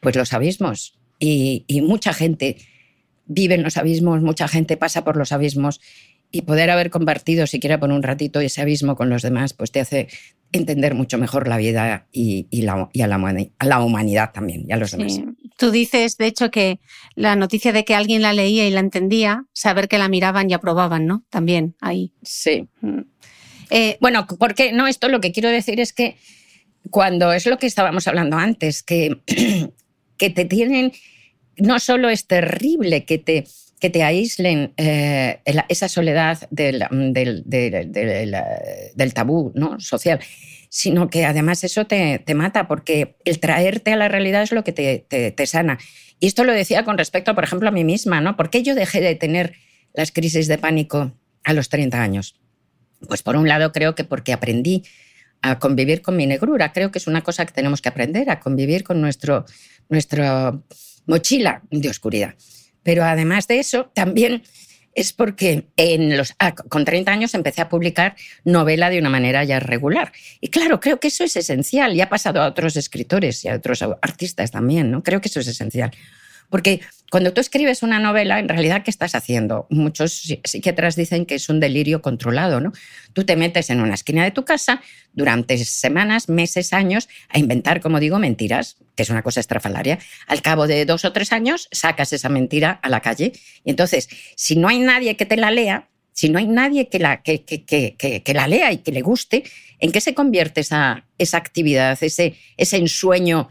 pues, 0.00 0.16
los 0.16 0.32
abismos 0.32 0.98
y, 1.18 1.64
y 1.66 1.82
mucha 1.82 2.14
gente 2.14 2.56
vive 3.26 3.54
en 3.54 3.62
los 3.62 3.76
abismos, 3.76 4.22
mucha 4.22 4.48
gente 4.48 4.78
pasa 4.78 5.04
por 5.04 5.18
los 5.18 5.32
abismos 5.32 5.80
y 6.30 6.42
poder 6.42 6.70
haber 6.70 6.90
compartido 6.90 7.46
siquiera 7.46 7.78
por 7.78 7.90
un 7.92 8.02
ratito 8.02 8.40
ese 8.40 8.62
abismo 8.62 8.96
con 8.96 9.10
los 9.10 9.22
demás, 9.22 9.52
pues 9.52 9.70
te 9.70 9.80
hace 9.80 10.08
entender 10.58 10.94
mucho 10.94 11.18
mejor 11.18 11.48
la 11.48 11.56
vida 11.56 12.06
y, 12.12 12.46
la, 12.62 12.88
a, 12.92 13.66
la, 13.66 13.80
humanidad 13.82 14.30
también 14.32 14.64
y 14.68 14.72
a 14.72 14.76
los 14.76 14.92
demás. 14.92 15.20
Tú 15.56 15.70
dices, 15.70 16.16
de 16.16 16.26
hecho, 16.26 16.50
que 16.50 16.80
la 17.14 17.36
noticia 17.36 17.72
de 17.72 17.84
que 17.84 17.94
alguien 17.94 18.22
la 18.22 18.32
leía 18.32 18.66
y 18.66 18.70
la 18.70 18.80
entendía, 18.80 19.46
saber 19.52 19.88
que 19.88 19.98
la 19.98 20.08
miraban 20.08 20.50
y 20.50 20.54
aprobaban, 20.54 21.06
¿no? 21.06 21.24
También 21.30 21.76
ahí. 21.80 22.12
Sí. 22.22 22.68
Mm. 22.80 23.00
Eh, 23.70 23.98
bueno, 24.00 24.26
porque 24.38 24.72
no, 24.72 24.86
esto 24.86 25.08
lo 25.08 25.20
que 25.20 25.32
quiero 25.32 25.48
decir 25.48 25.80
es 25.80 25.92
que 25.92 26.16
cuando 26.90 27.32
es 27.32 27.46
lo 27.46 27.58
que 27.58 27.66
estábamos 27.66 28.06
hablando 28.06 28.36
antes, 28.36 28.82
que, 28.82 29.20
que 30.16 30.30
te 30.30 30.44
tienen, 30.44 30.92
no 31.56 31.78
solo 31.80 32.08
es 32.10 32.26
terrible 32.26 33.04
que 33.04 33.18
te 33.18 33.44
que 33.84 33.90
te 33.90 34.02
aíslen 34.02 34.72
eh, 34.78 35.40
esa 35.68 35.90
soledad 35.90 36.48
del, 36.50 36.86
del, 37.44 39.12
tabú 39.12 39.52
¿no? 39.54 39.78
social, 39.78 40.20
sino 40.70 41.10
que 41.10 41.26
además 41.26 41.64
eso 41.64 41.86
te, 41.86 42.18
te, 42.18 42.34
mata, 42.34 42.66
porque 42.66 43.16
el 43.26 43.40
traerte 43.40 43.92
a 43.92 43.96
la 43.96 44.08
realidad 44.08 44.42
es 44.42 44.52
lo 44.52 44.64
que 44.64 44.72
te, 44.72 45.04
te, 45.36 45.46
sana. 45.46 45.78
Y 46.18 46.28
esto 46.28 46.44
lo 46.44 46.54
decía 46.54 46.86
con 46.86 46.96
respecto, 46.96 47.34
por 47.34 47.44
ejemplo, 47.44 47.68
a 47.68 47.72
mí 47.72 47.84
misma, 47.84 48.22
¿no? 48.22 48.38
¿Por 48.38 48.48
qué 48.48 48.62
yo 48.62 48.74
dejé 48.74 49.02
de 49.02 49.16
tener 49.16 49.52
las 49.92 50.12
crisis 50.12 50.48
de 50.48 50.56
pánico 50.56 51.12
a 51.44 51.52
los 51.52 51.68
30 51.68 52.00
años? 52.00 52.40
Pues 53.06 53.22
por 53.22 53.36
un 53.36 53.48
lado 53.48 53.70
creo 53.72 53.94
que 53.94 54.04
porque 54.04 54.32
aprendí 54.32 54.84
a 55.42 55.58
convivir 55.58 56.00
con 56.00 56.16
mi 56.16 56.26
negrura. 56.26 56.72
Creo 56.72 56.90
que 56.90 57.00
es 57.00 57.06
una 57.06 57.20
cosa 57.20 57.44
que 57.44 57.52
tenemos 57.52 57.82
que 57.82 57.90
aprender, 57.90 58.30
a 58.30 58.40
convivir 58.40 58.82
con 58.82 59.02
nuestro, 59.02 59.44
nuestra 59.90 60.58
mochila 61.04 61.60
de 61.70 61.90
oscuridad. 61.90 62.34
Pero 62.84 63.04
además 63.04 63.48
de 63.48 63.58
eso, 63.58 63.90
también 63.92 64.44
es 64.94 65.12
porque 65.12 65.66
ah, 66.38 66.54
con 66.54 66.84
30 66.84 67.10
años 67.10 67.34
empecé 67.34 67.60
a 67.60 67.68
publicar 67.68 68.14
novela 68.44 68.90
de 68.90 68.98
una 68.98 69.10
manera 69.10 69.42
ya 69.42 69.58
regular. 69.58 70.12
Y 70.40 70.48
claro, 70.48 70.78
creo 70.78 71.00
que 71.00 71.08
eso 71.08 71.24
es 71.24 71.36
esencial 71.36 71.94
y 71.94 72.00
ha 72.00 72.08
pasado 72.08 72.40
a 72.40 72.46
otros 72.46 72.76
escritores 72.76 73.44
y 73.44 73.48
a 73.48 73.56
otros 73.56 73.82
artistas 73.82 74.52
también, 74.52 74.90
¿no? 74.90 75.02
Creo 75.02 75.20
que 75.20 75.28
eso 75.28 75.40
es 75.40 75.48
esencial. 75.48 75.90
Porque 76.54 76.82
cuando 77.10 77.32
tú 77.32 77.40
escribes 77.40 77.82
una 77.82 77.98
novela, 77.98 78.38
en 78.38 78.48
realidad, 78.48 78.84
¿qué 78.84 78.90
estás 78.92 79.16
haciendo? 79.16 79.66
Muchos 79.70 80.38
psiquiatras 80.44 80.94
dicen 80.94 81.26
que 81.26 81.34
es 81.34 81.48
un 81.48 81.58
delirio 81.58 82.00
controlado, 82.00 82.60
¿no? 82.60 82.70
Tú 83.12 83.24
te 83.24 83.34
metes 83.34 83.70
en 83.70 83.80
una 83.80 83.94
esquina 83.94 84.22
de 84.22 84.30
tu 84.30 84.44
casa 84.44 84.80
durante 85.14 85.58
semanas, 85.64 86.28
meses, 86.28 86.72
años 86.72 87.08
a 87.28 87.40
inventar, 87.40 87.80
como 87.80 87.98
digo, 87.98 88.20
mentiras, 88.20 88.76
que 88.94 89.02
es 89.02 89.10
una 89.10 89.24
cosa 89.24 89.40
estrafalaria. 89.40 89.98
Al 90.28 90.42
cabo 90.42 90.68
de 90.68 90.84
dos 90.84 91.04
o 91.04 91.12
tres 91.12 91.32
años, 91.32 91.66
sacas 91.72 92.12
esa 92.12 92.28
mentira 92.28 92.78
a 92.84 92.88
la 92.88 93.00
calle. 93.00 93.32
Y 93.64 93.70
entonces, 93.70 94.08
si 94.36 94.54
no 94.54 94.68
hay 94.68 94.78
nadie 94.78 95.16
que 95.16 95.26
te 95.26 95.36
la 95.36 95.50
lea, 95.50 95.88
si 96.12 96.28
no 96.28 96.38
hay 96.38 96.46
nadie 96.46 96.88
que 96.88 97.00
la, 97.00 97.20
que, 97.20 97.44
que, 97.44 97.64
que, 97.66 98.32
la 98.32 98.46
lea 98.46 98.70
y 98.70 98.76
que 98.78 98.92
le 98.92 99.02
guste, 99.02 99.42
¿en 99.80 99.90
qué 99.90 100.00
se 100.00 100.14
convierte 100.14 100.60
esa, 100.60 101.04
esa 101.18 101.36
actividad, 101.36 102.00
ese, 102.00 102.36
ese 102.56 102.76
ensueño 102.76 103.48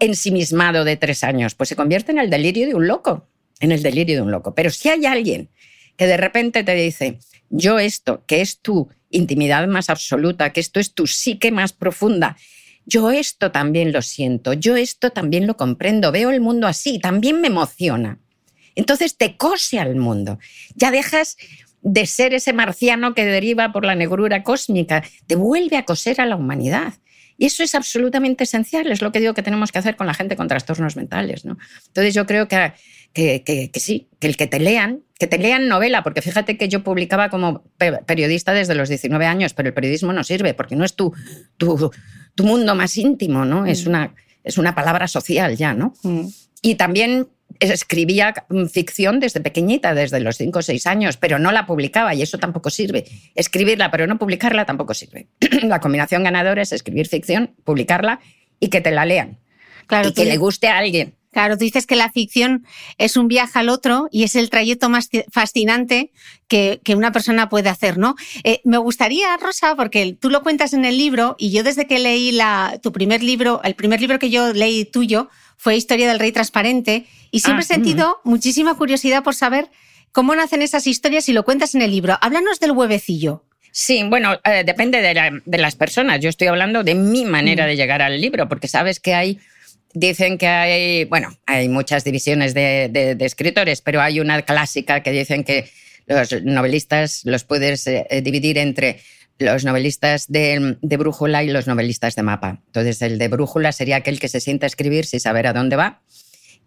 ensimismado 0.00 0.84
de 0.84 0.96
tres 0.96 1.22
años, 1.24 1.54
pues 1.54 1.68
se 1.68 1.76
convierte 1.76 2.12
en 2.12 2.18
el 2.18 2.30
delirio 2.30 2.66
de 2.66 2.74
un 2.74 2.86
loco, 2.86 3.26
en 3.60 3.72
el 3.72 3.82
delirio 3.82 4.16
de 4.16 4.22
un 4.22 4.30
loco. 4.30 4.54
Pero 4.54 4.70
si 4.70 4.88
hay 4.88 5.06
alguien 5.06 5.48
que 5.96 6.06
de 6.06 6.16
repente 6.16 6.64
te 6.64 6.74
dice, 6.74 7.18
yo 7.50 7.78
esto, 7.78 8.22
que 8.26 8.40
es 8.40 8.58
tu 8.58 8.88
intimidad 9.10 9.66
más 9.66 9.90
absoluta, 9.90 10.52
que 10.52 10.60
esto 10.60 10.80
es 10.80 10.92
tu 10.92 11.06
psique 11.06 11.50
más 11.50 11.72
profunda, 11.72 12.36
yo 12.84 13.10
esto 13.10 13.50
también 13.50 13.92
lo 13.92 14.02
siento, 14.02 14.52
yo 14.52 14.76
esto 14.76 15.10
también 15.10 15.46
lo 15.46 15.56
comprendo, 15.56 16.12
veo 16.12 16.30
el 16.30 16.40
mundo 16.40 16.66
así, 16.66 16.98
también 17.00 17.40
me 17.40 17.48
emociona. 17.48 18.20
Entonces 18.76 19.16
te 19.16 19.36
cose 19.36 19.80
al 19.80 19.96
mundo. 19.96 20.38
Ya 20.74 20.90
dejas 20.90 21.36
de 21.82 22.06
ser 22.06 22.34
ese 22.34 22.52
marciano 22.52 23.14
que 23.14 23.24
deriva 23.24 23.72
por 23.72 23.84
la 23.84 23.94
negrura 23.94 24.42
cósmica, 24.42 25.02
te 25.26 25.34
vuelve 25.34 25.76
a 25.76 25.84
coser 25.84 26.20
a 26.20 26.26
la 26.26 26.36
humanidad. 26.36 26.94
Y 27.38 27.46
eso 27.46 27.62
es 27.62 27.74
absolutamente 27.74 28.44
esencial, 28.44 28.90
es 28.90 29.02
lo 29.02 29.12
que 29.12 29.20
digo 29.20 29.34
que 29.34 29.42
tenemos 29.42 29.72
que 29.72 29.78
hacer 29.78 29.96
con 29.96 30.06
la 30.06 30.14
gente 30.14 30.36
con 30.36 30.48
trastornos 30.48 30.96
mentales. 30.96 31.44
¿no? 31.44 31.58
Entonces 31.88 32.14
yo 32.14 32.26
creo 32.26 32.48
que, 32.48 32.72
que, 33.12 33.70
sí, 33.74 34.08
que 34.18 34.26
el 34.26 34.36
que 34.36 34.46
te 34.46 34.58
lean, 34.58 35.02
que 35.18 35.26
te 35.26 35.38
lean 35.38 35.68
novela, 35.68 36.02
porque 36.02 36.22
fíjate 36.22 36.56
que 36.56 36.68
yo 36.68 36.82
publicaba 36.82 37.28
como 37.28 37.62
periodista 38.06 38.52
desde 38.52 38.74
los 38.74 38.88
19 38.88 39.26
años, 39.26 39.54
pero 39.54 39.68
el 39.68 39.74
periodismo 39.74 40.12
no 40.12 40.24
sirve 40.24 40.54
porque 40.54 40.76
no 40.76 40.84
es 40.84 40.94
tu, 40.94 41.12
tu, 41.56 41.90
tu 42.34 42.44
mundo 42.44 42.74
más 42.74 42.96
íntimo, 42.96 43.44
¿no? 43.44 43.66
Es, 43.66 43.84
mm. 43.84 43.88
una, 43.88 44.14
es 44.44 44.58
una 44.58 44.74
palabra 44.74 45.08
social 45.08 45.56
ya, 45.56 45.74
¿no? 45.74 45.94
Mm. 46.02 46.26
Y 46.66 46.74
también 46.74 47.28
escribía 47.60 48.34
ficción 48.72 49.20
desde 49.20 49.40
pequeñita, 49.40 49.94
desde 49.94 50.18
los 50.18 50.36
5 50.36 50.58
o 50.58 50.62
6 50.62 50.84
años, 50.88 51.16
pero 51.16 51.38
no 51.38 51.52
la 51.52 51.64
publicaba 51.64 52.12
y 52.12 52.22
eso 52.22 52.38
tampoco 52.38 52.70
sirve. 52.70 53.04
Escribirla, 53.36 53.92
pero 53.92 54.08
no 54.08 54.18
publicarla 54.18 54.66
tampoco 54.66 54.92
sirve. 54.92 55.28
la 55.62 55.78
combinación 55.78 56.24
ganadora 56.24 56.62
es 56.62 56.72
escribir 56.72 57.06
ficción, 57.06 57.54
publicarla 57.62 58.18
y 58.58 58.68
que 58.68 58.80
te 58.80 58.90
la 58.90 59.04
lean. 59.04 59.38
Claro, 59.86 60.08
y 60.08 60.12
que 60.12 60.24
le 60.24 60.38
guste 60.38 60.66
a 60.66 60.78
alguien. 60.78 61.14
Claro, 61.30 61.56
tú 61.56 61.64
dices 61.64 61.86
que 61.86 61.94
la 61.94 62.10
ficción 62.10 62.66
es 62.98 63.16
un 63.16 63.28
viaje 63.28 63.60
al 63.60 63.68
otro 63.68 64.08
y 64.10 64.24
es 64.24 64.34
el 64.34 64.50
trayecto 64.50 64.88
más 64.88 65.08
fascinante 65.30 66.10
que, 66.48 66.80
una 66.96 67.12
persona 67.12 67.48
puede 67.48 67.68
hacer, 67.68 67.96
¿no? 67.96 68.16
Eh, 68.42 68.60
me 68.64 68.78
gustaría, 68.78 69.36
Rosa, 69.36 69.76
porque 69.76 70.16
tú 70.18 70.30
lo 70.30 70.42
cuentas 70.42 70.72
en 70.72 70.84
el 70.84 70.96
libro 70.98 71.36
y 71.38 71.52
yo 71.52 71.62
desde 71.62 71.86
que 71.86 72.00
leí 72.00 72.32
la, 72.32 72.80
tu 72.82 72.90
primer 72.90 73.22
libro, 73.22 73.60
el 73.62 73.74
primer 73.74 74.00
libro 74.00 74.18
que 74.18 74.30
yo 74.30 74.52
leí 74.52 74.86
tuyo 74.86 75.28
fue 75.56 75.76
Historia 75.76 76.08
del 76.08 76.18
Rey 76.18 76.32
Transparente 76.32 77.06
y 77.30 77.40
siempre 77.40 77.62
he 77.62 77.66
ah, 77.66 77.74
sentido 77.74 78.20
muchísima 78.24 78.74
curiosidad 78.74 79.22
por 79.22 79.34
saber 79.34 79.68
cómo 80.12 80.34
nacen 80.34 80.62
esas 80.62 80.86
historias 80.86 81.28
y 81.28 81.32
lo 81.32 81.44
cuentas 81.44 81.74
en 81.74 81.82
el 81.82 81.90
libro. 81.90 82.16
Háblanos 82.20 82.60
del 82.60 82.72
huevecillo. 82.72 83.44
Sí, 83.70 84.02
bueno, 84.04 84.40
eh, 84.44 84.64
depende 84.64 85.02
de, 85.02 85.58
las 85.58 85.76
personas. 85.76 86.20
Yo 86.20 86.30
estoy 86.30 86.46
hablando 86.46 86.82
de 86.82 86.94
mi 86.94 87.26
manera 87.26 87.64
mm. 87.64 87.68
de 87.68 87.76
llegar 87.76 88.00
al 88.00 88.18
libro, 88.18 88.48
porque 88.48 88.68
sabes 88.68 89.00
que 89.00 89.14
hay 89.14 89.38
dicen 89.92 90.38
que 90.38 90.46
hay, 90.46 91.04
bueno, 91.04 91.36
hay 91.46 91.68
muchas 91.68 92.04
divisiones 92.04 92.54
de, 92.54 93.16
escritores, 93.20 93.80
pero 93.80 94.00
hay 94.00 94.20
una 94.20 94.42
clásica 94.42 95.02
que 95.02 95.10
dicen 95.10 95.42
que 95.42 95.70
los 96.06 96.42
novelistas 96.42 97.22
los 97.24 97.44
puedes 97.44 97.86
eh, 97.86 98.06
dividir 98.22 98.58
entre 98.58 99.00
los 99.38 99.64
novelistas 99.64 100.26
de, 100.28 100.78
brújula 100.82 101.44
y 101.44 101.50
los 101.50 101.66
novelistas 101.66 102.14
de 102.16 102.22
mapa. 102.22 102.62
Entonces, 102.66 103.02
el 103.02 103.18
de 103.18 103.28
brújula 103.28 103.72
sería 103.72 103.96
aquel 103.96 104.18
que 104.18 104.28
se 104.28 104.40
sienta 104.40 104.66
a 104.66 104.68
escribir 104.68 105.04
sin 105.06 105.20
saber 105.20 105.46
a 105.46 105.52
dónde 105.52 105.76
va, 105.76 106.02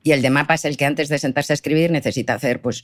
y 0.04 0.12
el 0.12 0.22
de 0.22 0.30
mapa 0.30 0.54
es 0.54 0.66
el 0.66 0.78
que 0.78 0.86
antes 0.86 1.10
de 1.10 1.20
sentarse 1.20 1.54
a 1.54 1.56
escribir 1.56 1.92
necesita 1.92 2.34
hacer 2.34 2.62
pues, 2.62 2.84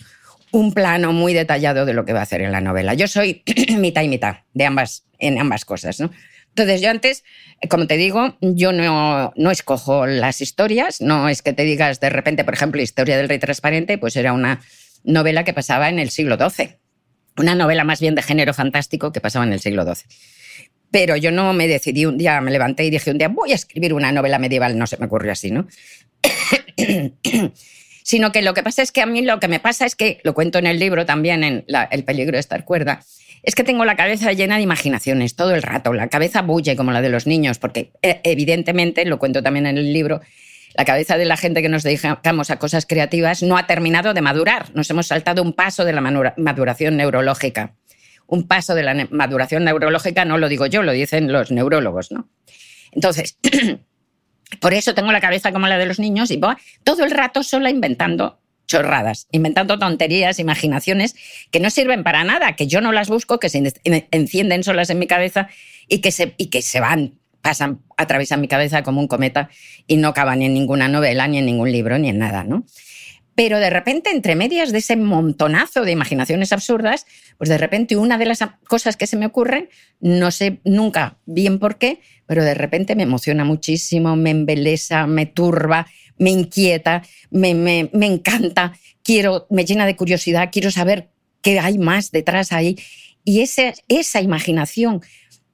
un 0.51 0.73
plano 0.73 1.13
muy 1.13 1.33
detallado 1.33 1.85
de 1.85 1.93
lo 1.93 2.05
que 2.05 2.13
va 2.13 2.19
a 2.19 2.23
hacer 2.23 2.41
en 2.41 2.51
la 2.51 2.61
novela. 2.61 2.93
Yo 2.93 3.07
soy 3.07 3.43
mitad 3.77 4.03
y 4.03 4.07
mitad 4.07 4.37
de 4.53 4.65
ambas, 4.65 5.05
en 5.19 5.39
ambas 5.39 5.65
cosas, 5.65 5.99
¿no? 5.99 6.11
Entonces 6.49 6.81
yo 6.81 6.89
antes, 6.89 7.25
eh, 7.59 7.67
como 7.67 7.85
te 7.85 7.97
digo, 7.97 8.37
yo 8.39 8.71
no, 8.71 9.33
no 9.35 9.51
escojo 9.51 10.05
las 10.05 10.39
historias, 10.39 11.01
no 11.01 11.27
es 11.27 11.41
que 11.41 11.51
te 11.51 11.63
digas 11.63 11.99
de 11.99 12.09
repente, 12.09 12.45
por 12.45 12.53
ejemplo, 12.53 12.81
Historia 12.81 13.17
del 13.17 13.27
Rey 13.27 13.39
Transparente, 13.39 13.97
pues 13.97 14.15
era 14.15 14.31
una 14.31 14.61
novela 15.03 15.43
que 15.43 15.53
pasaba 15.53 15.89
en 15.89 15.99
el 15.99 16.09
siglo 16.11 16.37
XII, 16.37 16.77
una 17.37 17.55
novela 17.55 17.83
más 17.83 17.99
bien 17.99 18.15
de 18.15 18.21
género 18.21 18.53
fantástico 18.53 19.11
que 19.11 19.21
pasaba 19.21 19.45
en 19.45 19.53
el 19.53 19.59
siglo 19.59 19.83
XII. 19.83 20.05
Pero 20.91 21.15
yo 21.17 21.31
no 21.31 21.53
me 21.53 21.67
decidí 21.67 22.05
un 22.05 22.17
día, 22.17 22.39
me 22.41 22.51
levanté 22.51 22.85
y 22.85 22.89
dije 22.89 23.11
un 23.11 23.17
día, 23.17 23.27
voy 23.27 23.51
a 23.51 23.55
escribir 23.55 23.93
una 23.93 24.11
novela 24.11 24.39
medieval, 24.39 24.77
no 24.77 24.87
se 24.87 24.97
me 24.97 25.07
ocurrió 25.07 25.31
así, 25.31 25.51
¿no? 25.51 25.67
Sino 28.03 28.31
que 28.31 28.41
lo 28.41 28.53
que 28.53 28.63
pasa 28.63 28.81
es 28.81 28.91
que 28.91 29.01
a 29.01 29.05
mí 29.05 29.21
lo 29.23 29.39
que 29.39 29.47
me 29.47 29.59
pasa 29.59 29.85
es 29.85 29.95
que, 29.95 30.19
lo 30.23 30.33
cuento 30.33 30.59
en 30.59 30.67
el 30.67 30.79
libro 30.79 31.05
también, 31.05 31.43
en 31.43 31.65
El 31.89 32.03
peligro 32.03 32.33
de 32.33 32.39
estar 32.39 32.63
cuerda, 32.63 33.03
es 33.41 33.55
que 33.55 33.63
tengo 33.63 33.83
la 33.83 33.95
cabeza 33.95 34.31
llena 34.31 34.57
de 34.57 34.61
imaginaciones 34.61 35.35
todo 35.35 35.53
el 35.53 35.63
rato, 35.63 35.93
la 35.93 36.07
cabeza 36.07 36.41
bulle 36.41 36.75
como 36.75 36.91
la 36.91 37.01
de 37.01 37.09
los 37.09 37.27
niños, 37.27 37.57
porque 37.57 37.91
eh, 38.01 38.21
evidentemente, 38.23 39.05
lo 39.05 39.19
cuento 39.19 39.43
también 39.43 39.65
en 39.65 39.77
el 39.77 39.91
libro, 39.91 40.21
la 40.77 40.85
cabeza 40.85 41.17
de 41.17 41.25
la 41.25 41.37
gente 41.37 41.61
que 41.61 41.69
nos 41.69 41.83
dedicamos 41.83 42.49
a 42.49 42.59
cosas 42.59 42.85
creativas 42.85 43.43
no 43.43 43.57
ha 43.57 43.65
terminado 43.65 44.13
de 44.13 44.21
madurar. 44.21 44.73
Nos 44.75 44.89
hemos 44.89 45.07
saltado 45.07 45.41
un 45.41 45.53
paso 45.53 45.85
de 45.85 45.93
la 45.93 46.01
maduración 46.01 46.97
neurológica. 46.97 47.75
Un 48.27 48.47
paso 48.47 48.75
de 48.75 48.83
la 48.83 49.07
maduración 49.11 49.63
neurológica 49.63 50.25
no 50.25 50.37
lo 50.37 50.49
digo 50.49 50.65
yo, 50.65 50.83
lo 50.83 50.91
dicen 50.91 51.31
los 51.31 51.51
neurólogos, 51.51 52.11
¿no? 52.11 52.27
Entonces, 52.91 53.37
por 54.59 54.73
eso 54.73 54.93
tengo 54.93 55.11
la 55.11 55.21
cabeza 55.21 55.51
como 55.51 55.67
la 55.67 55.77
de 55.77 55.85
los 55.85 55.99
niños 55.99 56.31
y 56.31 56.41
todo 56.83 57.03
el 57.03 57.11
rato 57.11 57.43
sola 57.43 57.69
inventando 57.69 58.39
chorradas, 58.67 59.27
inventando 59.31 59.77
tonterías, 59.77 60.39
imaginaciones 60.39 61.15
que 61.51 61.59
no 61.59 61.69
sirven 61.69 62.03
para 62.03 62.23
nada, 62.23 62.55
que 62.55 62.67
yo 62.67 62.81
no 62.81 62.91
las 62.91 63.09
busco, 63.09 63.39
que 63.39 63.49
se 63.49 63.73
encienden 64.11 64.63
solas 64.63 64.89
en 64.89 64.99
mi 64.99 65.07
cabeza 65.07 65.49
y 65.87 65.99
que 65.99 66.11
se, 66.11 66.33
y 66.37 66.47
que 66.47 66.61
se 66.61 66.79
van, 66.79 67.19
pasan, 67.45 67.83
atraviesan 67.95 68.41
mi 68.41 68.47
cabeza 68.47 68.81
como 68.81 68.99
un 68.99 69.07
cometa 69.07 69.49
y 69.85 69.97
no 69.97 70.07
acaban 70.07 70.39
ni 70.39 70.45
en 70.45 70.55
ninguna 70.55 70.87
novela, 70.87 71.27
ni 71.27 71.37
en 71.37 71.45
ningún 71.45 71.71
libro, 71.71 71.99
ni 71.99 72.09
en 72.09 72.17
nada, 72.17 72.43
¿no? 72.43 72.65
Pero 73.35 73.59
de 73.59 73.69
repente, 73.69 74.09
entre 74.09 74.35
medias 74.35 74.71
de 74.71 74.79
ese 74.79 74.95
montonazo 74.95 75.83
de 75.83 75.91
imaginaciones 75.91 76.51
absurdas, 76.51 77.05
pues 77.37 77.47
de 77.47 77.59
repente 77.59 77.97
una 77.97 78.17
de 78.17 78.25
las 78.25 78.39
cosas 78.67 78.97
que 78.97 79.05
se 79.05 79.15
me 79.15 79.27
ocurren, 79.27 79.69
no 79.99 80.31
sé 80.31 80.59
nunca 80.63 81.19
bien 81.27 81.59
por 81.59 81.77
qué, 81.77 81.99
pero 82.25 82.43
de 82.43 82.55
repente 82.55 82.95
me 82.95 83.03
emociona 83.03 83.43
muchísimo, 83.43 84.15
me 84.15 84.31
embelesa, 84.31 85.05
me 85.05 85.27
turba, 85.27 85.85
me 86.17 86.31
inquieta, 86.31 87.03
me, 87.29 87.53
me, 87.53 87.91
me 87.93 88.07
encanta, 88.07 88.73
quiero, 89.03 89.45
me 89.51 89.65
llena 89.65 89.85
de 89.85 89.95
curiosidad, 89.95 90.49
quiero 90.51 90.71
saber 90.71 91.09
qué 91.43 91.59
hay 91.59 91.77
más 91.77 92.09
detrás 92.09 92.51
ahí. 92.51 92.75
Y 93.23 93.41
ese, 93.41 93.75
esa 93.87 94.21
imaginación 94.21 95.01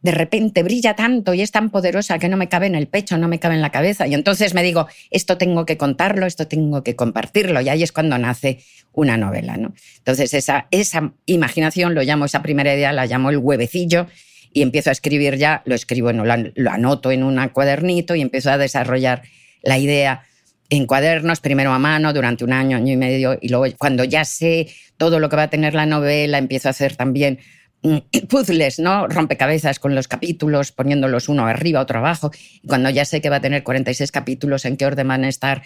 de 0.02 0.12
repente 0.12 0.64
brilla 0.64 0.96
tanto 0.96 1.34
y 1.34 1.42
es 1.42 1.52
tan 1.52 1.70
poderosa 1.70 2.18
que 2.18 2.28
no 2.28 2.38
me 2.38 2.50
cabe 2.50 2.68
en 2.68 2.76
el 2.76 2.88
pecho, 2.88 3.18
no 3.18 3.28
me 3.28 3.40
cabe 3.40 3.56
en 3.56 3.62
la 3.62 3.70
cabeza. 3.70 4.08
Y 4.08 4.14
entonces 4.14 4.54
me 4.54 4.64
digo, 4.64 4.88
esto 5.12 5.38
tengo 5.38 5.66
que 5.66 5.78
contarlo, 5.78 6.26
esto 6.26 6.48
tengo 6.48 6.84
que 6.84 6.96
compartirlo. 6.96 7.62
Y 7.62 7.70
ahí 7.70 7.84
es 7.84 7.92
cuando 7.92 8.18
nace 8.18 8.60
una 8.94 9.18
novela. 9.18 9.58
¿no? 9.58 9.74
Entonces 9.98 10.34
esa, 10.34 10.68
esa 10.72 11.14
imaginación, 11.26 11.94
lo 11.94 12.02
llamo, 12.02 12.26
esa 12.26 12.42
primera 12.42 12.74
idea, 12.74 12.92
la 12.94 13.06
llamo 13.06 13.30
el 13.30 13.38
huevecillo 13.38 14.08
y 14.54 14.64
empiezo 14.64 14.90
a 14.90 14.94
escribir 14.94 15.38
ya, 15.38 15.62
lo 15.66 15.76
escribo, 15.76 16.12
lo, 16.12 16.24
lo 16.26 16.72
anoto 16.72 17.12
en 17.12 17.24
un 17.24 17.48
cuadernito 17.50 18.16
y 18.16 18.22
empiezo 18.22 18.52
a 18.52 18.58
desarrollar 18.58 19.22
la 19.62 19.78
idea 19.78 20.24
en 20.72 20.88
cuadernos, 20.88 21.42
primero 21.42 21.74
a 21.74 21.80
mano, 21.80 22.14
durante 22.14 22.46
un 22.46 22.54
año, 22.54 22.78
año 22.78 22.94
y 22.94 22.98
medio, 22.98 23.38
y 23.42 23.50
luego 23.50 23.66
cuando 23.78 24.06
ya 24.06 24.24
sé 24.24 24.68
todo 24.96 25.20
lo 25.20 25.28
que 25.28 25.36
va 25.36 25.44
a 25.44 25.50
tener 25.50 25.74
la 25.74 25.86
novela, 25.86 26.38
empiezo 26.38 26.70
a 26.70 26.72
hacer 26.72 26.96
también 26.96 27.40
puzzles, 28.30 28.80
¿no? 28.80 29.08
Rompecabezas 29.08 29.80
con 29.80 29.96
los 29.96 30.08
capítulos, 30.08 30.72
poniéndolos 30.72 31.30
uno 31.30 31.46
arriba, 31.46 31.82
otro 31.82 32.00
abajo. 32.00 32.32
Y 32.62 32.68
cuando 32.68 32.90
ya 32.90 33.06
sé 33.06 33.22
que 33.22 33.30
va 33.30 33.38
a 33.38 33.42
tener 33.42 33.64
46 33.64 34.12
capítulos, 34.12 34.66
en 34.66 34.78
qué 34.78 34.86
orden 34.86 35.08
van 35.08 35.24
a 35.24 35.30
estar, 35.30 35.64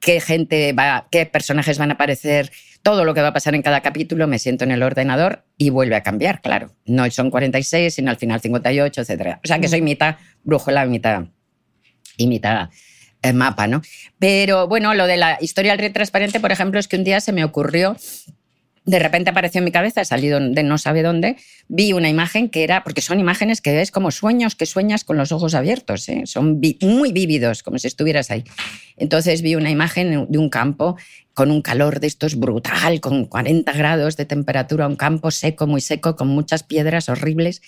qué 0.00 0.20
gente 0.20 0.72
va, 0.72 1.08
qué 1.10 1.26
personajes 1.26 1.78
van 1.78 1.90
a 1.90 1.94
aparecer, 1.94 2.50
todo 2.82 3.04
lo 3.04 3.14
que 3.14 3.22
va 3.22 3.28
a 3.28 3.32
pasar 3.32 3.54
en 3.54 3.62
cada 3.62 3.80
capítulo, 3.80 4.26
me 4.26 4.38
siento 4.38 4.64
en 4.64 4.70
el 4.70 4.82
ordenador 4.82 5.44
y 5.58 5.70
vuelve 5.70 5.96
a 5.96 6.02
cambiar, 6.02 6.40
claro. 6.40 6.72
No 6.84 7.10
son 7.10 7.30
46, 7.30 7.94
sino 7.94 8.10
al 8.10 8.16
final 8.16 8.40
58, 8.40 9.02
etc. 9.02 9.38
O 9.44 9.46
sea 9.46 9.58
que 9.58 9.68
soy 9.68 9.82
mitad 9.82 10.16
brújula, 10.44 10.86
mitad 10.86 11.24
y 12.16 12.28
mitad 12.28 12.70
mapa, 13.34 13.66
¿no? 13.66 13.82
Pero 14.18 14.68
bueno, 14.68 14.94
lo 14.94 15.06
de 15.06 15.16
la 15.16 15.38
historia 15.40 15.72
del 15.72 15.80
río 15.80 15.92
transparente, 15.92 16.40
por 16.40 16.52
ejemplo, 16.52 16.78
es 16.78 16.88
que 16.88 16.96
un 16.96 17.04
día 17.04 17.20
se 17.20 17.32
me 17.32 17.44
ocurrió 17.44 17.96
de 18.86 19.00
repente 19.00 19.30
apareció 19.30 19.58
en 19.58 19.64
mi 19.64 19.72
cabeza, 19.72 20.04
salido 20.04 20.38
de 20.40 20.62
no 20.62 20.78
sabe 20.78 21.02
dónde, 21.02 21.36
vi 21.66 21.92
una 21.92 22.08
imagen 22.08 22.48
que 22.48 22.62
era, 22.62 22.84
porque 22.84 23.00
son 23.00 23.18
imágenes 23.18 23.60
que 23.60 23.74
ves 23.74 23.90
como 23.90 24.12
sueños, 24.12 24.54
que 24.54 24.64
sueñas 24.64 25.02
con 25.02 25.16
los 25.16 25.32
ojos 25.32 25.54
abiertos, 25.54 26.08
¿eh? 26.08 26.22
son 26.26 26.60
muy 26.80 27.10
vívidos, 27.10 27.64
como 27.64 27.78
si 27.78 27.88
estuvieras 27.88 28.30
ahí. 28.30 28.44
Entonces 28.96 29.42
vi 29.42 29.56
una 29.56 29.70
imagen 29.70 30.26
de 30.30 30.38
un 30.38 30.48
campo 30.48 30.96
con 31.34 31.50
un 31.50 31.62
calor 31.62 31.98
de 31.98 32.06
estos 32.06 32.36
brutal, 32.36 33.00
con 33.00 33.26
40 33.26 33.70
grados 33.72 34.16
de 34.16 34.24
temperatura, 34.24 34.86
un 34.86 34.96
campo 34.96 35.32
seco, 35.32 35.66
muy 35.66 35.80
seco, 35.80 36.14
con 36.14 36.28
muchas 36.28 36.62
piedras 36.62 37.08
horribles. 37.08 37.62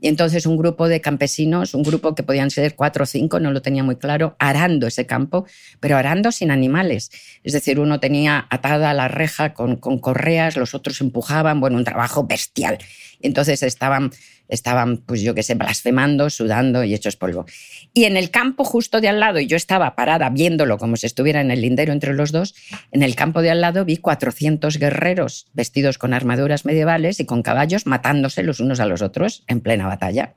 Y 0.00 0.08
entonces 0.08 0.44
un 0.44 0.56
grupo 0.56 0.88
de 0.88 1.00
campesinos, 1.00 1.74
un 1.74 1.82
grupo 1.82 2.14
que 2.14 2.22
podían 2.22 2.50
ser 2.50 2.74
cuatro 2.74 3.04
o 3.04 3.06
cinco, 3.06 3.40
no 3.40 3.52
lo 3.52 3.62
tenía 3.62 3.82
muy 3.82 3.96
claro, 3.96 4.36
arando 4.38 4.86
ese 4.86 5.06
campo, 5.06 5.46
pero 5.80 5.96
arando 5.96 6.30
sin 6.30 6.50
animales. 6.50 7.10
Es 7.42 7.52
decir, 7.52 7.80
uno 7.80 8.00
tenía 8.00 8.46
atada 8.50 8.92
la 8.92 9.08
reja 9.08 9.54
con, 9.54 9.76
con 9.76 9.98
correas, 9.98 10.56
los 10.56 10.74
otros 10.74 11.00
empujaban, 11.00 11.60
bueno, 11.60 11.76
un 11.76 11.84
trabajo 11.84 12.26
bestial. 12.26 12.78
Entonces 13.20 13.62
estaban 13.62 14.10
estaban, 14.48 14.98
pues 14.98 15.22
yo 15.22 15.34
qué 15.34 15.42
sé, 15.42 15.54
blasfemando, 15.54 16.30
sudando 16.30 16.84
y 16.84 16.94
hechos 16.94 17.16
polvo. 17.16 17.46
Y 17.92 18.04
en 18.04 18.16
el 18.16 18.30
campo 18.30 18.64
justo 18.64 19.00
de 19.00 19.08
al 19.08 19.20
lado, 19.20 19.40
y 19.40 19.46
yo 19.46 19.56
estaba 19.56 19.94
parada 19.94 20.30
viéndolo 20.30 20.78
como 20.78 20.96
si 20.96 21.06
estuviera 21.06 21.40
en 21.40 21.50
el 21.50 21.60
lindero 21.60 21.92
entre 21.92 22.14
los 22.14 22.32
dos, 22.32 22.54
en 22.92 23.02
el 23.02 23.14
campo 23.14 23.42
de 23.42 23.50
al 23.50 23.60
lado 23.60 23.84
vi 23.84 23.96
400 23.96 24.78
guerreros 24.78 25.46
vestidos 25.52 25.98
con 25.98 26.14
armaduras 26.14 26.64
medievales 26.64 27.20
y 27.20 27.24
con 27.24 27.42
caballos 27.42 27.86
matándose 27.86 28.42
los 28.42 28.60
unos 28.60 28.80
a 28.80 28.86
los 28.86 29.02
otros 29.02 29.44
en 29.46 29.60
plena 29.60 29.86
batalla. 29.86 30.34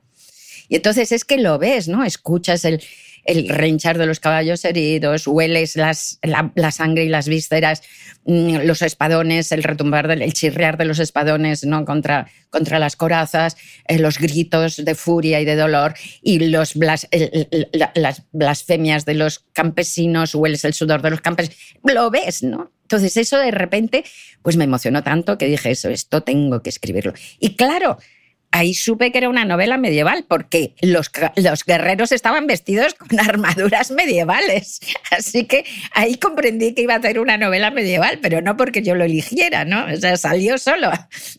Y 0.68 0.76
entonces 0.76 1.12
es 1.12 1.24
que 1.24 1.38
lo 1.38 1.58
ves, 1.58 1.88
¿no? 1.88 2.04
Escuchas 2.04 2.64
el, 2.64 2.82
el 3.24 3.48
renchar 3.48 3.98
de 3.98 4.06
los 4.06 4.20
caballos 4.20 4.64
heridos, 4.64 5.26
hueles 5.26 5.76
las, 5.76 6.18
la, 6.22 6.70
sangre 6.70 7.04
y 7.04 7.08
las 7.08 7.28
vísceras, 7.28 7.82
mm, 8.24 8.58
los 8.64 8.82
espadones, 8.82 9.52
el 9.52 9.62
retumbar, 9.62 10.08
del, 10.08 10.22
el 10.22 10.32
chirriar 10.32 10.76
de 10.76 10.84
los 10.84 10.98
espadones 10.98 11.64
¿no? 11.64 11.84
contra, 11.84 12.28
contra 12.50 12.78
las 12.78 12.96
corazas, 12.96 13.56
eh, 13.86 13.98
los 13.98 14.18
gritos 14.18 14.84
de 14.84 14.94
furia 14.94 15.40
y 15.40 15.44
de 15.44 15.56
dolor 15.56 15.94
y 16.22 16.38
los 16.40 16.74
las 16.74 18.22
blasfemias 18.32 19.04
de 19.04 19.14
los 19.14 19.44
campesinos, 19.52 20.34
hueles 20.34 20.64
el 20.64 20.74
sudor 20.74 21.02
de 21.02 21.10
los 21.10 21.20
campesinos. 21.20 21.58
Lo 21.82 22.10
ves, 22.10 22.42
¿no? 22.42 22.72
Entonces 22.82 23.18
eso 23.18 23.36
de 23.36 23.50
repente 23.50 24.04
pues 24.42 24.56
me 24.56 24.64
emocionó 24.64 25.02
tanto 25.02 25.36
que 25.36 25.46
dije 25.46 25.70
eso, 25.70 25.90
esto 25.90 26.22
tengo 26.22 26.62
que 26.62 26.70
escribirlo. 26.70 27.12
Y 27.38 27.54
claro, 27.54 27.98
ahí 28.50 28.74
supe 28.74 29.12
que 29.12 29.18
era 29.18 29.28
una 29.28 29.44
novela 29.44 29.76
medieval, 29.76 30.24
porque 30.26 30.74
los, 30.80 31.10
los, 31.36 31.64
guerreros 31.64 32.12
estaban 32.12 32.46
vestidos 32.46 32.94
con 32.94 33.20
armaduras 33.20 33.90
medievales. 33.90 34.80
Así 35.10 35.44
que 35.44 35.64
ahí 35.92 36.16
comprendí 36.16 36.74
que 36.74 36.82
iba 36.82 36.94
a 36.94 37.02
ser 37.02 37.20
una 37.20 37.36
novela 37.36 37.70
medieval, 37.70 38.18
pero 38.22 38.40
no 38.40 38.56
porque 38.56 38.82
yo 38.82 38.94
lo 38.94 39.04
eligiera, 39.04 39.64
¿no? 39.64 39.86
O 39.92 39.96
sea, 39.96 40.16
salió 40.16 40.58
solo. 40.58 40.90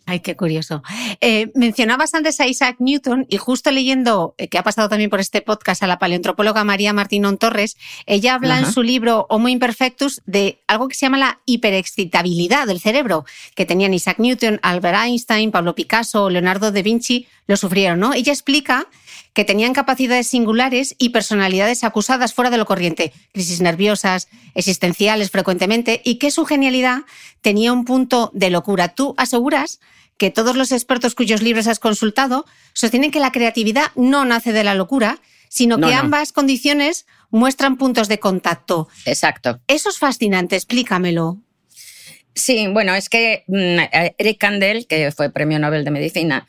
Ay, 0.06 0.20
qué 0.20 0.36
curioso. 0.36 0.84
Eh, 1.22 1.52
mencionabas 1.56 2.14
antes 2.14 2.40
a 2.40 2.48
Isaac 2.48 2.78
Newton 2.80 3.26
y 3.30 3.38
justo 3.38 3.72
leyendo, 3.72 4.36
eh, 4.38 4.48
que 4.48 4.58
ha 4.58 4.64
pasado 4.64 4.90
también 4.90 5.10
por 5.10 5.20
este 5.20 5.42
podcast, 5.42 5.84
a 5.84 5.88
la 5.88 6.00
paleontróloga 6.00 6.64
María 6.64 6.94
Martínón 6.94 7.38
Torres, 7.38 7.78
ella 8.06 8.36
habla 8.36 8.60
en 8.60 8.72
su 8.72 8.84
libro 8.84 9.26
Homo 9.30 9.50
Imperfectus 9.50 10.22
de 10.26 10.60
algo 10.68 10.88
que 10.88 10.96
se 10.96 11.06
llama 11.06 11.18
la 11.18 11.40
hiperexcitabilidad 11.46 12.68
del 12.68 12.80
cerebro, 12.80 13.26
que 13.56 13.66
tenían 13.66 13.94
Isaac 13.94 14.20
Newton, 14.20 14.60
Albert 14.62 14.98
Einstein, 15.06 15.52
Pablo 15.52 15.76
Picasso, 15.76 16.30
Leonardo 16.30 16.72
da 16.72 16.82
Vinci, 16.82 16.99
lo 17.48 17.58
sufrieron, 17.58 18.00
¿no? 18.00 18.14
Ella 18.14 18.34
explica 18.34 18.88
que 19.34 19.46
tenían 19.46 19.74
capacidades 19.74 20.28
singulares 20.28 20.96
y 20.98 21.10
personalidades 21.10 21.84
acusadas 21.84 22.34
fuera 22.34 22.50
de 22.50 22.58
lo 22.58 22.66
corriente, 22.66 23.14
crisis 23.34 23.62
nerviosas, 23.62 24.28
existenciales 24.56 25.32
frecuentemente, 25.32 26.02
y 26.04 26.16
que 26.16 26.32
su 26.32 26.46
genialidad 26.46 27.02
tenía 27.42 27.72
un 27.72 27.86
punto 27.86 28.32
de 28.34 28.50
locura. 28.50 28.90
Tú 28.90 29.14
aseguras 29.18 29.80
que 30.18 30.30
todos 30.32 30.58
los 30.58 30.72
expertos 30.72 31.16
cuyos 31.16 31.42
libros 31.42 31.68
has 31.68 31.80
consultado 31.80 32.46
sostienen 32.74 33.12
que 33.12 33.20
la 33.20 33.32
creatividad 33.32 33.92
no 33.96 34.26
nace 34.26 34.52
de 34.52 34.64
la 34.64 34.76
locura, 34.76 35.20
sino 35.48 35.80
que 35.80 35.94
ambas 35.94 36.32
condiciones 36.32 37.06
muestran 37.32 37.78
puntos 37.78 38.08
de 38.08 38.20
contacto. 38.20 38.88
Exacto. 39.06 39.60
Eso 39.68 39.90
es 39.90 39.98
fascinante, 39.98 40.56
explícamelo. 40.56 41.40
Sí, 42.36 42.68
bueno, 42.68 42.94
es 42.94 43.10
que 43.10 43.44
mm, 43.48 44.14
Eric 44.18 44.38
Kandel, 44.38 44.88
que 44.88 45.12
fue 45.12 45.32
premio 45.32 45.60
Nobel 45.60 45.84
de 45.84 45.92
Medicina, 45.92 46.48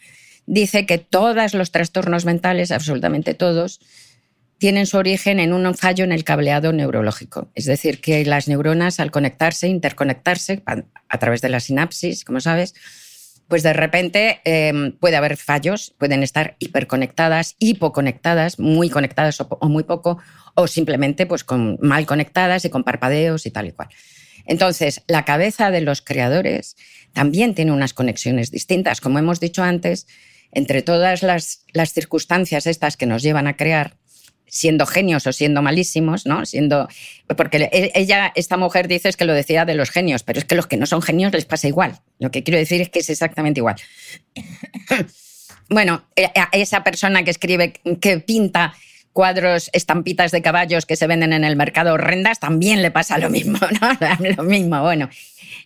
dice 0.51 0.85
que 0.85 0.99
todos 0.99 1.55
los 1.55 1.71
trastornos 1.71 2.25
mentales, 2.25 2.73
absolutamente 2.73 3.35
todos, 3.35 3.81
tienen 4.59 4.87
su 4.87 4.99
origen 4.99 5.39
en 5.39 5.53
un 5.53 5.75
fallo 5.75 6.05
en 6.05 6.11
el 6.11 6.25
cableado 6.25 6.73
neurológico. 6.73 7.49
Es 7.55 7.67
decir, 7.67 8.01
que 8.01 8.25
las 8.25 8.49
neuronas 8.49 8.99
al 8.99 9.13
conectarse, 9.13 9.69
interconectarse 9.69 10.63
a, 10.67 11.19
través 11.19 11.41
de 11.41 11.51
la 11.51 11.61
sinapsis, 11.61 12.25
como 12.25 12.41
sabes, 12.41 12.75
pues 13.47 13.63
de 13.63 13.73
repente 13.73 14.41
em, 14.45 14.93
puede 14.93 15.17
haber 15.17 15.37
fallos, 15.37 15.95
pueden 15.97 16.25
estar 16.25 16.57
hiperconectadas, 16.59 17.55
hipoconectadas, 17.61 18.59
muy 18.59 18.91
conectadas 18.91 19.41
o, 19.41 19.69
muy 19.69 19.85
poco, 19.85 20.19
o 20.55 20.67
simplemente 20.67 21.27
pues 21.27 21.47
mal 21.81 22.07
conectadas 22.07 22.65
y 22.65 22.71
con 22.71 22.83
parpadeos 22.83 23.47
y 23.47 23.53
tal 23.53 23.69
y 23.69 23.73
cual. 23.73 23.89
Entonces, 24.47 25.03
la 25.07 25.25
cabeza 25.25 25.71
de 25.71 25.81
los 25.81 26.03
creadores 26.03 26.77
también 27.13 27.55
tiene 27.55 27.71
unas 27.71 27.95
conexiones 27.95 28.51
distintas. 28.51 29.01
Como 29.01 29.19
hemos 29.19 29.39
dicho 29.39 29.63
antes, 29.63 30.07
entre 30.53 30.83
todas 30.83 31.23
las, 31.23 31.65
circunstancias 31.93 32.67
estas 32.67 32.97
que 32.97 33.07
nos 33.07 33.23
llevan 33.23 33.47
a 33.47 33.57
crear, 33.57 33.97
siendo 34.47 34.87
genios 34.87 35.27
o 35.27 35.33
siendo 35.33 35.63
malísimos, 35.63 36.27
¿no? 36.27 36.45
Siendo. 36.45 36.89
Porque 37.37 37.69
e, 37.73 37.93
ella, 37.95 38.33
esta 38.35 38.57
mujer, 38.57 38.89
dice 38.89 39.13
que 39.13 39.25
lo 39.25 39.33
decía 39.33 39.65
de 39.65 39.75
los 39.75 39.91
genios, 39.91 40.23
pero 40.23 40.39
es 40.39 40.45
que 40.45 40.57
los 40.57 40.67
que 40.67 40.77
no 40.77 40.87
son 40.87 41.03
genios 41.03 41.33
les 41.33 41.45
pasa 41.45 41.69
igual. 41.69 42.01
Lo 42.19 42.31
que 42.31 42.43
quiero 42.43 42.59
decir 42.59 42.81
es 42.81 42.91
que 42.91 43.01
es 43.01 43.11
exactamente 43.11 43.61
igual. 43.61 43.77
bueno, 45.69 46.05
e, 46.17 46.31
esa 46.53 46.83
persona 46.83 47.23
que 47.23 47.31
escribe, 47.31 47.75
que 48.01 48.19
pinta 48.19 48.75
cuadros, 49.13 49.71
estampitas 49.73 50.31
de 50.31 50.43
caballos 50.43 50.87
que 50.87 50.97
se 50.97 51.07
venden 51.07 51.33
en 51.33 51.45
el 51.45 51.57
mercado 51.57 51.95
horrendas, 51.95 52.41
también 52.41 52.83
le 52.83 52.91
pasa 52.91 53.19
lo 53.19 53.31
mismo, 53.31 53.59
¿no? 53.81 53.99
lo 54.37 54.43
mismo, 54.45 54.81
bueno, 54.83 55.09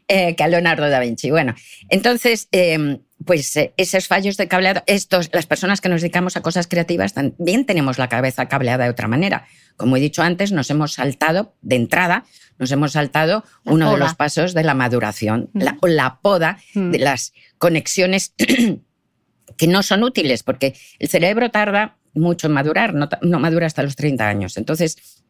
eh, 0.09 0.36
que 0.36 0.42
a 0.42 0.48
Leonardo 0.48 0.88
da 0.88 1.00
Vinci. 1.00 1.30
Bueno, 1.30 1.55
entonces, 1.88 2.48
em, 2.52 2.98
pues 3.24 3.57
eh, 3.57 3.72
esos 3.76 4.07
fallos 4.07 4.36
de 4.36 4.48
cableado, 4.48 4.82
estos, 4.86 5.30
las 5.32 5.46
personas 5.46 5.80
que 5.80 5.88
nos 5.88 6.02
dedicamos 6.02 6.36
a 6.36 6.42
cosas 6.42 6.66
creativas 6.66 7.14
también 7.14 7.64
tenemos 7.64 7.98
la 7.98 8.09
cabeza 8.09 8.46
cableada 8.46 8.84
de 8.84 8.90
otra 8.90 9.09
manera. 9.09 9.46
Como 9.76 9.96
he 9.96 10.00
dicho 10.00 10.22
antes, 10.22 10.52
nos 10.52 10.70
hemos 10.70 10.92
saltado 10.92 11.55
de 11.62 11.76
entrada, 11.76 12.24
nos 12.59 12.70
hemos 12.70 12.92
saltado 12.92 13.44
uno 13.64 13.92
de 13.92 13.98
los 13.98 14.14
pasos 14.14 14.52
de 14.52 14.62
la 14.62 14.74
maduración, 14.74 15.48
mm. 15.55 15.62
la, 15.62 15.78
la, 15.82 16.20
poda 16.20 16.59
mm. 16.74 16.90
de 16.90 16.98
las 16.98 17.32
conexiones 17.57 18.34
que 19.57 19.66
no 19.66 19.82
son 19.82 20.02
útiles, 20.05 20.42
porque 20.42 20.74
el 20.98 21.09
cerebro 21.09 21.50
tarda 21.50 21.96
mucho 22.12 22.46
en 22.46 22.52
madurar, 22.52 22.94
no, 22.94 23.09
no 23.22 23.40
madura 23.40 23.66
hasta 23.66 23.82
los 23.82 23.96
30 23.96 24.28
años. 24.28 24.57
Entonces, 24.57 25.24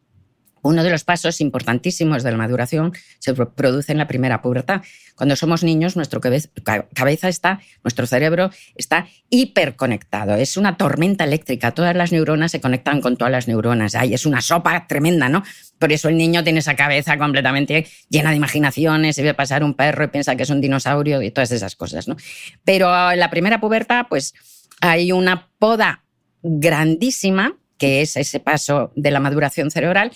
uno 0.69 0.83
de 0.83 0.89
los 0.89 1.03
pasos 1.03 1.41
importantísimos 1.41 2.23
de 2.23 2.31
la 2.31 2.37
maduración 2.37 2.91
se 3.19 3.33
produce 3.33 3.91
en 3.91 3.99
la 3.99 4.07
primera 4.07 4.41
pubertad. 4.41 4.81
Cuando 5.15 5.35
somos 5.35 5.63
niños, 5.63 5.95
nuestra 5.95 6.19
cabeza 6.19 7.29
está, 7.29 7.59
nuestro 7.83 8.07
cerebro 8.07 8.49
está 8.75 9.07
hiperconectado. 9.29 10.33
Es 10.35 10.57
una 10.57 10.75
tormenta 10.75 11.23
eléctrica. 11.23 11.71
Todas 11.71 11.95
las 11.95 12.11
neuronas 12.11 12.51
se 12.51 12.61
conectan 12.61 12.99
con 12.99 13.15
todas 13.15 13.31
las 13.31 13.47
neuronas. 13.47 13.93
Ay, 13.93 14.15
es 14.15 14.25
una 14.25 14.41
sopa 14.41 14.87
tremenda, 14.87 15.29
¿no? 15.29 15.43
Por 15.77 15.91
eso 15.91 16.09
el 16.09 16.17
niño 16.17 16.43
tiene 16.43 16.59
esa 16.59 16.75
cabeza 16.75 17.15
completamente 17.19 17.85
llena 18.09 18.31
de 18.31 18.37
imaginaciones, 18.37 19.15
se 19.15 19.21
ve 19.21 19.35
pasar 19.35 19.63
un 19.63 19.75
perro 19.75 20.05
y 20.05 20.07
piensa 20.07 20.35
que 20.35 20.43
es 20.43 20.49
un 20.49 20.61
dinosaurio 20.61 21.21
y 21.21 21.29
todas 21.29 21.51
esas 21.51 21.75
cosas, 21.75 22.07
¿no? 22.07 22.17
Pero 22.63 23.11
en 23.11 23.19
la 23.19 23.29
primera 23.29 23.61
pubertad, 23.61 24.07
pues 24.09 24.33
hay 24.81 25.11
una 25.11 25.49
poda 25.59 26.03
grandísima, 26.41 27.55
que 27.77 28.01
es 28.01 28.17
ese 28.17 28.39
paso 28.39 28.91
de 28.95 29.11
la 29.11 29.19
maduración 29.19 29.69
cerebral, 29.69 30.11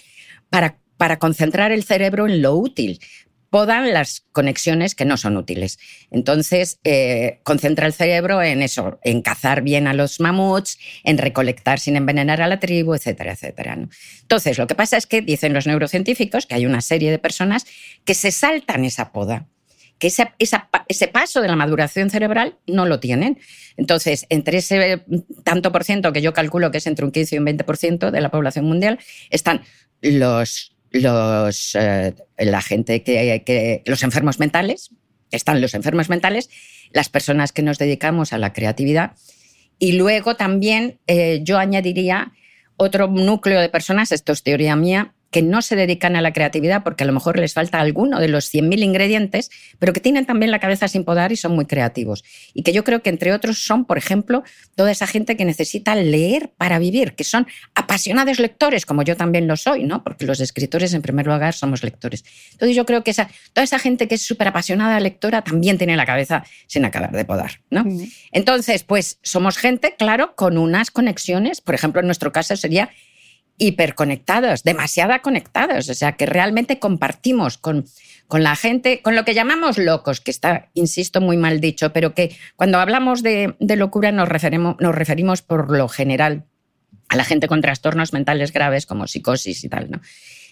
para, 0.50 1.20
concentrar 1.20 1.72
el 1.72 1.84
cerebro 1.84 2.28
en 2.28 2.42
lo 2.42 2.56
útil. 2.56 3.00
Podan 3.50 3.94
las 3.94 4.26
conexiones 4.32 4.94
que 4.94 5.06
no 5.06 5.18
son 5.18 5.36
útiles. 5.36 5.80
Entonces, 6.12 6.80
eh, 6.84 7.40
concentra 7.44 7.88
el 7.88 7.94
cerebro 7.94 8.44
en 8.44 8.62
eso, 8.62 9.00
en 9.04 9.24
cazar 9.24 9.64
bien 9.64 9.88
a 9.88 9.94
los 9.94 10.20
mamuts, 10.20 10.78
en 11.04 11.18
recolectar 11.18 11.80
sin 11.80 11.96
envenenar 11.96 12.42
a 12.42 12.48
la 12.48 12.60
tribu, 12.60 12.94
etcétera, 12.94 13.32
etcétera. 13.32 13.88
Entonces, 14.22 14.60
lo 14.60 14.68
que 14.68 14.76
pasa 14.76 14.98
es 14.98 15.08
que 15.08 15.22
dicen 15.22 15.54
los 15.54 15.66
neurocientíficos 15.66 16.46
que 16.46 16.56
hay 16.56 16.68
una 16.68 16.82
serie 16.82 17.10
de 17.10 17.18
personas 17.18 17.66
que 18.06 18.14
se 18.14 18.32
saltan 18.32 18.86
esa 18.86 19.12
poda 19.12 19.48
que 20.00 20.08
ese, 20.08 20.32
ese, 20.40 21.08
paso 21.10 21.42
de 21.42 21.50
la 21.50 21.58
maduración 21.58 22.10
cerebral 22.10 22.58
no 22.66 22.86
lo 22.86 23.00
tienen. 23.00 23.38
Entonces, 23.76 24.26
entre 24.30 24.60
ese 24.60 25.04
tanto 25.44 25.72
por 25.72 25.84
ciento 25.84 26.14
que 26.14 26.22
yo 26.22 26.34
calculo 26.34 26.72
que 26.72 26.78
es 26.80 26.88
entre 26.88 27.06
un 27.06 27.12
15 27.12 27.36
y 27.36 27.40
un 27.40 27.46
20% 27.46 28.10
de 28.10 28.22
la 28.22 28.32
población 28.32 28.66
mundial, 28.66 28.98
están 29.30 29.62
los, 30.02 30.76
los, 30.92 31.76
eh, 31.76 32.14
la 32.38 32.62
gente 32.62 33.04
que, 33.04 33.84
los 33.86 34.04
enfermos 34.04 34.40
mentales, 34.40 34.92
están 35.32 35.62
los 35.62 35.74
enfermos 35.74 36.10
mentales, 36.10 36.50
las 36.92 37.10
personas 37.10 37.52
que 37.52 37.62
nos 37.62 37.78
dedicamos 37.78 38.34
a 38.34 38.38
la 38.38 38.54
creatividad. 38.54 39.14
Y 39.78 39.94
luego 39.94 40.36
también 40.36 41.00
eh, 41.08 41.42
yo 41.44 41.58
añadiría 41.58 42.34
otro 42.78 43.08
núcleo 43.08 43.60
de 43.60 43.70
personas, 43.70 44.12
esto 44.12 44.32
es 44.32 44.44
teoría 44.44 44.76
mía, 44.76 45.14
que 45.32 45.42
no 45.42 45.62
se 45.62 45.76
dedican 45.76 46.16
a 46.16 46.22
la 46.22 46.34
creatividad 46.34 46.84
porque 46.84 47.04
a 47.04 47.08
lo 47.08 47.14
mejor 47.14 47.38
les 47.38 47.54
falta 47.54 47.80
alguno 47.80 48.20
de 48.20 48.28
los 48.28 48.54
100.000 48.54 48.84
ingredientes, 48.84 49.52
pero 49.78 49.94
que 49.94 50.00
tienen 50.00 50.26
también 50.26 50.52
la 50.52 50.60
cabeza 50.60 50.88
sin 50.88 51.04
podar 51.04 51.32
y 51.32 51.36
son 51.36 51.54
muy 51.54 51.66
creativos. 51.66 52.24
Y 52.54 52.64
que 52.64 52.74
yo 52.74 52.84
creo 52.84 53.02
que 53.02 53.10
entre 53.10 53.34
otros 53.34 53.64
son, 53.64 53.86
por 53.86 53.98
ejemplo, 53.98 54.44
toda 54.76 54.92
esa 54.92 55.08
gente 55.08 55.38
que 55.38 55.46
necesita 55.46 55.96
leer 55.96 56.52
para 56.58 56.80
vivir, 56.80 57.14
que 57.14 57.24
son 57.24 57.48
apasionados 57.76 58.40
lectores, 58.40 58.86
como 58.86 59.04
yo 59.04 59.16
también 59.18 59.48
lo 59.48 59.56
soy, 59.56 59.84
¿no? 59.84 60.04
Porque 60.04 60.26
los 60.26 60.40
escritores 60.40 60.94
en 60.94 61.02
primer 61.02 61.28
lugar 61.28 61.54
somos 61.54 61.84
lectores. 61.84 62.24
Entonces 62.52 62.76
yo 62.76 62.86
creo 62.86 63.04
que 63.04 63.12
esa, 63.12 63.30
toda 63.54 63.64
esa 63.64 63.80
gente 63.80 64.08
que 64.08 64.16
es 64.16 64.22
súper 64.22 64.48
apasionada 64.48 65.00
lectora 65.00 65.44
también 65.44 65.78
tiene 65.78 65.96
la 65.96 66.06
cabeza 66.06 66.44
sin 66.68 66.86
acabar 66.86 67.12
de 67.12 67.26
podar, 67.26 67.62
¿no? 67.70 67.86
Entonces, 68.32 68.84
pues 68.84 69.20
somos 69.22 69.58
gente, 69.58 69.96
claro, 69.98 70.36
con 70.36 70.58
unas 70.58 70.92
conexiones, 70.92 71.62
por 71.62 71.76
ejemplo, 71.76 72.02
en 72.02 72.08
nuestro 72.08 72.32
caso 72.32 72.56
sería 72.56 72.90
hiperconectados, 73.60 74.64
demasiado 74.64 75.14
conectados, 75.22 75.90
o 75.90 75.94
sea, 75.94 76.14
que 76.14 76.26
realmente 76.26 76.80
compartimos 76.80 77.58
con, 77.58 77.86
con 78.28 78.42
la 78.42 78.56
gente, 78.56 79.02
con 79.02 79.16
lo 79.16 79.26
que 79.26 79.34
llamamos 79.34 79.78
locos, 79.78 80.22
que 80.22 80.32
está, 80.32 80.70
insisto, 80.74 81.20
muy 81.20 81.36
mal 81.36 81.60
dicho, 81.60 81.92
pero 81.94 82.16
que 82.16 82.36
cuando 82.56 82.80
hablamos 82.80 83.22
de, 83.22 83.56
locura 83.60 84.12
nos 84.12 84.30
referimos, 84.30 85.42
por 85.42 85.76
lo 85.76 85.88
general 85.88 86.46
a 87.10 87.16
la 87.16 87.24
gente 87.24 87.48
con 87.48 87.62
trastornos 87.62 88.14
mentales 88.14 88.54
graves 88.54 88.86
como 88.86 89.08
psicosis 89.08 89.64
y 89.64 89.70
tal. 89.70 89.90
¿no? 89.92 90.02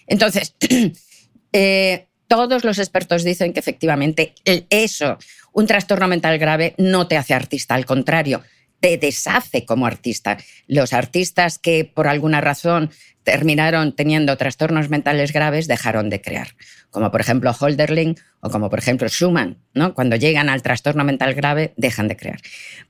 Entonces, 0.08 0.54
eh, 1.52 2.08
todos 2.26 2.64
los 2.64 2.78
expertos 2.78 3.24
dicen 3.24 3.52
que 3.52 3.60
efectivamente 3.60 4.34
eso, 4.70 5.16
un 5.52 5.66
trastorno 5.66 6.08
mental 6.08 6.36
grave, 6.38 6.74
no 6.78 7.06
te 7.06 7.16
hace 7.16 7.32
artista, 7.32 7.74
al 7.74 7.86
contrario, 7.86 8.42
te 8.80 8.96
deshace 8.98 9.64
como 9.64 9.86
artista. 9.86 10.38
Los 10.66 10.92
artistas 10.92 11.58
que 11.58 11.84
por 11.84 12.08
alguna 12.08 12.40
razón 12.40 12.90
terminaron 13.24 13.94
teniendo 13.94 14.36
trastornos 14.36 14.88
mentales 14.88 15.32
graves 15.32 15.68
dejaron 15.68 16.08
de 16.08 16.22
crear, 16.22 16.48
como 16.90 17.10
por 17.10 17.20
ejemplo 17.20 17.52
Holderling 17.52 18.16
o 18.40 18.48
como 18.48 18.70
por 18.70 18.78
ejemplo 18.78 19.08
Schumann, 19.08 19.58
¿no? 19.74 19.92
Cuando 19.92 20.16
llegan 20.16 20.48
al 20.48 20.62
trastorno 20.62 21.04
mental 21.04 21.34
grave 21.34 21.74
dejan 21.76 22.08
de 22.08 22.16
crear. 22.16 22.40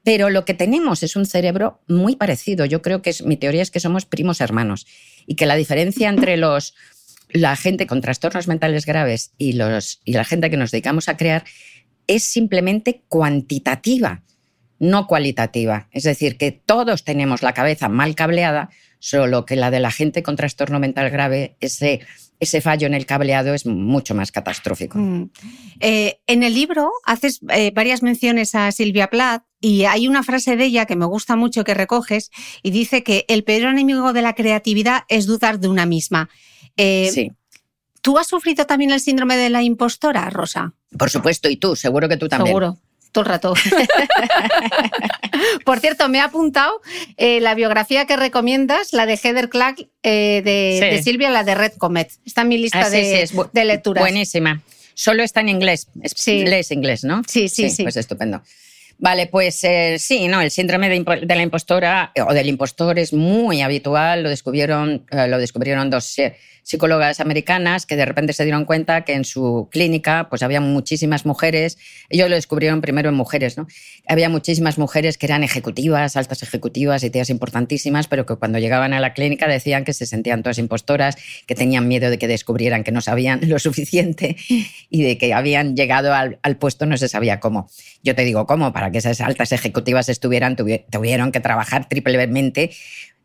Pero 0.04 0.30
lo 0.30 0.44
que 0.44 0.54
tenemos 0.54 1.02
es 1.02 1.16
un 1.16 1.26
cerebro 1.26 1.80
muy 1.88 2.14
parecido. 2.14 2.66
Yo 2.66 2.82
creo 2.82 3.02
que 3.02 3.10
es, 3.10 3.24
mi 3.24 3.36
teoría 3.36 3.62
es 3.62 3.70
que 3.70 3.80
somos 3.80 4.04
primos 4.04 4.40
hermanos 4.40 4.86
y 5.26 5.34
que 5.34 5.46
la 5.46 5.56
diferencia 5.56 6.08
entre 6.08 6.36
los 6.36 6.74
la 7.30 7.56
gente 7.56 7.86
con 7.86 8.00
trastornos 8.00 8.48
mentales 8.48 8.86
graves 8.86 9.32
y, 9.36 9.52
los, 9.52 10.00
y 10.04 10.12
la 10.12 10.24
gente 10.24 10.48
que 10.50 10.56
nos 10.56 10.70
dedicamos 10.70 11.08
a 11.08 11.16
crear 11.16 11.44
es 12.06 12.22
simplemente 12.22 13.02
cuantitativa 13.08 14.22
no 14.78 15.06
cualitativa. 15.06 15.88
Es 15.92 16.04
decir, 16.04 16.36
que 16.36 16.52
todos 16.52 17.04
tenemos 17.04 17.42
la 17.42 17.52
cabeza 17.52 17.88
mal 17.88 18.14
cableada, 18.14 18.70
solo 18.98 19.44
que 19.44 19.56
la 19.56 19.70
de 19.70 19.80
la 19.80 19.90
gente 19.90 20.22
con 20.22 20.36
trastorno 20.36 20.78
mental 20.78 21.10
grave, 21.10 21.56
ese, 21.60 22.00
ese 22.40 22.60
fallo 22.60 22.86
en 22.86 22.94
el 22.94 23.06
cableado 23.06 23.54
es 23.54 23.66
mucho 23.66 24.14
más 24.14 24.32
catastrófico. 24.32 24.98
Mm. 24.98 25.30
Eh, 25.80 26.20
en 26.26 26.42
el 26.42 26.54
libro 26.54 26.90
haces 27.04 27.40
eh, 27.50 27.72
varias 27.74 28.02
menciones 28.02 28.54
a 28.54 28.70
Silvia 28.72 29.08
Plath 29.08 29.44
y 29.60 29.84
hay 29.84 30.06
una 30.06 30.22
frase 30.22 30.56
de 30.56 30.64
ella 30.64 30.86
que 30.86 30.96
me 30.96 31.06
gusta 31.06 31.36
mucho 31.36 31.64
que 31.64 31.74
recoges 31.74 32.30
y 32.62 32.70
dice 32.70 33.02
que 33.02 33.24
el 33.28 33.44
peor 33.44 33.70
enemigo 33.70 34.12
de 34.12 34.22
la 34.22 34.34
creatividad 34.34 35.02
es 35.08 35.26
dudar 35.26 35.58
de 35.58 35.68
una 35.68 35.86
misma. 35.86 36.28
Eh, 36.76 37.10
sí. 37.12 37.32
¿Tú 38.00 38.16
has 38.16 38.28
sufrido 38.28 38.64
también 38.64 38.92
el 38.92 39.00
síndrome 39.00 39.36
de 39.36 39.50
la 39.50 39.62
impostora, 39.62 40.30
Rosa? 40.30 40.72
Por 40.96 41.10
supuesto, 41.10 41.50
y 41.50 41.56
tú, 41.56 41.74
seguro 41.74 42.08
que 42.08 42.16
tú 42.16 42.28
también. 42.28 42.46
Seguro 42.46 42.78
todo 43.12 43.24
el 43.24 43.30
rato. 43.30 43.54
Por 45.64 45.80
cierto, 45.80 46.08
me 46.08 46.20
ha 46.20 46.24
apuntado 46.24 46.80
eh, 47.16 47.40
la 47.40 47.54
biografía 47.54 48.06
que 48.06 48.16
recomiendas, 48.16 48.92
la 48.92 49.06
de 49.06 49.16
Heather 49.16 49.48
Clark 49.48 49.88
eh, 50.02 50.42
de, 50.44 51.00
Silvia, 51.02 51.30
la 51.30 51.44
de 51.44 51.54
Red 51.54 51.72
Comet. 51.78 52.10
Está 52.24 52.42
en 52.42 52.48
mi 52.48 52.58
lista 52.58 52.86
ah, 52.86 52.90
de, 52.90 53.28
de, 53.52 53.64
lecturas. 53.64 54.02
Buenísima. 54.02 54.62
Solo 54.94 55.22
está 55.22 55.40
en 55.40 55.48
inglés. 55.48 55.88
Sí. 56.14 56.44
Lees 56.44 56.70
inglés, 56.70 57.04
¿no? 57.04 57.22
Sí, 57.28 57.48
sí, 57.48 57.70
sí. 57.70 57.84
Pues 57.84 57.96
estupendo. 57.96 58.42
Vale, 59.00 59.28
pues 59.28 59.62
eh, 59.62 59.96
sí, 60.00 60.26
no, 60.26 60.40
el 60.40 60.50
síndrome 60.50 60.88
de, 60.88 61.26
la 61.26 61.42
impostora 61.42 62.12
o 62.28 62.34
del 62.34 62.48
impostor 62.48 62.98
es 62.98 63.12
muy 63.12 63.62
habitual. 63.62 64.24
Lo 64.24 64.28
descubrieron, 64.28 65.06
lo 65.10 65.38
descubrieron 65.38 65.88
dos 65.88 66.16
psicólogas 66.68 67.20
americanas 67.20 67.86
que 67.86 67.96
de 67.96 68.04
repente 68.04 68.34
se 68.34 68.44
dieron 68.44 68.66
cuenta 68.66 69.02
que 69.02 69.14
en 69.14 69.24
su 69.24 69.68
clínica 69.70 70.26
pues 70.28 70.42
había 70.42 70.60
muchísimas 70.60 71.24
mujeres, 71.24 71.78
ellos 72.10 72.28
lo 72.28 72.34
descubrieron 72.34 72.82
primero 72.82 73.08
en 73.08 73.14
mujeres, 73.14 73.56
¿no? 73.56 73.66
Había 74.06 74.28
muchísimas 74.28 74.76
mujeres 74.76 75.16
que 75.16 75.24
eran 75.24 75.42
ejecutivas, 75.42 76.14
altas 76.18 76.42
ejecutivas 76.42 77.02
y 77.04 77.10
tías 77.10 77.30
importantísimas, 77.30 78.06
pero 78.06 78.26
que 78.26 78.36
cuando 78.36 78.58
llegaban 78.58 78.92
a 78.92 79.00
la 79.00 79.14
clínica 79.14 79.48
decían 79.48 79.84
que 79.84 79.94
se 79.94 80.04
sentían 80.04 80.42
todas 80.42 80.58
impostoras, 80.58 81.16
que 81.46 81.54
tenían 81.54 81.88
miedo 81.88 82.10
de 82.10 82.18
que 82.18 82.28
descubrieran 82.28 82.84
que 82.84 82.92
no 82.92 83.00
sabían 83.00 83.40
lo 83.48 83.58
suficiente 83.58 84.36
y 84.90 85.02
de 85.02 85.16
que 85.16 85.32
habían 85.32 85.74
llegado 85.74 86.12
al, 86.12 86.38
al 86.42 86.58
puesto 86.58 86.84
no 86.84 86.98
se 86.98 87.08
sabía 87.08 87.40
cómo. 87.40 87.70
Yo 88.02 88.14
te 88.14 88.24
digo 88.24 88.46
cómo, 88.46 88.74
para 88.74 88.87
que 88.90 88.98
esas 88.98 89.20
altas 89.20 89.52
ejecutivas 89.52 90.08
estuvieran, 90.08 90.56
tuvieron 90.56 91.32
que 91.32 91.40
trabajar 91.40 91.88
triplemente 91.88 92.70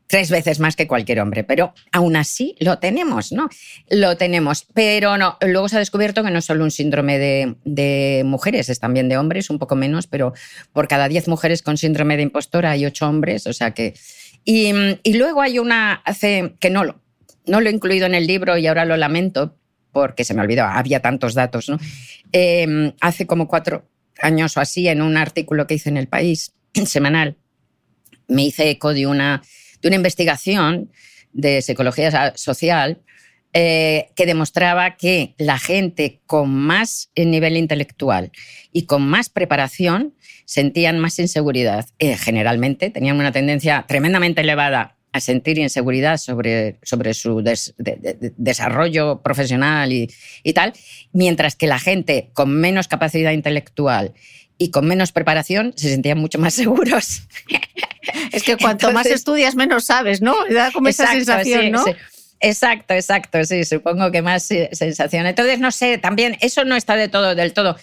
tres 0.07 0.30
veces 0.30 0.59
más 0.59 0.76
que 0.76 0.88
cualquier 0.88 1.20
hombre, 1.22 1.43
pero 1.43 1.74
aún 1.91 2.16
así 2.16 2.55
lo 2.59 2.78
tenemos, 2.78 3.32
¿no? 3.32 3.49
Lo 3.89 4.16
tenemos, 4.16 4.68
pero 4.74 5.18
no, 5.18 5.38
luego 5.41 5.70
se 5.70 5.78
ha 5.78 5.80
descubierto 5.80 6.24
que 6.24 6.30
no 6.30 6.38
es 6.38 6.45
solo 6.45 6.64
un 6.64 6.70
síndrome 6.70 7.18
de, 7.18 8.22
mujeres, 8.24 8.70
es 8.70 8.80
también 8.80 9.09
de 9.09 9.18
hombres, 9.18 9.49
un 9.49 9.57
poco 9.57 9.76
menos, 9.76 10.05
pero 10.05 10.34
por 10.72 10.88
cada 10.88 11.07
diez 11.07 11.28
mujeres 11.28 11.64
con 11.64 11.78
síndrome 11.78 12.16
de 12.16 12.22
impostora 12.24 12.72
hay 12.72 12.86
ocho 12.86 13.09
hombres, 13.09 13.47
o 13.47 13.53
sea 13.53 13.72
que... 13.72 13.95
Y, 14.45 14.74
luego 15.14 15.41
hay 15.41 15.57
una, 15.57 15.93
hace, 16.05 16.53
que 16.59 16.70
no 16.70 16.84
lo, 16.84 16.99
no 17.47 17.59
lo 17.59 17.70
he 17.70 17.74
incluido 17.74 18.05
en 18.05 18.14
el 18.14 18.28
libro 18.28 18.55
y 18.57 18.68
ahora 18.68 18.86
lo 18.86 18.97
lamento 18.97 19.57
porque 19.91 20.26
se 20.26 20.36
me 20.36 20.41
olvidó, 20.41 20.66
había 20.66 20.99
tantos 20.99 21.34
datos, 21.34 21.70
¿no? 21.70 21.80
Em, 22.32 22.93
hace 22.99 23.26
como 23.26 23.47
cuatro 23.47 23.86
años 24.22 24.57
o 24.57 24.59
así, 24.59 24.88
en 24.88 25.01
un 25.01 25.18
artículo 25.18 25.68
que 25.68 25.76
hice 25.76 25.89
en 25.89 25.97
El 25.97 26.07
País, 26.07 26.53
semanal, 26.86 27.38
me 28.28 28.43
hice 28.43 28.70
eco 28.70 28.93
de 28.93 29.07
una 29.07 29.41
de 29.82 29.89
una 29.89 29.97
investigación 29.97 30.91
de 31.34 31.61
psicología 31.61 32.34
social 32.36 33.01
eh, 33.51 34.09
que 34.16 34.26
demostraba 34.26 34.95
que 34.95 35.36
la 35.38 35.59
gente 35.59 36.22
con 36.26 36.49
más 36.49 37.11
nivel 37.16 37.57
intelectual 37.57 38.32
y 38.72 38.86
con 38.86 39.07
más 39.07 39.30
preparación 39.30 40.16
sentían 40.45 40.99
más 40.99 41.20
inseguridad. 41.20 41.86
Eh, 41.99 42.18
generalmente 42.18 42.89
tenían 42.89 43.20
una 43.20 43.32
tendencia 43.32 43.86
tremendamente 43.88 44.41
elevada 44.41 44.95
a 45.14 45.20
sentir 45.20 45.59
inseguridad 45.59 46.18
sobre, 46.18 46.78
sobre 46.82 47.14
su 47.14 47.43
desarrollo 48.38 49.22
profesional 49.22 49.93
y, 49.93 50.11
y, 50.43 50.53
tal, 50.53 50.74
mientras 51.14 51.55
que 51.55 51.68
la 51.68 51.80
gente 51.80 52.30
con 52.34 52.53
menos 52.53 52.88
capacidad 52.88 53.32
intelectual 53.32 54.14
y 54.57 54.72
con 54.72 54.86
menos 54.86 55.11
preparación 55.11 55.74
se 55.76 55.89
sentían 55.89 56.18
mucho 56.18 56.39
más 56.39 56.53
seguros. 56.55 57.24
Es 58.32 58.43
que 58.43 58.57
cuanto 58.57 58.91
más 58.91 59.05
estudias, 59.05 59.55
menos 59.55 59.86
sabes, 59.86 60.22
¿no? 60.22 60.36
Da 60.49 60.72
como 60.72 60.89
esa 60.89 61.07
sensación, 61.07 61.72
¿no? 61.72 61.86
Exacto, 62.39 62.93
exacto, 62.93 63.45
sí, 63.45 63.64
supongo 63.64 64.11
que 64.11 64.22
más 64.22 64.43
sensación. 64.43 65.26
Entonces, 65.28 65.59
no 65.59 65.72
sé, 65.72 65.97
también 65.97 66.38
eso 66.41 66.66
no 66.66 66.76
está 66.76 66.97
de 66.97 67.07
todo, 67.07 67.36
del 67.36 67.53
todo. 67.53 67.78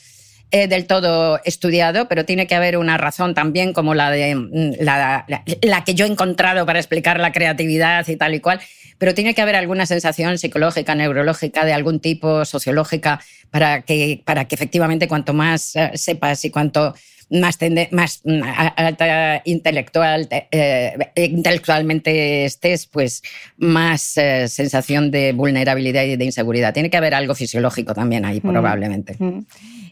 Eh, 0.53 0.67
del 0.67 0.87
todo 0.87 1.41
estudiado, 1.45 2.09
pero 2.09 2.25
tiene 2.25 2.49
que 2.49 2.57
haber 2.57 2.77
una 2.77 2.97
razón 2.97 3.35
también 3.35 3.73
como 3.73 3.95
la 3.95 4.11
de 4.11 4.35
mm, 4.35 4.83
la, 4.83 5.25
la, 5.29 5.85
que 5.85 5.95
yo 5.95 6.07
he 6.07 6.09
encontrado 6.09 6.67
para 6.67 6.81
explicar 6.81 7.21
la 7.21 7.31
creatividad 7.31 8.09
y 8.09 8.17
tal 8.17 8.35
y 8.35 8.41
cual, 8.41 8.61
pero 8.99 9.15
tiene 9.15 9.33
que 9.33 9.43
haber 9.43 9.55
alguna 9.55 9.87
sensación 9.87 10.39
psicológica, 10.39 10.97
neurológica, 10.97 11.65
de 11.65 11.73
algún 11.73 12.01
tipo, 12.01 12.45
sociológica, 12.45 13.21
para 13.53 13.83
que, 13.83 14.23
para 14.25 14.47
que 14.47 14.57
efectivamente 14.57 15.07
cuanto 15.07 15.35
más 15.35 15.77
eh, 15.77 15.93
sepas 15.95 16.45
y 16.45 16.51
cuanto 16.51 16.95
más, 17.31 17.59
más 17.93 18.21
mm, 18.25 18.43
alta 18.77 19.43
intelectual, 19.45 20.29
eh, 20.31 20.99
intelectualmente 21.15 22.45
estés, 22.45 22.87
pues 22.87 23.23
más 23.57 24.17
eh, 24.17 24.49
sensación 24.49 25.13
de 25.13 25.33
vulnerabilidad 25.33 26.03
y 26.03 26.17
de 26.17 26.25
inseguridad. 26.25 26.75
Tiene 26.75 26.91
que 26.91 26.97
haber 26.97 27.15
algo 27.15 27.37
fisiológico 27.37 27.95
también 27.95 28.25
ahí, 28.25 28.41
mm. 28.43 28.51
probablemente. 28.51 29.17
Mm. 29.19 29.45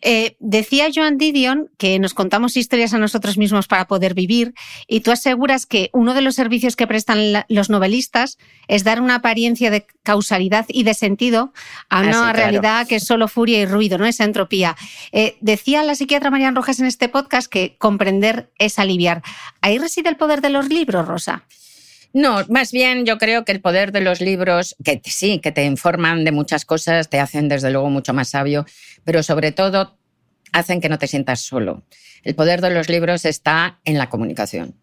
Eh, 0.03 0.36
decía 0.38 0.88
Joan 0.94 1.18
Didion 1.18 1.70
que 1.76 1.99
nos 1.99 2.14
contamos 2.14 2.57
historias 2.57 2.94
a 2.94 2.99
nosotros 2.99 3.38
mismos 3.38 3.66
para 3.66 3.86
poder 3.86 4.14
vivir 4.14 4.55
y 4.86 5.01
tú 5.01 5.11
aseguras 5.11 5.66
que 5.66 5.90
uno 5.92 6.14
de 6.14 6.22
los 6.22 6.34
servicios 6.34 6.76
que 6.76 6.86
prestan 6.86 7.44
los 7.49 7.70
novelistas 7.70 8.38
es 8.68 8.84
dar 8.84 9.01
una 9.01 9.16
apariencia 9.16 9.70
de 9.70 9.86
causalidad 10.03 10.66
y 10.68 10.82
de 10.84 10.94
sentido 10.94 11.53
a 11.88 12.01
ah, 12.01 12.03
una 12.03 12.32
realidad 12.32 12.86
que 12.86 12.96
es 12.96 13.07
solo 13.07 13.28
furia 13.28 13.61
y 13.61 13.66
ruido, 13.66 13.99
¿no? 13.99 14.07
Esa 14.07 14.24
entropía. 14.24 14.76
Eh, 15.12 15.36
decía 15.40 15.82
la 15.82 15.94
psiquiatra 15.94 16.30
Marian 16.30 16.55
Rojas 16.55 16.80
en 16.80 16.86
este 16.86 17.09
podcast 17.09 17.51
que 17.51 17.76
comprender 17.78 18.51
es 18.59 18.78
aliviar. 18.78 19.22
¿Ahí 19.61 19.78
reside 19.78 20.09
el 20.09 20.16
poder 20.16 20.40
de 20.40 20.51
los 20.51 20.68
libros, 20.68 21.07
Rosa? 21.07 21.44
No, 22.18 22.44
más 22.48 22.72
bien 22.72 23.06
yo 23.06 23.16
creo 23.16 23.44
que 23.44 23.52
el 23.52 23.60
poder 23.60 23.92
de 23.92 24.00
los 24.00 24.20
libros, 24.20 24.74
que 24.82 25.00
sí, 25.04 25.38
que 25.38 25.52
te 25.52 25.64
informan 25.64 26.24
de 26.24 26.32
muchas 26.32 26.64
cosas, 26.64 27.08
te 27.08 27.20
hacen 27.20 27.48
desde 27.48 27.70
luego 27.70 27.90
mucho 27.90 28.12
más 28.12 28.30
sabio, 28.30 28.66
pero 29.04 29.22
sobre 29.22 29.52
todo 29.52 29.96
hacen 30.50 30.80
que 30.80 30.88
no 30.88 30.98
te 30.98 31.06
sientas 31.06 31.38
solo. 31.38 31.84
El 32.24 32.34
poder 32.34 32.60
de 32.60 32.70
los 32.70 32.88
libros 32.88 33.24
está 33.24 33.78
en 33.84 33.98
la 33.98 34.08
comunicación. 34.08 34.74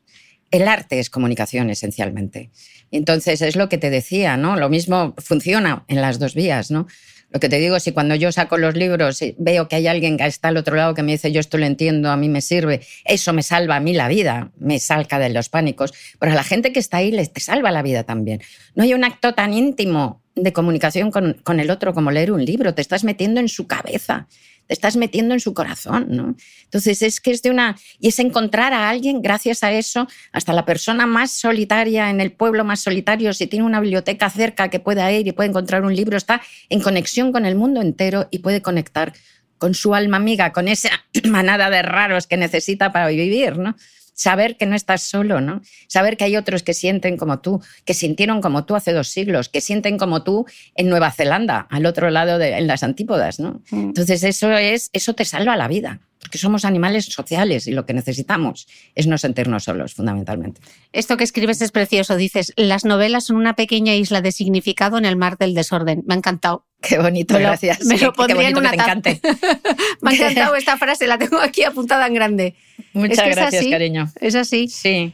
El 0.50 0.66
arte 0.70 0.98
es 0.98 1.10
comunicación 1.10 1.70
esencialmente. 1.70 2.52
Entonces 2.90 3.42
es 3.42 3.58
lo 3.58 3.68
que 3.68 3.78
te 3.78 3.90
decía, 3.90 4.38
¿no? 4.38 4.56
Lo 4.56 4.70
mismo 4.70 5.14
funciona 5.18 5.84
en 5.90 6.00
las 6.00 6.20
dos 6.20 6.36
vías, 6.36 6.72
¿no? 6.72 6.88
Lo 7.36 7.42
que 7.42 7.50
te 7.50 7.60
digo, 7.60 7.82
si 7.82 7.92
cuando 7.92 8.16
yo 8.16 8.32
saco 8.32 8.58
los 8.58 8.76
libros 8.76 9.22
y 9.22 9.36
veo 9.38 9.68
que 9.68 9.76
hay 9.76 9.88
alguien 9.88 10.16
que 10.16 10.26
está 10.26 10.48
al 10.48 10.56
otro 10.56 10.78
lado 10.78 10.94
que 10.94 11.04
me 11.04 11.12
dice 11.12 11.34
yo 11.34 11.42
esto 11.42 11.58
lo 11.58 11.66
entiendo, 11.66 12.10
a 12.10 12.16
mí 12.16 12.30
me 12.30 12.40
sirve, 12.40 12.80
eso 13.04 13.34
me 13.34 13.44
salva 13.44 13.76
a 13.76 13.82
mí 13.82 13.92
la 13.92 14.08
vida, 14.08 14.54
me 14.58 14.80
salca 14.80 15.20
de 15.20 15.28
los 15.32 15.50
pánicos, 15.50 15.94
pero 16.18 16.32
a 16.32 16.36
la 16.36 16.46
gente 16.46 16.72
que 16.72 16.80
está 16.80 16.96
ahí 16.96 17.12
les 17.12 17.30
salva 17.36 17.72
la 17.72 17.82
vida 17.82 18.06
también. 18.06 18.42
No 18.74 18.84
hay 18.84 18.94
un 18.94 19.04
acto 19.04 19.34
tan 19.34 19.52
íntimo 19.52 20.24
de 20.34 20.54
comunicación 20.54 21.12
con, 21.12 21.34
con 21.44 21.60
el 21.60 21.72
otro 21.72 21.94
como 21.94 22.10
leer 22.10 22.32
un 22.32 22.46
libro, 22.46 22.74
te 22.74 22.82
estás 22.82 23.04
metiendo 23.04 23.42
en 23.42 23.50
su 23.50 23.68
cabeza 23.68 24.30
te 24.68 24.74
estás 24.74 24.96
metiendo 24.96 25.34
en 25.34 25.40
su 25.40 25.54
corazón, 25.54 26.08
¿no? 26.10 26.36
Entonces 26.64 27.02
es 27.02 27.22
que 27.22 27.32
es 27.32 27.42
de 27.42 27.52
una... 27.52 27.78
Y 28.00 28.08
es 28.10 28.20
encontrar 28.20 28.74
a 28.74 28.90
alguien, 28.90 29.22
gracias 29.22 29.64
a 29.64 29.72
eso, 29.72 30.08
hasta 30.32 30.54
la 30.54 30.66
persona 30.66 31.06
más 31.06 31.32
solitaria 31.32 32.10
en 32.10 32.22
el 32.22 32.32
pueblo 32.32 32.64
más 32.64 32.80
solitario, 32.80 33.34
si 33.34 33.48
tiene 33.48 33.66
una 33.66 33.80
biblioteca 33.80 34.30
cerca 34.30 34.70
que 34.70 34.80
pueda 34.80 35.12
ir 35.12 35.28
y 35.28 35.32
puede 35.32 35.50
encontrar 35.50 35.84
un 35.84 35.96
libro, 35.96 36.18
está 36.18 36.42
en 36.70 36.82
conexión 36.82 37.32
con 37.32 37.46
el 37.46 37.56
mundo 37.56 37.82
entero 37.82 38.28
y 38.32 38.40
puede 38.40 38.62
conectar 38.62 39.14
con 39.58 39.74
su 39.74 39.96
alma 39.96 40.18
amiga, 40.18 40.52
con 40.52 40.68
esa 40.68 40.90
manada 41.26 41.70
de 41.70 41.82
raros 41.82 42.28
que 42.28 42.38
necesita 42.38 42.92
para 42.92 43.08
vivir, 43.08 43.58
¿no? 43.58 43.76
Saber 44.16 44.58
que 44.58 44.66
no 44.66 44.76
estás 44.76 45.04
solo, 45.04 45.42
¿no? 45.42 45.62
Saber 45.88 46.18
que 46.18 46.24
hay 46.24 46.38
otros 46.38 46.64
que 46.64 46.74
sienten 46.74 47.18
como 47.18 47.40
tú, 47.40 47.62
que 47.84 47.94
sintieron 47.94 48.42
como 48.42 48.66
tú 48.66 48.76
hace 48.76 48.94
dos 48.94 49.10
siglos, 49.10 49.50
que 49.50 49.62
sienten 49.62 50.00
como 50.00 50.24
tú 50.24 50.46
en 50.74 50.90
Nueva 50.90 51.12
Zelanda, 51.12 51.68
al 51.70 51.86
otro 51.86 52.10
lado 52.10 52.40
de 52.40 52.58
en 52.58 52.66
las 52.66 52.82
antípodas, 52.82 53.40
¿no? 53.40 53.62
Mm. 53.70 53.90
Entonces 53.90 54.24
eso 54.24 54.52
es 54.54 54.90
eso 54.94 55.14
te 55.14 55.26
salva 55.26 55.58
la 55.58 55.68
vida, 55.68 56.00
porque 56.20 56.38
somos 56.38 56.66
animales 56.66 57.06
sociales 57.06 57.68
y 57.68 57.72
lo 57.72 57.86
que 57.86 57.94
necesitamos 57.94 58.68
es 58.96 59.06
no 59.06 59.18
sentirnos 59.18 59.66
solos 59.66 59.94
fundamentalmente. 59.94 60.62
Esto 60.94 61.18
que 61.18 61.24
escribes 61.24 61.62
es 61.62 61.72
precioso, 61.72 62.16
dices, 62.16 62.54
las 62.56 62.86
novelas 62.86 63.26
son 63.26 63.36
una 63.36 63.56
pequeña 63.56 63.94
isla 63.96 64.22
de 64.22 64.32
significado 64.32 64.98
en 64.98 65.06
el 65.06 65.18
mar 65.18 65.38
del 65.38 65.54
desorden. 65.54 66.04
Me 66.08 66.14
ha 66.14 66.18
encantado. 66.18 66.66
Qué 66.82 66.98
bonito, 66.98 67.38
gracias. 67.38 67.84
Me 67.86 67.98
lo 67.98 68.14
pondría 68.14 68.50
en 68.50 68.58
una 68.58 68.72
te 68.72 68.76
encante. 68.76 69.22
me 70.02 70.12
ha 70.12 70.14
encantado 70.16 70.56
esta 70.56 70.78
frase, 70.78 71.06
la 71.08 71.18
tengo 71.18 71.40
aquí 71.40 71.64
apuntada 71.64 72.08
en 72.08 72.14
grande. 72.14 72.56
Muchas 72.96 73.36
gracias, 73.36 73.66
cariño. 73.68 74.12
Es 74.20 74.36
así. 74.36 74.68
Sí. 74.68 75.14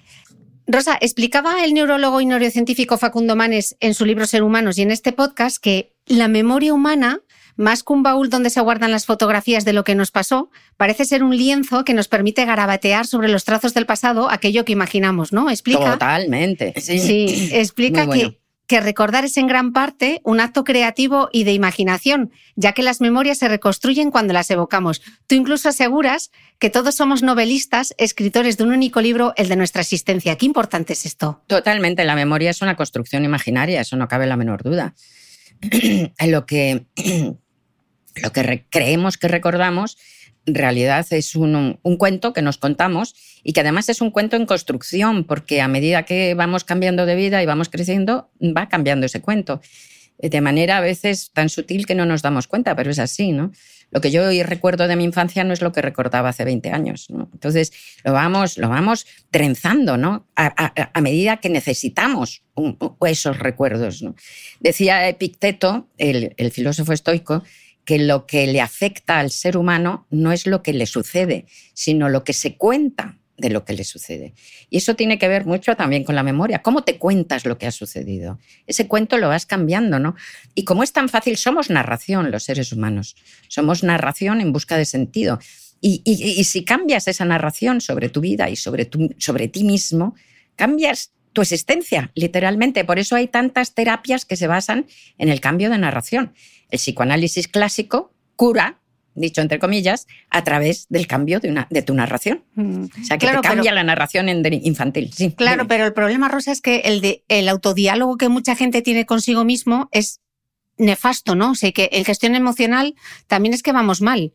Rosa, 0.67 0.97
explicaba 1.01 1.65
el 1.65 1.73
neurólogo 1.73 2.21
y 2.21 2.25
neurocientífico 2.25 2.97
Facundo 2.97 3.35
Manes 3.35 3.75
en 3.79 3.93
su 3.93 4.05
libro 4.05 4.25
Ser 4.25 4.43
Humanos 4.43 4.77
y 4.77 4.83
en 4.83 4.91
este 4.91 5.11
podcast 5.11 5.57
que 5.57 5.91
la 6.05 6.27
memoria 6.27 6.73
humana, 6.73 7.21
más 7.57 7.83
que 7.83 7.91
un 7.91 8.03
baúl 8.03 8.29
donde 8.29 8.49
se 8.49 8.61
guardan 8.61 8.91
las 8.91 9.05
fotografías 9.05 9.65
de 9.65 9.73
lo 9.73 9.83
que 9.83 9.95
nos 9.95 10.11
pasó, 10.11 10.49
parece 10.77 11.05
ser 11.05 11.23
un 11.23 11.35
lienzo 11.35 11.83
que 11.83 11.93
nos 11.93 12.07
permite 12.07 12.45
garabatear 12.45 13.07
sobre 13.07 13.27
los 13.27 13.43
trazos 13.43 13.73
del 13.73 13.85
pasado 13.85 14.29
aquello 14.29 14.63
que 14.63 14.71
imaginamos, 14.71 15.33
¿no? 15.33 15.49
Explica. 15.49 15.93
Totalmente. 15.93 16.73
Sí, 16.77 16.99
sí 16.99 17.49
explica 17.53 18.07
que 18.07 18.40
que 18.71 18.79
recordar 18.79 19.25
es 19.25 19.35
en 19.35 19.47
gran 19.47 19.73
parte 19.73 20.21
un 20.23 20.39
acto 20.39 20.63
creativo 20.63 21.27
y 21.33 21.43
de 21.43 21.51
imaginación, 21.51 22.31
ya 22.55 22.71
que 22.71 22.83
las 22.83 23.01
memorias 23.01 23.37
se 23.37 23.49
reconstruyen 23.49 24.11
cuando 24.11 24.31
las 24.31 24.49
evocamos. 24.49 25.01
Tú 25.27 25.35
incluso 25.35 25.67
aseguras 25.67 26.31
que 26.57 26.69
todos 26.69 26.95
somos 26.95 27.21
novelistas, 27.21 27.93
escritores 27.97 28.55
de 28.55 28.63
un 28.63 28.71
único 28.71 29.01
libro, 29.01 29.33
el 29.35 29.49
de 29.49 29.57
nuestra 29.57 29.81
existencia. 29.81 30.37
Qué 30.37 30.45
importante 30.45 30.93
es 30.93 31.05
esto. 31.05 31.43
Totalmente, 31.47 32.05
la 32.05 32.15
memoria 32.15 32.49
es 32.49 32.61
una 32.61 32.77
construcción 32.77 33.25
imaginaria, 33.25 33.81
eso 33.81 33.97
no 33.97 34.07
cabe 34.07 34.25
la 34.25 34.37
menor 34.37 34.63
duda. 34.63 34.95
lo 36.25 36.45
que, 36.45 36.85
lo 38.23 38.31
que 38.31 38.65
creemos 38.69 39.17
que 39.17 39.27
recordamos 39.27 39.97
realidad 40.45 41.05
es 41.11 41.35
un, 41.35 41.79
cuento 41.97 42.33
que 42.33 42.41
nos 42.41 42.57
contamos 42.57 43.15
y 43.43 43.53
que 43.53 43.61
además 43.61 43.89
es 43.89 44.01
un 44.01 44.11
cuento 44.11 44.35
en 44.35 44.45
construcción, 44.45 45.23
porque 45.23 45.61
a 45.61 45.67
medida 45.67 46.03
que 46.03 46.33
vamos 46.33 46.63
cambiando 46.63 47.05
de 47.05 47.15
vida 47.15 47.41
y 47.41 47.45
vamos 47.45 47.69
creciendo, 47.69 48.29
va 48.41 48.69
cambiando 48.69 49.05
ese 49.05 49.21
cuento. 49.21 49.61
De 50.17 50.41
manera 50.41 50.77
a 50.77 50.81
veces 50.81 51.31
tan 51.33 51.49
sutil 51.49 51.85
que 51.85 51.95
no 51.95 52.05
nos 52.05 52.21
damos 52.21 52.47
cuenta, 52.47 52.75
pero 52.75 52.91
es 52.91 52.99
así, 52.99 53.31
¿no? 53.31 53.51
Lo 53.89 53.99
que 53.99 54.11
yo 54.11 54.25
hoy 54.25 54.41
recuerdo 54.43 54.87
de 54.87 54.95
mi 54.95 55.03
infancia 55.03 55.43
no 55.43 55.51
es 55.51 55.61
lo 55.61 55.73
que 55.73 55.81
recordaba 55.81 56.29
hace 56.29 56.45
20 56.45 56.71
años, 56.71 57.07
Entonces 57.09 57.73
lo 58.03 58.13
vamos, 58.13 58.57
lo 58.57 58.69
vamos 58.69 59.05
trenzando, 59.31 59.97
¿no? 59.97 60.27
A, 60.35 61.01
medida 61.01 61.37
que 61.37 61.49
necesitamos 61.49 62.43
esos 63.05 63.39
recuerdos, 63.39 64.03
Decía 64.59 65.09
Epicteto, 65.09 65.87
el 65.97 66.51
filósofo 66.51 66.93
estoico, 66.93 67.43
que 67.85 67.99
lo 67.99 68.25
que 68.25 68.47
le 68.47 68.61
afecta 68.61 69.19
al 69.19 69.31
ser 69.31 69.57
humano 69.57 70.05
no 70.09 70.31
es 70.31 70.47
lo 70.47 70.61
que 70.61 70.73
le 70.73 70.85
sucede, 70.85 71.45
sino 71.73 72.09
lo 72.09 72.23
que 72.23 72.33
se 72.33 72.55
cuenta 72.55 73.17
de 73.41 73.49
lo 73.49 73.65
que 73.65 73.73
le 73.73 73.83
sucede. 73.83 74.33
Y 74.69 74.77
eso 74.77 74.95
tiene 74.95 75.17
que 75.17 75.27
ver 75.27 75.45
mucho 75.45 75.75
también 75.75 76.03
con 76.03 76.15
la 76.15 76.23
memoria. 76.23 76.61
¿Cómo 76.61 76.83
te 76.83 76.97
cuentas 76.97 77.45
lo 77.45 77.57
que 77.57 77.65
ha 77.65 77.71
sucedido? 77.71 78.39
Ese 78.67 78.87
cuento 78.87 79.17
lo 79.17 79.27
vas 79.27 79.45
cambiando, 79.45 79.99
¿no? 79.99 80.15
Y 80.53 80.63
como 80.63 80.83
es 80.83 80.93
tan 80.93 81.09
fácil, 81.09 81.37
somos 81.37 81.69
narración 81.69 82.31
los 82.31 82.43
seres 82.43 82.71
humanos. 82.71 83.15
Somos 83.47 83.83
narración 83.83 84.39
en 84.39 84.53
busca 84.53 84.77
de 84.77 84.85
sentido. 84.85 85.39
Y, 85.83 86.43
si 86.43 86.63
cambias 86.63 87.07
esa 87.07 87.25
narración 87.25 87.81
sobre 87.81 88.09
tu 88.09 88.21
vida 88.21 88.51
y 88.51 88.55
sobre, 88.55 88.87
sobre 89.17 89.47
ti 89.47 89.63
mismo, 89.63 90.13
cambias 90.55 91.11
tu 91.33 91.41
existencia, 91.41 92.11
literalmente. 92.15 92.83
Por 92.85 92.99
eso 92.99 93.15
hay 93.15 93.27
tantas 93.27 93.73
terapias 93.73 94.25
que 94.25 94.35
se 94.35 94.47
basan 94.47 94.85
en 95.17 95.29
el 95.29 95.39
cambio 95.39 95.69
de 95.69 95.77
narración 95.77 96.33
el 96.71 96.79
psicoanálisis 96.79 97.47
clásico 97.47 98.13
cura, 98.35 98.79
dicho 99.13 99.41
entre 99.41 99.59
comillas, 99.59 100.07
a 100.29 100.43
través 100.43 100.87
del 100.89 101.05
cambio 101.05 101.39
de, 101.39 101.49
una, 101.49 101.67
de 101.69 101.81
tu 101.81 101.93
narración. 101.93 102.43
Mm. 102.55 102.85
O 102.85 103.03
sea, 103.03 103.17
que 103.17 103.27
te 103.27 103.39
cambia 103.41 103.73
la 103.73 103.83
narración 103.83 104.29
infantil. 104.29 105.11
Sí, 105.13 105.31
claro, 105.33 105.67
pero 105.67 105.85
el 105.85 105.93
problema, 105.93 106.29
Rosa, 106.29 106.51
es 106.51 106.61
que 106.61 106.77
el, 106.79 107.01
de, 107.01 107.23
el 107.27 107.47
autodiálogo 107.49 108.17
que 108.17 108.29
mucha 108.29 108.55
gente 108.55 108.81
tiene 108.81 109.05
consigo 109.05 109.43
mismo 109.43 109.89
es 109.91 110.21
nefasto, 110.77 111.35
¿no? 111.35 111.51
O 111.51 111.55
sea, 111.55 111.71
que 111.71 111.89
en 111.91 112.05
gestión 112.05 112.35
emocional 112.35 112.95
también 113.27 113.53
es 113.53 113.61
que 113.61 113.73
vamos 113.73 114.01
mal. 114.01 114.33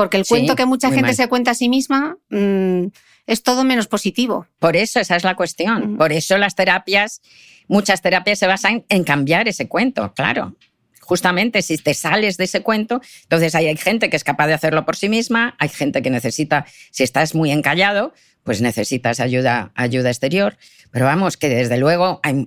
Porque 0.00 0.16
el 0.16 0.24
cuento 0.24 0.56
que 0.56 0.64
mucha 0.64 0.90
gente 0.90 1.12
se 1.12 1.28
cuenta 1.28 1.50
a 1.50 1.54
sí 1.54 1.68
misma 1.68 2.16
mm, 2.30 2.86
es 3.26 3.42
todo 3.42 3.64
menos 3.64 3.86
positivo. 3.86 4.46
Por 4.58 4.74
eso, 4.74 4.98
esa 4.98 5.14
es 5.14 5.24
la 5.24 5.36
cuestión. 5.36 5.92
Mm. 5.92 5.98
Por 5.98 6.10
eso 6.10 6.38
las 6.38 6.54
terapias, 6.54 7.20
muchas 7.68 8.00
terapias 8.00 8.38
se 8.38 8.46
basan 8.46 8.86
en 8.88 9.04
cambiar 9.04 9.46
ese 9.46 9.68
cuento, 9.68 10.14
claro 10.14 10.56
justamente 11.02 11.60
si 11.62 11.76
te 11.76 11.92
sales 11.92 12.36
de 12.36 12.44
ese 12.44 12.62
cuento, 12.62 13.00
entonces 13.24 13.56
hay, 13.56 13.76
gente 13.76 14.08
que 14.10 14.16
es 14.16 14.22
capaz 14.22 14.46
de 14.46 14.52
hacerlo 14.52 14.86
por 14.86 14.94
sí 14.94 15.08
misma, 15.08 15.56
hay 15.58 15.68
gente 15.68 16.02
que 16.02 16.10
necesita, 16.10 16.66
si 16.92 17.02
estás 17.02 17.34
muy 17.34 17.50
encallado, 17.50 18.14
pues 18.44 18.60
necesitas 18.60 19.18
ayuda, 19.18 19.72
ayuda 19.74 20.10
exterior. 20.10 20.56
Pero 20.92 21.06
vamos, 21.06 21.36
que 21.36 21.48
desde 21.48 21.78
luego 21.78 22.20
eh, 22.22 22.46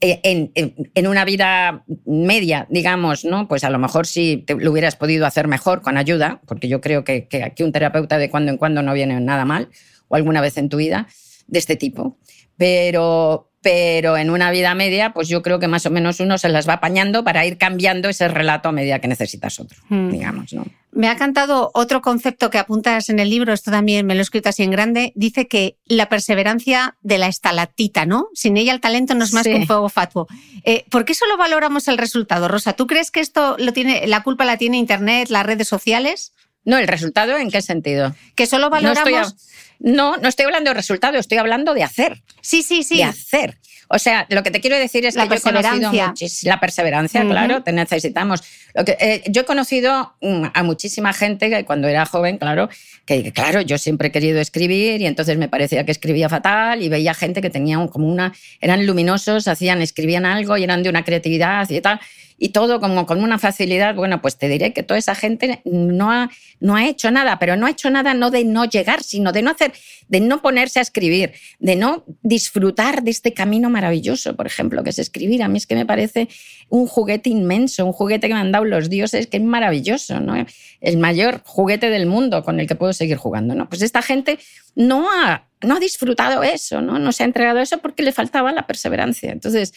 en, 0.00 1.06
una 1.06 1.24
vida 1.24 1.84
media, 2.04 2.66
digamos, 2.70 3.24
¿no? 3.24 3.48
Pues 3.48 3.64
a 3.64 3.70
lo 3.70 3.78
mejor 3.78 4.06
sí 4.06 4.44
lo 4.46 4.70
hubieras 4.70 4.96
podido 4.96 5.26
hacer 5.26 5.48
mejor 5.48 5.82
con 5.82 5.96
ayuda, 5.96 6.40
porque 6.46 6.68
yo 6.68 6.80
creo 6.80 7.04
que, 7.04 7.26
que 7.26 7.42
aquí 7.42 7.62
un 7.62 7.72
terapeuta 7.72 8.18
de 8.18 8.30
cuando 8.30 8.52
en 8.52 8.58
cuando 8.58 8.82
no 8.82 8.94
viene 8.94 9.20
nada 9.20 9.44
mal, 9.44 9.68
o 10.08 10.16
alguna 10.16 10.40
vez 10.40 10.56
en 10.56 10.68
tu 10.68 10.76
vida, 10.76 11.08
de 11.48 11.58
este 11.58 11.76
tipo. 11.76 12.18
Pero 12.56 13.47
pero 13.60 14.16
en 14.16 14.30
una 14.30 14.50
vida 14.50 14.74
media, 14.74 15.12
pues 15.12 15.28
yo 15.28 15.42
creo 15.42 15.58
que 15.58 15.66
más 15.68 15.84
o 15.86 15.90
menos 15.90 16.20
uno 16.20 16.38
se 16.38 16.48
las 16.48 16.68
va 16.68 16.74
apañando 16.74 17.24
para 17.24 17.44
ir 17.44 17.58
cambiando 17.58 18.08
ese 18.08 18.28
relato 18.28 18.68
a 18.68 18.72
medida 18.72 19.00
que 19.00 19.08
necesitas 19.08 19.58
otro, 19.58 19.78
Mm. 19.88 20.10
digamos, 20.10 20.52
¿no? 20.52 20.64
Me 20.92 21.08
ha 21.08 21.16
cantado 21.16 21.70
otro 21.74 22.00
concepto 22.00 22.50
que 22.50 22.58
apuntas 22.58 23.08
en 23.10 23.18
el 23.18 23.28
libro, 23.30 23.52
esto 23.52 23.70
también 23.70 24.06
me 24.06 24.14
lo 24.14 24.20
he 24.20 24.22
escrito 24.22 24.48
así 24.48 24.62
en 24.62 24.70
grande, 24.70 25.12
dice 25.16 25.46
que 25.46 25.76
la 25.86 26.08
perseverancia 26.08 26.96
de 27.02 27.18
la 27.18 27.26
estalactita, 27.28 28.06
¿no? 28.06 28.28
Sin 28.32 28.56
ella 28.56 28.72
el 28.72 28.80
talento 28.80 29.14
no 29.14 29.24
es 29.24 29.32
más 29.32 29.44
Sí. 29.44 29.50
que 29.50 29.56
un 29.56 29.66
fuego 29.66 29.88
fatuo. 29.88 30.26
Eh, 30.64 30.84
¿Por 30.90 31.04
qué 31.04 31.14
solo 31.14 31.36
valoramos 31.36 31.88
el 31.88 31.98
resultado, 31.98 32.48
Rosa? 32.48 32.72
¿Tú 32.72 32.86
crees 32.86 33.10
que 33.10 33.20
esto 33.20 33.56
lo 33.58 33.72
tiene, 33.72 34.06
la 34.06 34.22
culpa 34.22 34.44
la 34.44 34.56
tiene 34.56 34.78
Internet, 34.78 35.28
las 35.30 35.44
redes 35.44 35.68
sociales? 35.68 36.32
No, 36.64 36.78
¿el 36.78 36.88
resultado 36.88 37.36
en 37.36 37.50
qué 37.50 37.62
sentido? 37.62 38.14
Que 38.34 38.46
solo 38.46 38.68
No 38.70 38.76
estoy, 38.76 39.12
valoramos... 39.12 39.32
a- 39.32 39.36
no, 39.80 40.16
no 40.16 40.28
estoy 40.28 40.44
hablando 40.46 40.70
de 40.70 40.74
resultado, 40.74 41.18
estoy 41.18 41.38
hablando 41.38 41.74
de 41.74 41.82
hacer. 41.82 42.22
Sí, 42.40 42.62
sí, 42.62 42.82
sí. 42.82 42.98
de 42.98 43.04
hacer. 43.04 43.58
O 43.90 43.98
sea, 43.98 44.26
lo 44.28 44.42
que 44.42 44.50
te 44.50 44.60
quiero 44.60 44.76
decir 44.76 45.06
es 45.06 45.14
La 45.14 45.22
que 45.22 45.30
yo 45.30 45.34
he 45.36 45.40
conocido 45.40 45.62
perseverancia. 45.90 46.08
muchis- 46.12 46.42
la 46.46 46.60
perseverancia, 46.60 47.20
Ujú. 47.22 47.30
claro, 47.30 47.62
te 47.62 47.72
necesitamos. 47.72 48.42
Lo 48.74 48.84
que, 48.84 48.98
eh, 49.00 49.22
yo 49.28 49.42
he 49.42 49.44
conocido 49.46 50.12
mm, 50.20 50.44
a 50.52 50.62
muchísima 50.62 51.14
gente 51.14 51.48
que 51.48 51.64
cuando 51.64 51.88
era 51.88 52.04
joven, 52.04 52.36
claro, 52.36 52.68
que 53.06 53.22
que, 53.22 53.32
claro, 53.32 53.62
yo 53.62 53.78
siempre 53.78 54.08
he 54.08 54.12
querido 54.12 54.40
escribir 54.40 55.00
y 55.00 55.06
entonces 55.06 55.38
me 55.38 55.48
parecía 55.48 55.86
que 55.86 55.92
escribía 55.92 56.28
fatal 56.28 56.82
y 56.82 56.90
veía 56.90 57.14
gente 57.14 57.40
que 57.40 57.48
tenía 57.48 57.78
un- 57.78 57.88
como 57.88 58.06
una, 58.08 58.34
eran 58.60 58.84
luminosos, 58.86 59.48
hacían, 59.48 59.80
escribían 59.80 60.26
algo 60.26 60.58
y 60.58 60.64
eran 60.64 60.82
de 60.82 60.90
una 60.90 61.02
creatividad 61.04 61.70
y 61.70 61.80
tal. 61.80 61.98
Y 62.40 62.50
todo 62.50 62.78
como 62.78 63.04
con 63.06 63.20
una 63.24 63.36
facilidad, 63.38 63.96
bueno, 63.96 64.20
pues 64.22 64.36
te 64.38 64.48
diré 64.48 64.72
que 64.72 64.84
toda 64.84 64.96
esa 64.98 65.16
gente 65.16 65.60
no 65.64 66.12
ha, 66.12 66.30
no 66.60 66.76
ha 66.76 66.86
hecho 66.86 67.10
nada, 67.10 67.38
pero 67.40 67.56
no 67.56 67.66
ha 67.66 67.70
hecho 67.70 67.90
nada 67.90 68.14
no 68.14 68.30
de 68.30 68.44
no 68.44 68.64
llegar, 68.64 69.02
sino 69.02 69.32
de 69.32 69.42
no 69.42 69.50
hacer, 69.50 69.67
de 70.08 70.20
no 70.20 70.40
ponerse 70.42 70.78
a 70.78 70.82
escribir, 70.82 71.32
de 71.58 71.76
no 71.76 72.04
disfrutar 72.22 73.02
de 73.02 73.10
este 73.10 73.32
camino 73.34 73.70
maravilloso, 73.70 74.36
por 74.36 74.46
ejemplo, 74.46 74.82
que 74.84 74.90
es 74.90 74.98
escribir. 74.98 75.42
A 75.42 75.48
mí 75.48 75.58
es 75.58 75.66
que 75.66 75.74
me 75.74 75.86
parece 75.86 76.28
un 76.68 76.86
juguete 76.86 77.30
inmenso, 77.30 77.84
un 77.86 77.92
juguete 77.92 78.28
que 78.28 78.34
me 78.34 78.40
han 78.40 78.52
dado 78.52 78.64
los 78.64 78.88
dioses, 78.90 79.26
que 79.26 79.38
es 79.38 79.42
maravilloso, 79.42 80.20
¿no? 80.20 80.34
El 80.80 80.98
mayor 80.98 81.42
juguete 81.44 81.90
del 81.90 82.06
mundo 82.06 82.42
con 82.44 82.60
el 82.60 82.66
que 82.66 82.74
puedo 82.74 82.92
seguir 82.92 83.16
jugando, 83.16 83.54
¿no? 83.54 83.68
Pues 83.68 83.82
esta 83.82 84.02
gente 84.02 84.38
no 84.74 85.08
ha, 85.10 85.48
no 85.62 85.76
ha 85.76 85.80
disfrutado 85.80 86.42
eso, 86.42 86.80
¿no? 86.80 86.98
No 86.98 87.12
se 87.12 87.22
ha 87.22 87.26
entregado 87.26 87.58
eso 87.60 87.78
porque 87.78 88.02
le 88.02 88.12
faltaba 88.12 88.52
la 88.52 88.66
perseverancia. 88.66 89.32
Entonces, 89.32 89.72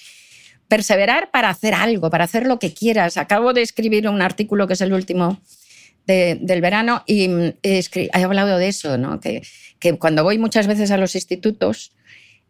perseverar 0.67 1.31
para 1.31 1.49
hacer 1.49 1.73
algo, 1.73 2.09
para 2.09 2.23
hacer 2.23 2.45
lo 2.47 2.57
que 2.59 2.73
quieras. 2.73 3.17
Acabo 3.17 3.51
de 3.53 3.61
escribir 3.61 4.07
un 4.07 4.21
artículo 4.21 4.67
que 4.67 4.73
es 4.73 4.81
el 4.81 4.93
último 4.93 5.41
de- 6.07 6.37
del 6.41 6.61
verano 6.61 7.03
y 7.05 7.27
mm, 7.27 7.53
he 7.61 7.83
hablado 8.23 8.57
de 8.57 8.69
eso, 8.69 8.97
¿no? 8.97 9.19
que, 9.19 9.41
que 9.81 9.97
cuando 9.97 10.23
voy 10.23 10.37
muchas 10.37 10.67
veces 10.67 10.91
a 10.91 10.97
los 10.97 11.15
institutos, 11.15 11.91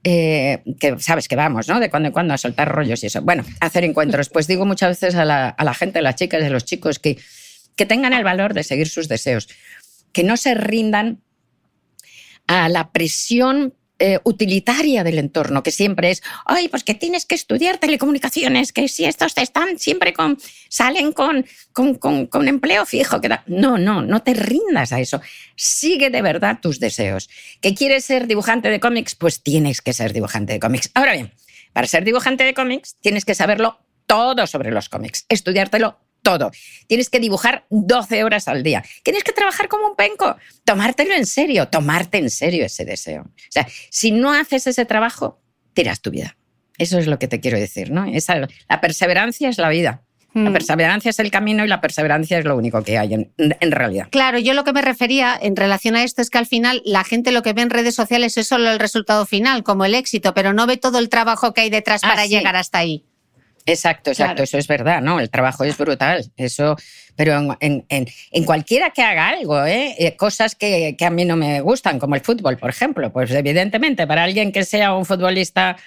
eh, 0.03 0.61
que 0.79 0.99
sabes 0.99 1.27
que 1.27 1.35
vamos, 1.35 1.67
¿no? 1.67 1.79
De 1.79 1.89
cuando 1.89 2.07
en 2.07 2.13
cuando 2.13 2.33
a 2.33 2.37
soltar 2.37 2.69
rollos 2.69 3.03
y 3.03 3.07
eso. 3.07 3.21
Bueno, 3.21 3.43
a 3.59 3.65
hacer 3.67 3.83
encuentros. 3.85 4.29
Pues 4.29 4.45
digo 4.47 4.65
muchas 4.65 4.99
veces 4.99 5.15
a 5.15 5.25
la, 5.25 5.49
a 5.49 5.63
la 5.63 5.73
gente, 5.73 5.99
a 5.99 6.01
las 6.01 6.15
chicas 6.15 6.43
a 6.43 6.49
los 6.49 6.65
chicos 6.65 6.99
que, 6.99 7.17
que 7.75 7.85
tengan 7.85 8.13
el 8.13 8.23
valor 8.23 8.53
de 8.53 8.63
seguir 8.63 8.89
sus 8.89 9.07
deseos, 9.07 9.47
que 10.11 10.23
no 10.23 10.37
se 10.37 10.55
rindan 10.55 11.21
a 12.47 12.67
la 12.67 12.91
presión 12.91 13.73
eh, 14.01 14.19
utilitaria 14.23 15.03
del 15.03 15.19
entorno, 15.19 15.61
que 15.61 15.69
siempre 15.69 16.09
es, 16.09 16.23
ay, 16.45 16.69
pues 16.69 16.83
que 16.83 16.95
tienes 16.95 17.27
que 17.27 17.35
estudiar 17.35 17.77
telecomunicaciones, 17.77 18.73
que 18.73 18.87
si 18.87 19.05
estos 19.05 19.37
están 19.37 19.77
siempre 19.77 20.11
con, 20.11 20.39
salen 20.69 21.11
con, 21.11 21.45
con, 21.71 22.25
con, 22.25 22.47
empleo 22.47 22.87
fijo. 22.87 23.21
Que 23.21 23.29
da-". 23.29 23.43
No, 23.45 23.77
no, 23.77 24.01
no 24.01 24.23
te 24.23 24.33
rindas 24.33 24.91
a 24.91 24.99
eso. 24.99 25.21
Sigue 25.55 26.09
de 26.09 26.23
verdad 26.23 26.57
tus 26.59 26.79
deseos. 26.79 27.29
¿Que 27.61 27.75
quieres 27.75 28.03
ser 28.03 28.25
dibujante 28.25 28.71
de 28.71 28.79
cómics? 28.79 29.13
Pues 29.13 29.43
tienes 29.43 29.81
que 29.81 29.93
ser 29.93 30.13
dibujante 30.13 30.53
de 30.53 30.59
cómics. 30.59 30.89
Ahora 30.95 31.13
bien, 31.13 31.31
para 31.71 31.85
ser 31.85 32.03
dibujante 32.03 32.43
de 32.43 32.55
cómics 32.55 32.95
tienes 33.01 33.23
que 33.23 33.35
saberlo 33.35 33.77
todo 34.07 34.47
sobre 34.47 34.71
los 34.71 34.89
cómics, 34.89 35.25
estudiártelo 35.29 35.99
todo. 36.21 36.51
Tienes 36.87 37.09
que 37.09 37.19
dibujar 37.19 37.65
12 37.69 38.23
horas 38.23 38.47
al 38.47 38.63
día. 38.63 38.83
Tienes 39.03 39.23
que 39.23 39.31
trabajar 39.31 39.67
como 39.67 39.87
un 39.87 39.95
penco, 39.95 40.35
tomártelo 40.65 41.13
en 41.15 41.25
serio, 41.25 41.67
tomarte 41.67 42.17
en 42.17 42.29
serio 42.29 42.65
ese 42.65 42.85
deseo. 42.85 43.23
O 43.23 43.31
sea, 43.51 43.67
si 43.89 44.11
no 44.11 44.31
haces 44.33 44.67
ese 44.67 44.85
trabajo, 44.85 45.41
tiras 45.73 46.01
tu 46.01 46.11
vida. 46.11 46.37
Eso 46.77 46.97
es 46.99 47.07
lo 47.07 47.19
que 47.19 47.27
te 47.27 47.39
quiero 47.39 47.59
decir, 47.59 47.91
¿no? 47.91 48.05
Esa, 48.05 48.35
la 48.69 48.81
perseverancia 48.81 49.49
es 49.49 49.57
la 49.57 49.69
vida. 49.69 50.03
La 50.33 50.49
Mm. 50.49 50.53
perseverancia 50.53 51.09
es 51.09 51.19
el 51.19 51.29
camino 51.29 51.65
y 51.65 51.67
la 51.67 51.81
perseverancia 51.81 52.39
es 52.39 52.45
lo 52.45 52.55
único 52.55 52.81
que 52.83 52.97
hay 52.97 53.13
en, 53.15 53.33
en 53.37 53.71
realidad. 53.71 54.07
Claro, 54.11 54.39
yo 54.39 54.53
lo 54.53 54.63
que 54.63 54.71
me 54.71 54.81
refería 54.81 55.37
en 55.39 55.57
relación 55.57 55.97
a 55.97 56.03
esto 56.05 56.21
es 56.21 56.29
que 56.29 56.37
al 56.37 56.45
final 56.45 56.81
la 56.85 57.03
gente 57.03 57.33
lo 57.33 57.41
que 57.43 57.51
ve 57.51 57.61
en 57.63 57.69
redes 57.69 57.95
sociales 57.95 58.37
es 58.37 58.47
solo 58.47 58.71
el 58.71 58.79
resultado 58.79 59.25
final, 59.25 59.63
como 59.63 59.83
el 59.83 59.93
éxito, 59.93 60.33
pero 60.33 60.53
no 60.53 60.67
ve 60.67 60.77
todo 60.77 60.99
el 60.99 61.09
trabajo 61.09 61.53
que 61.53 61.61
hay 61.61 61.69
detrás 61.69 62.01
Ah, 62.05 62.07
para 62.07 62.23
sí. 62.23 62.29
llegar 62.29 62.55
hasta 62.55 62.77
ahí. 62.77 63.03
Exacto, 63.65 64.09
exacto, 64.11 64.33
Claro. 64.35 64.43
eso 64.43 64.57
es 64.57 64.67
verdad, 64.67 65.01
¿no? 65.01 65.19
El 65.19 65.29
trabajo 65.29 65.63
es 65.63 65.77
brutal, 65.77 66.31
eso, 66.37 66.75
pero 67.15 67.37
en, 67.37 67.49
en- 67.59 67.85
en- 67.89 68.07
en 68.31 68.43
cualquiera 68.43 68.89
que 68.89 69.01
haga 69.03 69.29
algo, 69.29 69.63
¿eh? 69.65 69.95
Eh, 69.99 70.15
cosas 70.15 70.55
que, 70.55 70.95
que 70.97 71.05
a 71.05 71.09
mí 71.09 71.25
no 71.25 71.35
me 71.35 71.61
gustan, 71.61 71.99
como 71.99 72.15
el 72.15 72.21
fútbol, 72.21 72.57
por 72.57 72.69
ejemplo, 72.71 73.11
pues 73.11 73.29
evidentemente 73.31 74.07
para 74.07 74.23
alguien 74.23 74.51
que 74.51 74.63
sea 74.65 74.93
un 74.93 75.05
futbolista 75.05 75.77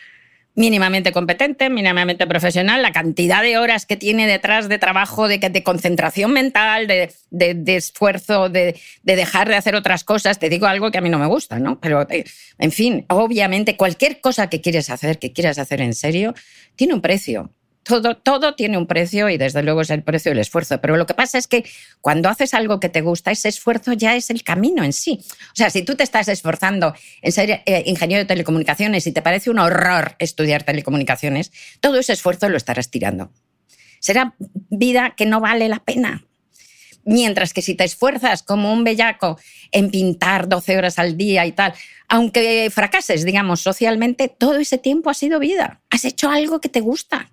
mínimamente 0.57 1.11
competente, 1.11 1.69
mínimamente 1.69 2.29
profesional, 2.29 2.81
la 2.81 2.93
cantidad 2.93 3.43
de 3.43 3.59
horas 3.59 3.87
que 3.87 3.97
tiene 3.97 4.29
detrás 4.29 4.69
de 4.69 4.79
trabajo, 4.79 5.27
de, 5.27 5.39
de 5.39 5.63
concentración 5.65 6.33
mental, 6.33 6.87
de, 6.87 7.11
de- 7.31 7.55
de 7.55 7.75
esfuerzo, 7.77 8.49
de, 8.49 8.79
de 9.03 9.17
dejar 9.17 9.49
de 9.49 9.57
hacer 9.57 9.75
otras 9.75 10.05
cosas, 10.05 10.39
te 10.39 10.49
digo 10.49 10.67
algo 10.67 10.93
que 10.93 10.99
a 10.99 11.01
mí 11.01 11.11
no 11.11 11.19
me 11.19 11.27
gusta, 11.27 11.59
¿no? 11.59 11.81
Pero, 11.81 12.07
eh, 12.09 12.23
en 12.61 12.71
fin, 12.71 13.05
obviamente 13.09 13.77
cualquier 13.77 14.21
cosa 14.21 14.49
que 14.49 14.61
quieres 14.61 14.91
hacer, 14.91 15.19
que 15.19 15.33
quieras 15.33 15.59
hacer 15.59 15.81
en 15.81 15.93
serio, 15.93 16.35
tiene 16.77 16.95
un 16.95 17.01
precio. 17.01 17.51
Todo, 17.85 18.55
tiene 18.55 18.79
un 18.79 18.87
precio 18.87 19.29
y 19.29 19.37
desde 19.37 19.63
luego 19.63 19.83
es 19.83 19.91
el 19.91 20.03
precio 20.03 20.31
del 20.31 20.39
esfuerzo. 20.39 20.81
Pero 20.81 20.97
lo 20.97 21.05
que 21.05 21.13
pasa 21.13 21.37
es 21.37 21.47
que 21.47 21.65
cuando 22.01 22.31
haces 22.31 22.55
algo 22.55 22.81
que 22.81 22.89
te 22.89 23.03
gusta, 23.03 23.31
ese 23.31 23.51
esfuerzo 23.51 23.93
ya 23.93 24.17
es 24.17 24.31
el 24.31 24.43
camino 24.43 24.83
en 24.83 24.95
sí. 24.95 25.21
O 25.53 25.55
sea, 25.57 25.69
si 25.69 25.83
tú 25.83 25.95
te 25.95 26.03
estás 26.03 26.29
esforzando 26.29 26.95
en 27.21 27.33
ser 27.33 27.63
eh, 27.67 27.83
ingeniero 27.85 28.23
de 28.23 28.27
telecomunicaciones 28.27 29.07
y 29.07 29.13
te 29.13 29.21
parece 29.21 29.51
un 29.51 29.59
horror 29.59 30.17
estudiar 30.19 30.63
telecomunicaciones, 30.63 31.53
todo 31.81 31.99
ese 31.99 32.15
esfuerzo 32.15 32.49
lo 32.49 32.57
estarás 32.57 32.91
tirando. 32.91 33.31
Será 34.01 34.35
vida 34.71 35.15
que 35.15 35.27
no 35.27 35.41
vale 35.41 35.69
la 35.69 35.85
pena. 35.85 36.25
Mientras 37.05 37.53
que 37.53 37.61
si 37.61 37.75
te 37.75 37.85
esfuerzas 37.85 38.43
como 38.43 38.73
un 38.73 38.83
bellaco 38.83 39.39
en 39.73 39.91
pintar 39.91 40.49
12 40.49 40.79
horas 40.79 40.99
al 40.99 41.19
día 41.19 41.45
y 41.45 41.53
tal, 41.53 41.75
aunque 42.09 42.71
fracases, 42.73 43.25
digamos, 43.25 43.61
socialmente, 43.61 44.29
todo 44.29 44.57
ese 44.57 44.79
tiempo 44.79 45.11
ha 45.11 45.15
sido 45.15 45.39
vida. 45.39 45.83
Has 45.91 46.07
hecho 46.07 46.31
algo 46.31 46.61
que 46.61 46.71
te 46.71 46.81
gusta. 46.81 47.31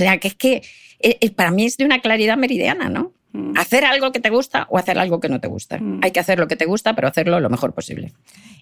O 0.00 0.04
sea, 0.04 0.18
que 0.18 0.28
es 0.28 0.34
que 0.34 0.62
eh, 1.00 1.18
eh, 1.20 1.30
para 1.30 1.50
mí 1.50 1.64
es 1.64 1.76
de 1.76 1.84
una 1.84 2.00
claridad 2.00 2.36
meridiana, 2.36 2.88
¿no? 2.88 3.12
Hacer 3.56 3.84
algo 3.84 4.10
que 4.10 4.20
te 4.20 4.30
gusta 4.30 4.66
o 4.70 4.78
hacer 4.78 4.98
algo 4.98 5.20
que 5.20 5.28
no 5.28 5.38
te 5.38 5.48
gusta. 5.48 5.78
Hay 6.02 6.10
que 6.12 6.18
hacer 6.18 6.38
lo 6.38 6.48
que 6.48 6.56
te 6.56 6.64
gusta, 6.64 6.94
pero 6.94 7.08
hacerlo 7.08 7.38
lo 7.40 7.50
mejor 7.50 7.74
posible. 7.74 8.12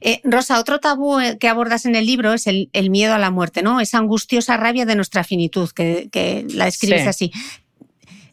Eh, 0.00 0.20
Rosa, 0.24 0.58
otro 0.58 0.80
tabú 0.80 1.18
que 1.38 1.48
abordas 1.48 1.86
en 1.86 1.94
el 1.94 2.04
libro 2.04 2.32
es 2.34 2.46
el, 2.46 2.68
el 2.72 2.90
miedo 2.90 3.14
a 3.14 3.18
la 3.18 3.30
muerte, 3.30 3.62
¿no? 3.62 3.80
Esa 3.80 3.98
angustiosa 3.98 4.56
rabia 4.56 4.84
de 4.84 4.96
nuestra 4.96 5.22
finitud, 5.24 5.70
que, 5.70 6.08
que 6.10 6.44
la 6.52 6.64
describes 6.66 7.02
Sí. 7.02 7.08
así. 7.08 7.32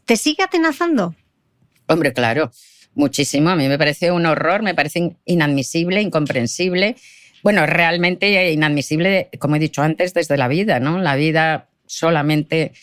¿Te 0.06 0.18
sigue 0.18 0.44
atenazando? 0.44 1.16
Hombre, 1.88 2.14
claro, 2.14 2.52
muchísimo. 2.96 3.50
A 3.52 3.56
mí 3.56 3.68
me 3.68 3.78
parece 3.78 4.12
un 4.12 4.26
horror, 4.26 4.64
me 4.64 4.74
parece 4.74 5.00
in- 5.00 5.18
inadmisible, 5.26 6.02
incomprensible. 6.02 6.96
Bueno, 7.44 7.66
realmente 7.68 8.52
inadmisible, 8.52 9.30
como 9.40 9.56
he 9.56 9.60
dicho 9.60 9.82
antes, 9.82 10.14
desde 10.14 10.36
la 10.36 10.48
vida, 10.48 10.80
¿no? 10.80 10.98
La 11.00 11.16
vida 11.16 11.70
solamente 11.86 12.74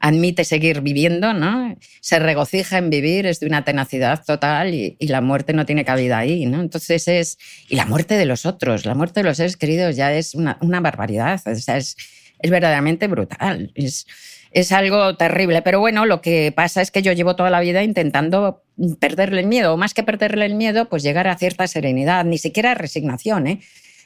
admite 0.00 0.44
seguir 0.44 0.80
viviendo, 0.80 1.34
¿no? 1.34 1.76
Se 2.00 2.18
regocija 2.18 2.78
en 2.78 2.88
vivir, 2.88 3.26
es 3.26 3.40
de 3.40 3.46
una 3.46 3.64
tenacidad 3.64 4.24
total 4.24 4.74
y, 4.74 4.96
la 5.00 5.20
muerte 5.20 5.52
no 5.52 5.66
tiene 5.66 5.84
cabida 5.84 6.18
ahí, 6.18 6.46
¿no? 6.46 6.60
Entonces 6.60 7.06
es... 7.06 7.38
Y 7.68 7.76
la 7.76 7.84
muerte 7.84 8.16
de 8.16 8.24
los 8.24 8.46
otros, 8.46 8.86
la 8.86 8.94
muerte 8.94 9.20
de 9.20 9.24
los 9.24 9.36
seres 9.36 9.56
queridos 9.56 9.96
ya 9.96 10.12
es 10.12 10.34
una, 10.34 10.80
barbaridad, 10.80 11.40
o 11.44 11.50
es, 11.50 11.68
es 11.68 12.50
verdaderamente 12.50 13.08
brutal. 13.08 13.72
Es, 13.74 14.06
es 14.52 14.72
algo 14.72 15.16
terrible. 15.16 15.62
Pero 15.62 15.80
bueno, 15.80 16.06
lo 16.06 16.20
que 16.20 16.52
pasa 16.54 16.82
es 16.82 16.90
que 16.90 17.02
yo 17.02 17.12
llevo 17.12 17.36
toda 17.36 17.50
la 17.50 17.60
vida 17.60 17.82
intentando 17.82 18.64
perderle 18.98 19.40
el 19.40 19.46
miedo, 19.46 19.74
o 19.74 19.76
más 19.76 19.94
que 19.94 20.02
perderle 20.02 20.46
el 20.46 20.54
miedo, 20.54 20.88
pues 20.88 21.02
llegar 21.02 21.28
a 21.28 21.36
cierta 21.36 21.66
serenidad, 21.66 22.24
ni 22.24 22.38
siquiera 22.38 22.74
resignación, 22.74 23.46
¿eh? 23.46 23.60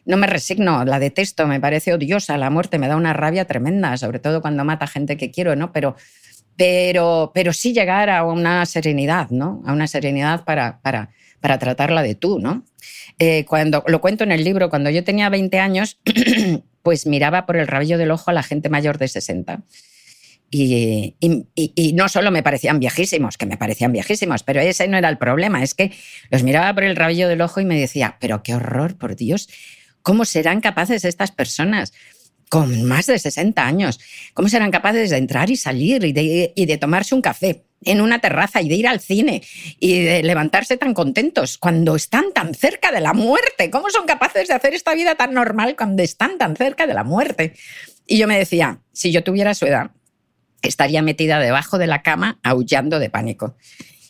No 0.07 0.17
me 0.17 0.27
resigno, 0.27 0.85
la 0.85 0.99
detesto, 0.99 1.47
me 1.47 1.61
parece 1.61 1.95
odiosa, 1.95 2.37
la 2.37 2.51
muerte 2.51 2.79
me 2.79 2.89
da 2.89 2.97
una 2.97 3.13
rabia 3.13 3.47
tremenda, 3.47 3.97
sobre 3.97 4.19
todo 4.19 4.41
cuando 4.43 4.65
mata 4.65 4.87
gente 4.87 5.17
que 5.17 5.31
quiero, 5.31 5.57
¿no? 5.57 5.73
Pero, 5.73 5.97
pero, 6.57 7.33
pero 7.35 7.53
sí 7.53 7.73
llegar 7.73 8.11
a 8.11 8.25
una 8.25 8.65
serenidad, 8.67 9.31
¿no? 9.31 9.63
A 9.67 9.73
una 9.73 9.87
serenidad 9.87 10.45
para, 10.45 10.81
para, 10.83 11.11
para 11.41 11.59
tratarla 11.59 12.03
de 12.03 12.15
tú, 12.15 12.39
¿no? 12.39 12.65
Eh, 13.19 13.45
cuando 13.47 13.83
lo 13.87 14.01
cuento 14.01 14.25
en 14.25 14.33
el 14.33 14.45
libro, 14.45 14.71
cuando 14.71 14.91
yo 14.91 15.05
tenía 15.05 15.29
20 15.31 15.59
años, 15.59 15.99
pues 16.83 17.07
miraba 17.07 17.47
por 17.47 17.57
el 17.57 17.67
rabillo 17.67 17.97
del 17.99 18.11
ojo 18.11 18.31
a 18.31 18.35
la 18.35 18.43
gente 18.43 18.69
mayor 18.69 18.99
de 18.99 19.09
60. 19.09 19.63
Y, 20.51 21.17
y- 21.19 21.47
y- 21.57 21.93
no 21.95 22.09
solo 22.09 22.31
me 22.31 22.45
parecían 22.45 22.79
viejísimos, 22.79 23.37
que 23.37 23.47
me 23.47 23.57
parecían 23.57 23.91
viejísimos, 23.93 24.45
pero 24.45 24.61
ese 24.61 24.87
no 24.87 24.97
era 24.97 25.09
el 25.09 25.19
problema, 25.19 25.63
es 25.65 25.75
que 25.75 25.91
los 26.31 26.45
miraba 26.45 26.73
por 26.75 26.85
el 26.85 26.95
rabillo 26.95 27.27
del 27.29 27.41
ojo 27.41 27.61
y 27.61 27.65
me 27.65 27.77
decía, 27.81 28.19
pero 28.21 28.45
qué 28.45 28.55
horror, 28.55 28.97
por 28.97 29.17
Dios, 29.17 29.49
¿cómo 30.05 30.25
serán 30.25 30.61
capaces 30.61 31.05
estas 31.05 31.33
personas? 31.33 31.93
con 32.51 32.85
más 32.85 33.07
de 33.07 33.19
60 33.19 33.67
años, 33.67 33.99
¿cómo 34.33 34.49
serán 34.49 34.71
capaces 34.71 35.11
de 35.11 35.17
entrar 35.17 35.51
y 35.51 35.57
salir 35.57 36.05
y 36.05 36.13
de, 36.13 36.53
y 36.55 36.67
de 36.67 36.77
tomarse 36.77 37.17
un 37.17 37.23
café? 37.23 37.65
en 37.85 38.01
una 38.01 38.21
terraza 38.21 38.63
y 38.63 38.69
de 38.69 38.75
ir 38.77 38.89
al 38.89 39.01
cine 39.01 39.43
y 39.79 40.01
de 40.01 40.23
levantarse 40.23 40.77
tan 40.77 40.95
contentos 40.95 41.59
cuando 41.59 41.97
están 41.97 42.33
tan 42.33 42.55
cerca 42.55 42.91
de 42.91 43.01
la 43.01 43.13
muerte. 43.13 43.71
¿Cómo 43.71 43.91
son 43.91 44.07
capaces 44.07 44.49
de 44.49 44.55
hacer 44.55 44.75
esta 44.75 44.95
vida 44.95 45.15
tan 45.15 45.35
normal 45.35 45.77
cuando 45.77 46.03
están 46.03 46.39
tan 46.39 46.57
cerca 46.57 46.87
de 46.87 46.95
la 46.95 47.05
muerte? 47.05 47.55
Y 48.07 48.19
yo 48.19 48.27
me 48.27 48.39
decía, 48.39 48.81
si 48.93 49.13
yo 49.13 49.23
tuviera 49.23 49.55
su 49.55 49.67
edad, 49.67 49.91
estaría 50.63 51.03
metida 51.03 51.39
debajo 51.39 51.79
de 51.79 51.87
la 51.87 52.03
cama 52.03 52.39
aullando 52.43 52.99
de 52.99 53.11
pánico. 53.11 53.57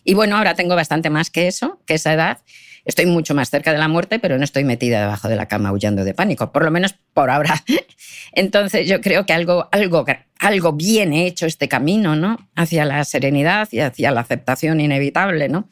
Y 0.05 0.14
bueno, 0.14 0.36
ahora 0.36 0.55
tengo 0.55 0.76
bastante 0.76 1.11
más 1.11 1.30
que 1.30 1.49
eso, 1.49 1.80
que 1.86 1.95
esa 1.95 2.12
edad. 2.12 2.38
Estoy 2.85 3.07
mucho 3.07 3.35
más 3.35 3.51
cerca 3.51 3.72
de 3.72 3.78
la 3.78 3.89
muerte, 3.89 4.18
pero 4.18 4.37
no 4.37 4.45
estoy 4.45 4.64
metida 4.64 5.01
debajo 5.01 5.28
de 5.28 5.37
la 5.37 5.47
cama 5.47 5.70
aullando 5.70 6.05
de 6.05 6.14
pánico, 6.14 6.53
por 6.53 6.64
lo 6.64 6.70
menos 6.70 6.95
por 7.14 7.30
ahora. 7.30 7.62
Entonces 8.32 8.89
yo 8.89 9.01
creo 9.01 9.24
que 9.24 9.32
algo, 9.32 9.68
algo, 9.72 10.05
algo 10.39 10.72
bien 10.72 11.12
hecho 11.12 11.47
este 11.47 11.68
camino, 11.68 12.16
¿no? 12.16 12.49
Hacia 12.55 12.85
la 12.85 13.03
serenidad 13.05 13.68
y 13.72 13.80
hacia 13.80 14.11
la 14.11 14.20
aceptación 14.20 14.80
inevitable, 14.80 15.49
¿no? 15.49 15.68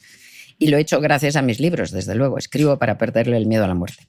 Y 0.58 0.68
lo 0.68 0.76
he 0.76 0.80
hecho 0.80 1.00
gracias 1.00 1.36
a 1.36 1.42
mis 1.42 1.60
libros, 1.60 1.90
desde 1.90 2.14
luego. 2.14 2.38
Escribo 2.38 2.78
para 2.78 2.96
perderle 2.96 3.36
el 3.36 3.46
miedo 3.46 3.64
a 3.64 3.68
la 3.68 3.74
muerte. 3.74 4.06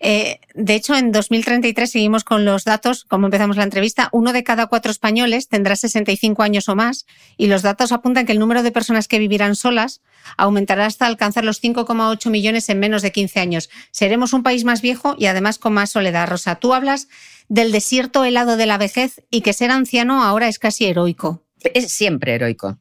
Eh, 0.00 0.40
de 0.54 0.74
hecho, 0.74 0.94
en 0.94 1.10
2033 1.10 1.90
seguimos 1.90 2.24
con 2.24 2.44
los 2.44 2.64
datos, 2.64 3.04
como 3.04 3.26
empezamos 3.26 3.56
la 3.56 3.64
entrevista, 3.64 4.08
uno 4.12 4.32
de 4.32 4.44
cada 4.44 4.66
cuatro 4.66 4.90
españoles 4.90 5.48
tendrá 5.48 5.74
65 5.74 6.42
años 6.42 6.68
o 6.68 6.76
más 6.76 7.06
y 7.36 7.46
los 7.48 7.62
datos 7.62 7.90
apuntan 7.90 8.24
que 8.26 8.32
el 8.32 8.38
número 8.38 8.62
de 8.62 8.70
personas 8.70 9.08
que 9.08 9.18
vivirán 9.18 9.56
solas 9.56 10.00
aumentará 10.36 10.86
hasta 10.86 11.06
alcanzar 11.06 11.44
los 11.44 11.62
5,8 11.62 12.30
millones 12.30 12.68
en 12.68 12.78
menos 12.78 13.02
de 13.02 13.12
15 13.12 13.40
años. 13.40 13.70
Seremos 13.90 14.32
un 14.32 14.42
país 14.42 14.64
más 14.64 14.82
viejo 14.82 15.16
y 15.18 15.26
además 15.26 15.58
con 15.58 15.72
más 15.72 15.90
soledad. 15.90 16.28
Rosa, 16.28 16.56
tú 16.56 16.74
hablas 16.74 17.08
del 17.48 17.72
desierto 17.72 18.24
helado 18.24 18.56
de 18.56 18.66
la 18.66 18.78
vejez 18.78 19.22
y 19.30 19.40
que 19.40 19.52
ser 19.52 19.70
anciano 19.70 20.22
ahora 20.22 20.48
es 20.48 20.58
casi 20.58 20.86
heroico. 20.86 21.44
Es 21.74 21.90
siempre 21.90 22.34
heroico. 22.34 22.78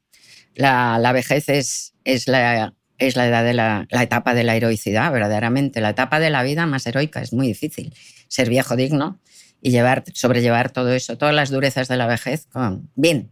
La, 0.53 0.99
la 0.99 1.11
vejez 1.13 1.49
es, 1.49 1.93
es 2.03 2.28
la 2.28 2.74
es 2.97 3.15
la 3.15 3.27
edad 3.27 3.43
de 3.43 3.53
la, 3.53 3.87
etapa 3.91 4.33
de 4.33 4.43
la 4.43 4.55
heroicidad, 4.55 5.11
verdaderamente, 5.11 5.81
la 5.81 5.89
etapa 5.89 6.19
de 6.19 6.29
la 6.29 6.43
vida 6.43 6.65
más 6.65 6.85
heroica. 6.87 7.21
Es 7.21 7.33
muy 7.33 7.47
difícil 7.47 7.93
ser 8.27 8.49
viejo 8.49 8.75
digno 8.75 9.19
y 9.61 9.71
llevar, 9.71 10.03
sobrellevar 10.13 10.71
todo 10.71 10.93
eso, 10.93 11.17
todas 11.17 11.35
las 11.35 11.49
durezas 11.49 11.87
de 11.87 11.97
la 11.97 12.07
vejez, 12.07 12.47
bien, 12.95 13.31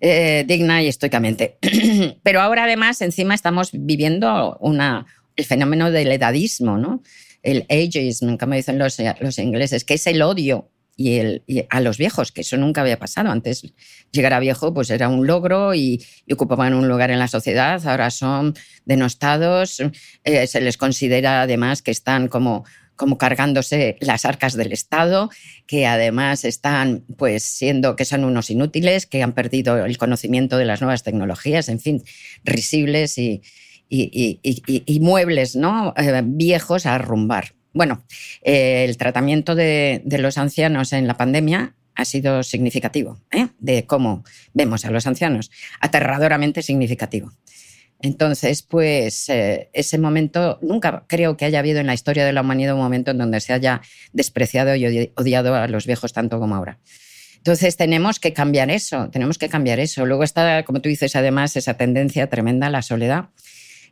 eh, 0.00 0.44
digna 0.46 0.82
y 0.82 0.88
estoicamente. 0.88 1.58
Pero 2.22 2.40
ahora 2.40 2.64
además 2.64 3.00
encima 3.00 3.34
estamos 3.34 3.70
viviendo 3.72 4.56
una, 4.60 5.06
el 5.36 5.44
fenómeno 5.44 5.90
del 5.90 6.12
edadismo, 6.12 6.78
¿no? 6.78 7.02
el 7.46 7.64
ageism, 7.70 8.36
como 8.36 8.54
dicen 8.54 8.78
los, 8.78 8.98
los 9.20 9.38
ingleses, 9.38 9.84
que 9.84 9.94
es 9.94 10.06
el 10.08 10.20
odio 10.20 10.68
y, 10.96 11.20
a 11.68 11.80
los 11.80 11.98
viejos, 11.98 12.32
que 12.32 12.40
eso 12.40 12.56
nunca 12.56 12.80
había 12.80 12.98
pasado. 12.98 13.30
Antes 13.30 13.62
llegar 14.10 14.32
a 14.32 14.40
viejo 14.40 14.72
pues 14.72 14.90
era 14.90 15.08
un 15.08 15.26
logro 15.26 15.74
y, 15.74 16.04
ocupaban 16.32 16.74
un 16.74 16.88
lugar 16.88 17.10
en 17.10 17.18
la 17.18 17.28
sociedad, 17.28 17.86
ahora 17.86 18.10
son 18.10 18.54
denostados, 18.84 19.82
eh, 20.24 20.46
se 20.46 20.60
les 20.60 20.76
considera 20.76 21.42
además 21.42 21.82
que 21.82 21.90
están 21.90 22.28
como 22.28 22.64
como 22.96 23.18
cargándose 23.18 23.98
las 24.00 24.24
arcas 24.24 24.54
del 24.54 24.72
Estado, 24.72 25.30
que 25.66 25.86
además 25.86 26.44
están 26.44 27.04
pues 27.16 27.42
siendo 27.42 27.94
que 27.94 28.06
son 28.06 28.24
unos 28.24 28.50
inútiles, 28.50 29.04
que 29.04 29.22
han 29.22 29.34
perdido 29.34 29.84
el 29.84 29.98
conocimiento 29.98 30.56
de 30.56 30.64
las 30.64 30.80
nuevas 30.80 31.02
tecnologías, 31.02 31.68
en 31.68 31.78
fin, 31.78 32.02
risibles 32.42 33.18
y, 33.18 33.42
y, 33.88 34.98
muebles 35.00 35.56
¿no? 35.56 35.94
Eh, 35.96 36.22
viejos 36.24 36.86
a 36.86 36.94
arrumbar. 36.94 37.54
Bueno, 37.76 38.02
eh, 38.40 38.86
el 38.88 38.96
tratamiento 38.96 39.54
de, 39.54 40.02
los 40.06 40.38
ancianos 40.38 40.94
en 40.94 41.06
la 41.06 41.18
pandemia 41.18 41.74
ha 41.94 42.06
sido 42.06 42.42
significativo, 42.42 43.20
¿eh? 43.30 43.48
de 43.58 43.84
cómo 43.84 44.24
vemos 44.54 44.86
a 44.86 44.90
los 44.90 45.06
ancianos, 45.06 45.50
aterradoramente 45.80 46.62
significativo. 46.62 47.32
Entonces, 48.00 48.62
pues 48.62 49.28
eh, 49.28 49.68
ese 49.74 49.98
momento, 49.98 50.58
nunca 50.62 51.04
creo 51.06 51.36
que 51.36 51.44
haya 51.44 51.58
habido 51.58 51.78
en 51.80 51.86
la 51.86 51.92
historia 51.92 52.24
de 52.24 52.32
la 52.32 52.40
humanidad 52.40 52.76
un 52.76 52.80
momento 52.80 53.10
en 53.10 53.18
donde 53.18 53.40
se 53.40 53.52
haya 53.52 53.82
despreciado 54.14 54.74
y 54.74 55.12
odiado 55.14 55.54
a 55.54 55.68
los 55.68 55.84
viejos 55.86 56.14
tanto 56.14 56.40
como 56.40 56.54
ahora. 56.54 56.78
Entonces 57.36 57.76
tenemos 57.76 58.20
que 58.20 58.32
cambiar 58.32 58.70
eso, 58.70 59.10
tenemos 59.10 59.36
que 59.36 59.50
cambiar 59.50 59.80
eso. 59.80 60.06
Luego 60.06 60.24
está, 60.24 60.64
como 60.64 60.80
tú 60.80 60.88
dices, 60.88 61.14
además, 61.14 61.54
esa 61.56 61.74
tendencia 61.74 62.30
tremenda 62.30 62.68
a 62.68 62.70
la 62.70 62.80
soledad 62.80 63.26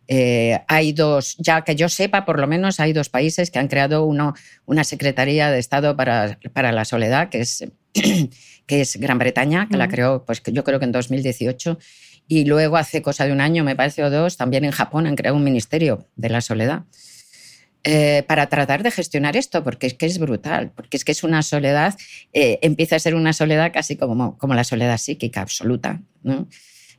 eh, 0.08 0.60
hay 0.68 0.92
dos, 0.92 1.36
ya 1.38 1.62
que 1.62 1.74
yo 1.76 1.88
sepa, 1.88 2.24
por 2.24 2.38
lo 2.38 2.46
menos 2.46 2.80
hay 2.80 2.92
dos 2.92 3.08
países 3.08 3.50
que 3.50 3.58
han 3.58 3.68
creado 3.68 4.04
uno, 4.04 4.34
una 4.66 4.84
Secretaría 4.84 5.50
de 5.50 5.58
Estado 5.58 5.96
para, 5.96 6.38
para 6.52 6.72
la 6.72 6.84
Soledad, 6.84 7.28
que 7.30 7.40
es, 7.40 7.64
que 8.66 8.80
es 8.80 8.96
Gran 8.96 9.18
Bretaña, 9.18 9.68
que 9.70 9.76
la 9.76 9.88
creó, 9.88 10.24
pues 10.24 10.42
yo 10.44 10.64
creo 10.64 10.78
que 10.78 10.84
en 10.84 10.92
2018. 10.92 11.78
Y 12.26 12.44
luego 12.46 12.76
hace 12.76 13.02
cosa 13.02 13.26
de 13.26 13.32
un 13.32 13.40
año, 13.40 13.64
me 13.64 13.76
parece, 13.76 14.02
o 14.02 14.10
dos, 14.10 14.36
también 14.36 14.64
en 14.64 14.70
Japón 14.70 15.06
han 15.06 15.14
creado 15.14 15.36
un 15.36 15.44
Ministerio 15.44 16.06
de 16.16 16.30
la 16.30 16.40
Soledad. 16.40 16.84
Eh, 17.86 18.24
para 18.26 18.48
tratar 18.48 18.82
de 18.82 18.90
gestionar 18.90 19.36
esto, 19.36 19.62
porque 19.62 19.86
es 19.86 19.92
que 19.92 20.06
es 20.06 20.18
brutal, 20.18 20.72
porque 20.74 20.96
es 20.96 21.04
que 21.04 21.12
es 21.12 21.22
una 21.22 21.42
soledad, 21.42 21.94
eh, 22.32 22.58
empieza 22.62 22.96
a 22.96 22.98
ser 22.98 23.14
una 23.14 23.34
soledad 23.34 23.74
casi 23.74 23.96
como, 23.96 24.38
como 24.38 24.54
la 24.54 24.64
soledad 24.64 24.96
psíquica 24.96 25.42
absoluta. 25.42 26.00
¿no? 26.22 26.48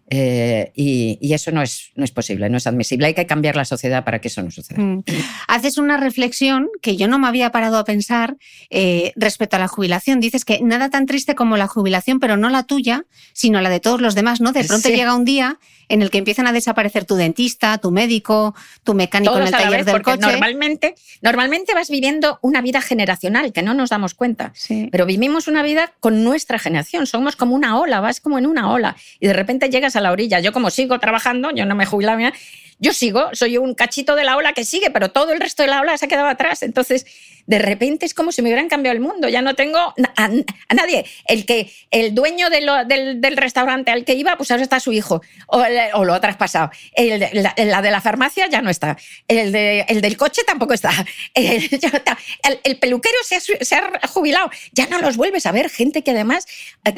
Eh, 0.10 0.72
y, 0.76 1.34
eso 1.34 1.52
no 1.52 1.62
es, 1.62 1.92
no 1.96 2.04
es 2.04 2.12
posible, 2.12 2.50
no 2.50 2.58
es 2.58 2.68
admisible. 2.68 3.08
Hay 3.08 3.14
que 3.14 3.26
cambiar 3.26 3.56
la 3.56 3.66
sociedad 3.66 4.04
para 4.04 4.20
que 4.20 4.28
eso 4.28 4.42
no 4.42 4.52
suceda. 4.52 4.82
Mm. 4.82 5.04
Haces 5.48 5.78
una 5.78 5.98
reflexión 5.98 6.70
que 6.82 6.96
yo 6.96 7.08
no 7.08 7.20
me 7.20 7.28
había 7.28 7.52
parado 7.52 7.78
a 7.78 7.84
pensar 7.84 8.38
eh, 8.70 9.12
respecto 9.16 9.56
a 9.56 9.60
la 9.60 9.68
jubilación. 9.68 10.20
Dices 10.20 10.46
que 10.46 10.62
nada 10.62 10.90
tan 10.90 11.08
triste 11.08 11.36
como 11.36 11.58
la 11.58 11.68
jubilación, 11.68 12.20
pero 12.20 12.38
no 12.38 12.50
la 12.50 12.64
tuya, 12.64 13.06
sino 13.34 13.62
la 13.62 13.70
de 13.70 13.80
todos 13.80 14.00
los 14.00 14.16
demás, 14.16 14.42
¿no? 14.42 14.52
De 14.52 14.64
pronto 14.64 14.90
llega 14.90 15.16
un 15.16 15.26
día 15.26 15.60
en 15.90 16.02
el 16.02 16.10
que 16.10 16.18
empiezan 16.18 16.48
a 16.48 16.52
desaparecer 16.52 17.06
tu 17.06 17.16
dentista, 17.16 17.78
tu 17.78 17.92
médico, 17.92 18.56
tu 18.84 18.94
mecánico 18.94 19.38
en 19.38 19.44
el 19.44 19.52
taller 19.52 19.86
del 19.86 20.02
coche. 20.02 20.20
Normalmente, 20.20 20.96
normalmente 21.22 21.74
vas 21.74 21.90
viviendo 21.90 22.40
una 22.42 22.62
vida 22.62 22.82
generacional 22.82 23.54
que 23.54 23.62
no 23.62 23.74
nos 23.74 23.90
damos 23.90 24.14
cuenta, 24.14 24.54
pero 24.92 25.06
vivimos 25.06 25.48
una 25.48 25.64
vida 25.64 25.94
con 26.00 26.24
nuestra 26.24 26.60
generación. 26.60 27.06
Somos 27.08 27.36
como 27.36 27.56
una 27.56 27.80
ola, 27.80 28.00
vas 28.02 28.20
como 28.20 28.38
en 28.38 28.46
una 28.46 28.72
ola 28.72 28.96
y 29.20 29.28
de 29.28 29.34
repente 29.34 29.70
llegas 29.70 29.95
a 29.96 30.02
la 30.02 30.12
orilla. 30.12 30.40
Yo 30.40 30.52
como 30.52 30.70
sigo 30.70 31.00
trabajando, 31.00 31.52
yo 31.52 31.66
no 31.66 31.76
me 31.76 31.86
jubilaba, 31.86 32.32
yo 32.78 32.94
sigo, 32.94 33.30
soy 33.34 33.58
un 33.58 33.74
cachito 33.74 34.16
de 34.16 34.26
la 34.26 34.36
ola 34.36 34.54
que 34.54 34.66
sigue, 34.66 34.90
pero 34.92 35.10
todo 35.10 35.32
el 35.32 35.40
resto 35.40 35.64
de 35.64 35.70
la 35.70 35.80
ola 35.80 35.98
se 35.98 36.06
ha 36.06 36.08
quedado 36.10 36.28
atrás. 36.28 36.62
Entonces, 36.62 37.06
de 37.48 37.60
repente 37.60 38.06
es 38.06 38.14
como 38.14 38.32
si 38.32 38.42
me 38.42 38.50
hubieran 38.50 38.68
cambiado 38.68 38.96
el 38.96 39.02
mundo. 39.02 39.30
Ya 39.30 39.42
no 39.42 39.56
tengo 39.56 39.78
a, 39.78 40.30
nadie. 40.74 41.06
El 41.26 41.46
que 41.46 41.72
el 41.92 42.14
dueño 42.14 42.50
del, 42.50 43.38
restaurante 43.38 43.92
al 43.92 44.04
que 44.04 44.14
iba, 44.14 44.36
pues 44.36 44.52
ahora 44.52 44.64
está 44.64 44.80
su 44.82 44.92
hijo, 44.92 45.22
o, 45.48 46.04
lo 46.04 46.14
ha 46.14 46.20
traspasado. 46.20 46.70
El, 46.94 47.20
la, 47.20 47.82
de 47.82 47.92
la 47.92 48.02
farmacia 48.02 48.48
ya 48.48 48.62
no 48.62 48.70
está. 48.70 48.98
El, 49.28 49.52
del 49.52 50.18
coche 50.18 50.42
tampoco 50.46 50.74
está. 50.74 50.92
El, 51.34 51.70
peluquero 52.80 53.18
se 53.24 53.38
ha, 53.38 53.40
se 53.40 53.76
ha 53.76 54.08
jubilado. 54.08 54.50
Ya 54.74 54.88
no 54.88 55.00
los 55.00 55.16
vuelves 55.16 55.46
a 55.46 55.54
ver. 55.54 55.70
Gente 55.70 56.04
que 56.04 56.12
además 56.12 56.46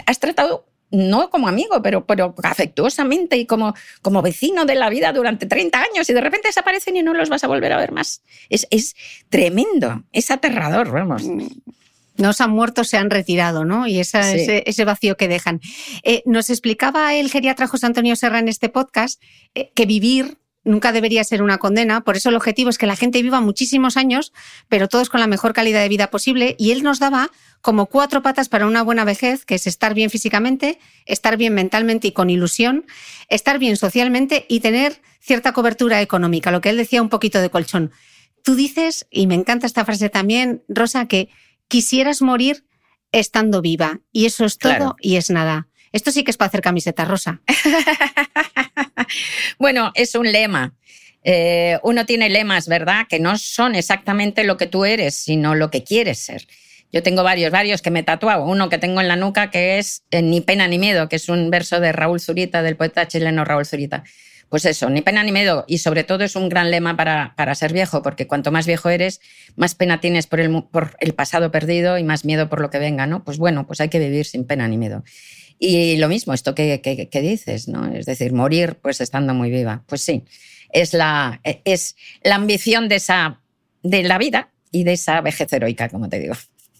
has 0.05 0.19
tratado 0.19 0.65
no 0.91 1.29
como 1.29 1.47
amigo, 1.47 1.81
pero, 1.81 2.05
pero 2.05 2.33
afectuosamente 2.43 3.37
y 3.37 3.45
como, 3.45 3.73
como 4.01 4.21
vecino 4.21 4.65
de 4.65 4.75
la 4.75 4.89
vida 4.89 5.11
durante 5.13 5.45
30 5.45 5.81
años 5.81 6.09
y 6.09 6.13
de 6.13 6.21
repente 6.21 6.47
desaparecen 6.47 6.95
y 6.95 7.03
no 7.03 7.13
los 7.13 7.29
vas 7.29 7.43
a 7.43 7.47
volver 7.47 7.73
a 7.73 7.77
ver 7.77 7.91
más. 7.91 8.21
Es, 8.49 8.67
es 8.69 8.95
tremendo, 9.29 10.03
es 10.11 10.31
aterrador, 10.31 10.91
vamos. 10.91 11.23
Mm. 11.23 11.47
No 12.17 12.33
se 12.33 12.43
han 12.43 12.49
muerto, 12.49 12.83
se 12.83 12.97
han 12.97 13.11
retirado, 13.11 13.63
¿no? 13.63 13.85
Y 13.85 13.99
ese, 13.99 14.63
ese, 14.65 14.85
vacío 14.85 15.17
que 15.17 15.27
dejan. 15.27 15.61
Eh, 16.03 16.23
nos 16.25 16.49
explicaba 16.49 17.13
el 17.13 17.29
geriatra 17.29 17.67
José 17.67 17.85
Antonio 17.85 18.15
Serra 18.15 18.39
en 18.39 18.47
este 18.47 18.69
podcast 18.69 19.21
eh, 19.53 19.71
que 19.75 19.85
vivir 19.85 20.39
nunca 20.67 20.91
debería 20.91 21.23
ser 21.23 21.41
una 21.41 21.57
condena, 21.57 22.01
por 22.01 22.15
eso 22.15 22.29
el 22.29 22.35
objetivo 22.35 22.69
es 22.69 22.77
que 22.77 22.85
la 22.85 22.95
gente 22.95 23.21
viva 23.21 23.41
muchísimos 23.41 23.97
años, 23.97 24.33
pero 24.69 24.87
todos 24.87 25.09
con 25.09 25.19
la 25.19 25.27
mejor 25.27 25.53
calidad 25.53 25.81
de 25.81 25.89
vida 25.89 26.09
posible, 26.11 26.55
y 26.59 26.71
él 26.71 26.83
nos 26.83 26.99
daba 26.99 27.31
como 27.61 27.87
cuatro 27.87 28.21
patas 28.21 28.49
para 28.49 28.67
una 28.67 28.83
buena 28.83 29.03
vejez, 29.03 29.45
que 29.45 29.55
es 29.55 29.67
estar 29.67 29.93
bien 29.93 30.09
físicamente, 30.09 30.79
estar 31.05 31.37
bien 31.37 31.53
mentalmente 31.53 32.07
y 32.07 32.11
con 32.11 32.29
ilusión, 32.29 32.85
estar 33.29 33.59
bien 33.59 33.77
socialmente 33.77 34.45
y 34.47 34.59
tener 34.59 35.01
cierta 35.19 35.53
cobertura 35.53 36.01
económica, 36.01 36.51
lo 36.51 36.61
que 36.61 36.69
él 36.69 36.77
decía 36.77 37.01
un 37.01 37.09
poquito 37.09 37.41
de 37.41 37.49
colchón. 37.49 37.91
Tú 38.43 38.55
dices, 38.55 39.07
y 39.09 39.27
me 39.27 39.35
encanta 39.35 39.65
esta 39.65 39.85
frase 39.85 40.09
también, 40.09 40.63
Rosa, 40.67 41.07
que 41.07 41.29
quisieras 41.67 42.21
morir 42.21 42.65
estando 43.11 43.61
viva, 43.61 43.99
y 44.11 44.25
eso 44.25 44.45
es 44.45 44.57
todo 44.57 44.95
y 45.01 45.15
es 45.15 45.29
nada. 45.29 45.67
Esto 45.91 46.11
sí 46.11 46.23
que 46.23 46.31
es 46.31 46.37
para 46.37 46.47
hacer 46.49 46.61
camiseta 46.61 47.05
rosa. 47.05 47.41
bueno, 49.59 49.91
es 49.95 50.15
un 50.15 50.31
lema. 50.31 50.73
Eh, 51.23 51.77
uno 51.83 52.05
tiene 52.05 52.29
lemas, 52.29 52.67
¿verdad? 52.67 53.05
Que 53.09 53.19
no 53.19 53.37
son 53.37 53.75
exactamente 53.75 54.43
lo 54.43 54.57
que 54.57 54.67
tú 54.67 54.85
eres, 54.85 55.15
sino 55.15 55.55
lo 55.55 55.69
que 55.69 55.83
quieres 55.83 56.19
ser. 56.19 56.47
Yo 56.91 57.03
tengo 57.03 57.21
varios, 57.23 57.51
varios 57.51 57.81
que 57.81 57.91
me 57.91 58.03
tatuado. 58.03 58.45
Uno 58.45 58.69
que 58.69 58.77
tengo 58.77 59.01
en 59.01 59.09
la 59.09 59.17
nuca 59.17 59.51
que 59.51 59.77
es 59.77 60.03
eh, 60.11 60.21
Ni 60.21 60.41
pena 60.41 60.67
ni 60.67 60.79
miedo, 60.79 61.09
que 61.09 61.17
es 61.17 61.27
un 61.27 61.49
verso 61.49 61.79
de 61.79 61.91
Raúl 61.91 62.21
Zurita, 62.21 62.61
del 62.63 62.77
poeta 62.77 63.07
chileno 63.07 63.43
Raúl 63.43 63.65
Zurita. 63.65 64.03
Pues 64.49 64.63
eso, 64.63 64.89
ni 64.89 65.01
pena 65.01 65.23
ni 65.23 65.33
miedo. 65.33 65.65
Y 65.67 65.79
sobre 65.79 66.05
todo 66.05 66.23
es 66.23 66.37
un 66.37 66.47
gran 66.47 66.71
lema 66.71 66.95
para, 66.95 67.33
para 67.35 67.53
ser 67.55 67.73
viejo, 67.73 68.01
porque 68.01 68.27
cuanto 68.27 68.51
más 68.51 68.65
viejo 68.65 68.89
eres, 68.89 69.19
más 69.57 69.75
pena 69.75 69.99
tienes 69.99 70.27
por 70.27 70.39
el, 70.39 70.63
por 70.63 70.95
el 71.01 71.13
pasado 71.13 71.51
perdido 71.51 71.97
y 71.97 72.03
más 72.05 72.23
miedo 72.23 72.47
por 72.47 72.61
lo 72.61 72.69
que 72.69 72.79
venga, 72.79 73.05
¿no? 73.05 73.25
Pues 73.25 73.37
bueno, 73.37 73.67
pues 73.67 73.81
hay 73.81 73.89
que 73.89 73.99
vivir 73.99 74.25
sin 74.25 74.45
pena 74.45 74.65
ni 74.69 74.77
miedo. 74.77 75.03
Y 75.59 75.97
lo 75.97 76.07
mismo, 76.07 76.33
esto 76.33 76.53
que, 76.53 77.09
dices, 77.13 77.67
¿no? 77.67 77.87
Es 77.87 78.05
decir, 78.05 78.33
morir 78.33 78.77
pues 78.81 79.01
estando 79.01 79.33
muy 79.33 79.49
viva. 79.49 79.83
Pues 79.87 80.01
sí, 80.01 80.23
es 80.71 80.93
la, 80.93 81.41
es 81.43 81.95
la 82.23 82.35
ambición 82.35 82.89
de, 82.89 82.95
esa, 82.95 83.41
de 83.81 84.03
la 84.03 84.17
vida 84.17 84.49
y 84.71 84.83
de 84.83 84.93
esa 84.93 85.21
vejez 85.21 85.51
heroica, 85.51 85.89
como 85.89 86.09
te 86.09 86.19
digo. 86.19 86.35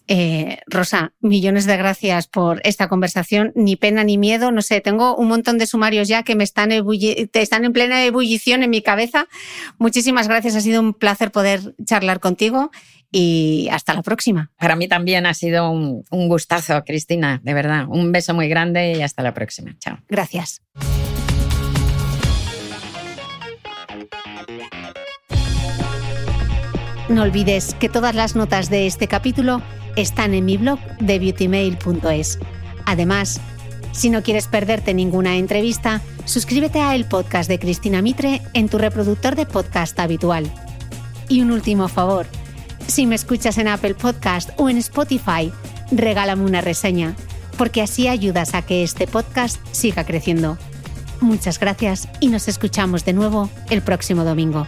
Eh, 0.09 0.59
Rosa, 0.67 1.11
millones 1.19 1.65
de 1.65 1.75
gracias 1.75 2.27
por 2.27 2.61
esta 2.63 2.87
conversación. 2.87 3.51
Ni 3.55 3.75
pena 3.75 4.03
ni 4.03 4.17
miedo. 4.17 4.51
No 4.51 4.61
sé, 4.61 4.79
tengo 4.79 5.15
un 5.15 5.27
montón 5.27 5.57
de 5.57 5.67
sumarios 5.67 6.07
ya 6.07 6.23
que 6.23 6.35
me 6.35 6.45
están, 6.45 6.71
están 6.71 7.65
en 7.65 7.73
plena 7.73 8.05
ebullición 8.05 8.63
en 8.63 8.69
mi 8.69 8.81
cabeza. 8.81 9.27
Muchísimas 9.79 10.27
gracias. 10.27 10.55
Ha 10.55 10.61
sido 10.61 10.79
un 10.79 10.93
placer 10.93 11.31
poder 11.31 11.75
charlar 11.83 12.21
contigo 12.21 12.71
y 13.11 13.67
hasta 13.71 13.93
la 13.93 14.01
próxima. 14.01 14.51
Para 14.57 14.75
mí 14.75 14.87
también 14.87 15.25
ha 15.25 15.33
sido 15.33 15.69
un, 15.71 16.03
un 16.11 16.27
gustazo, 16.27 16.83
Cristina. 16.85 17.39
De 17.43 17.53
verdad. 17.53 17.85
Un 17.87 18.11
beso 18.11 18.33
muy 18.33 18.49
grande 18.49 18.93
y 18.97 19.01
hasta 19.01 19.23
la 19.23 19.33
próxima. 19.33 19.75
Chao. 19.79 19.99
Gracias. 20.07 20.61
No 27.09 27.23
olvides 27.23 27.73
que 27.75 27.87
todas 27.87 28.13
las 28.15 28.35
notas 28.35 28.69
de 28.69 28.85
este 28.85 29.07
capítulo 29.07 29.61
están 29.95 30.33
en 30.33 30.43
mi 30.43 30.57
blog 30.57 30.79
de 30.99 31.19
beautymail.es. 31.19 32.37
Además, 32.85 33.39
si 33.93 34.09
no 34.09 34.21
quieres 34.21 34.47
perderte 34.47 34.93
ninguna 34.93 35.37
entrevista, 35.37 36.01
suscríbete 36.25 36.81
a 36.81 36.95
el 36.95 37.05
podcast 37.05 37.49
de 37.49 37.59
Cristina 37.59 38.01
Mitre 38.01 38.41
en 38.53 38.67
tu 38.67 38.77
reproductor 38.77 39.35
de 39.35 39.45
podcast 39.45 39.97
habitual. 39.99 40.51
Y 41.29 41.41
un 41.41 41.51
último 41.51 41.87
favor, 41.87 42.27
si 42.87 43.05
me 43.05 43.15
escuchas 43.15 43.57
en 43.57 43.67
Apple 43.67 43.95
Podcast 43.95 44.49
o 44.57 44.69
en 44.69 44.77
Spotify, 44.77 45.51
regálame 45.91 46.43
una 46.43 46.61
reseña, 46.61 47.15
porque 47.57 47.81
así 47.81 48.07
ayudas 48.07 48.53
a 48.53 48.61
que 48.61 48.83
este 48.83 49.07
podcast 49.07 49.59
siga 49.71 50.05
creciendo. 50.05 50.57
Muchas 51.21 51.59
gracias 51.59 52.07
y 52.19 52.27
nos 52.27 52.47
escuchamos 52.47 53.05
de 53.05 53.13
nuevo 53.13 53.49
el 53.69 53.81
próximo 53.81 54.23
domingo. 54.23 54.67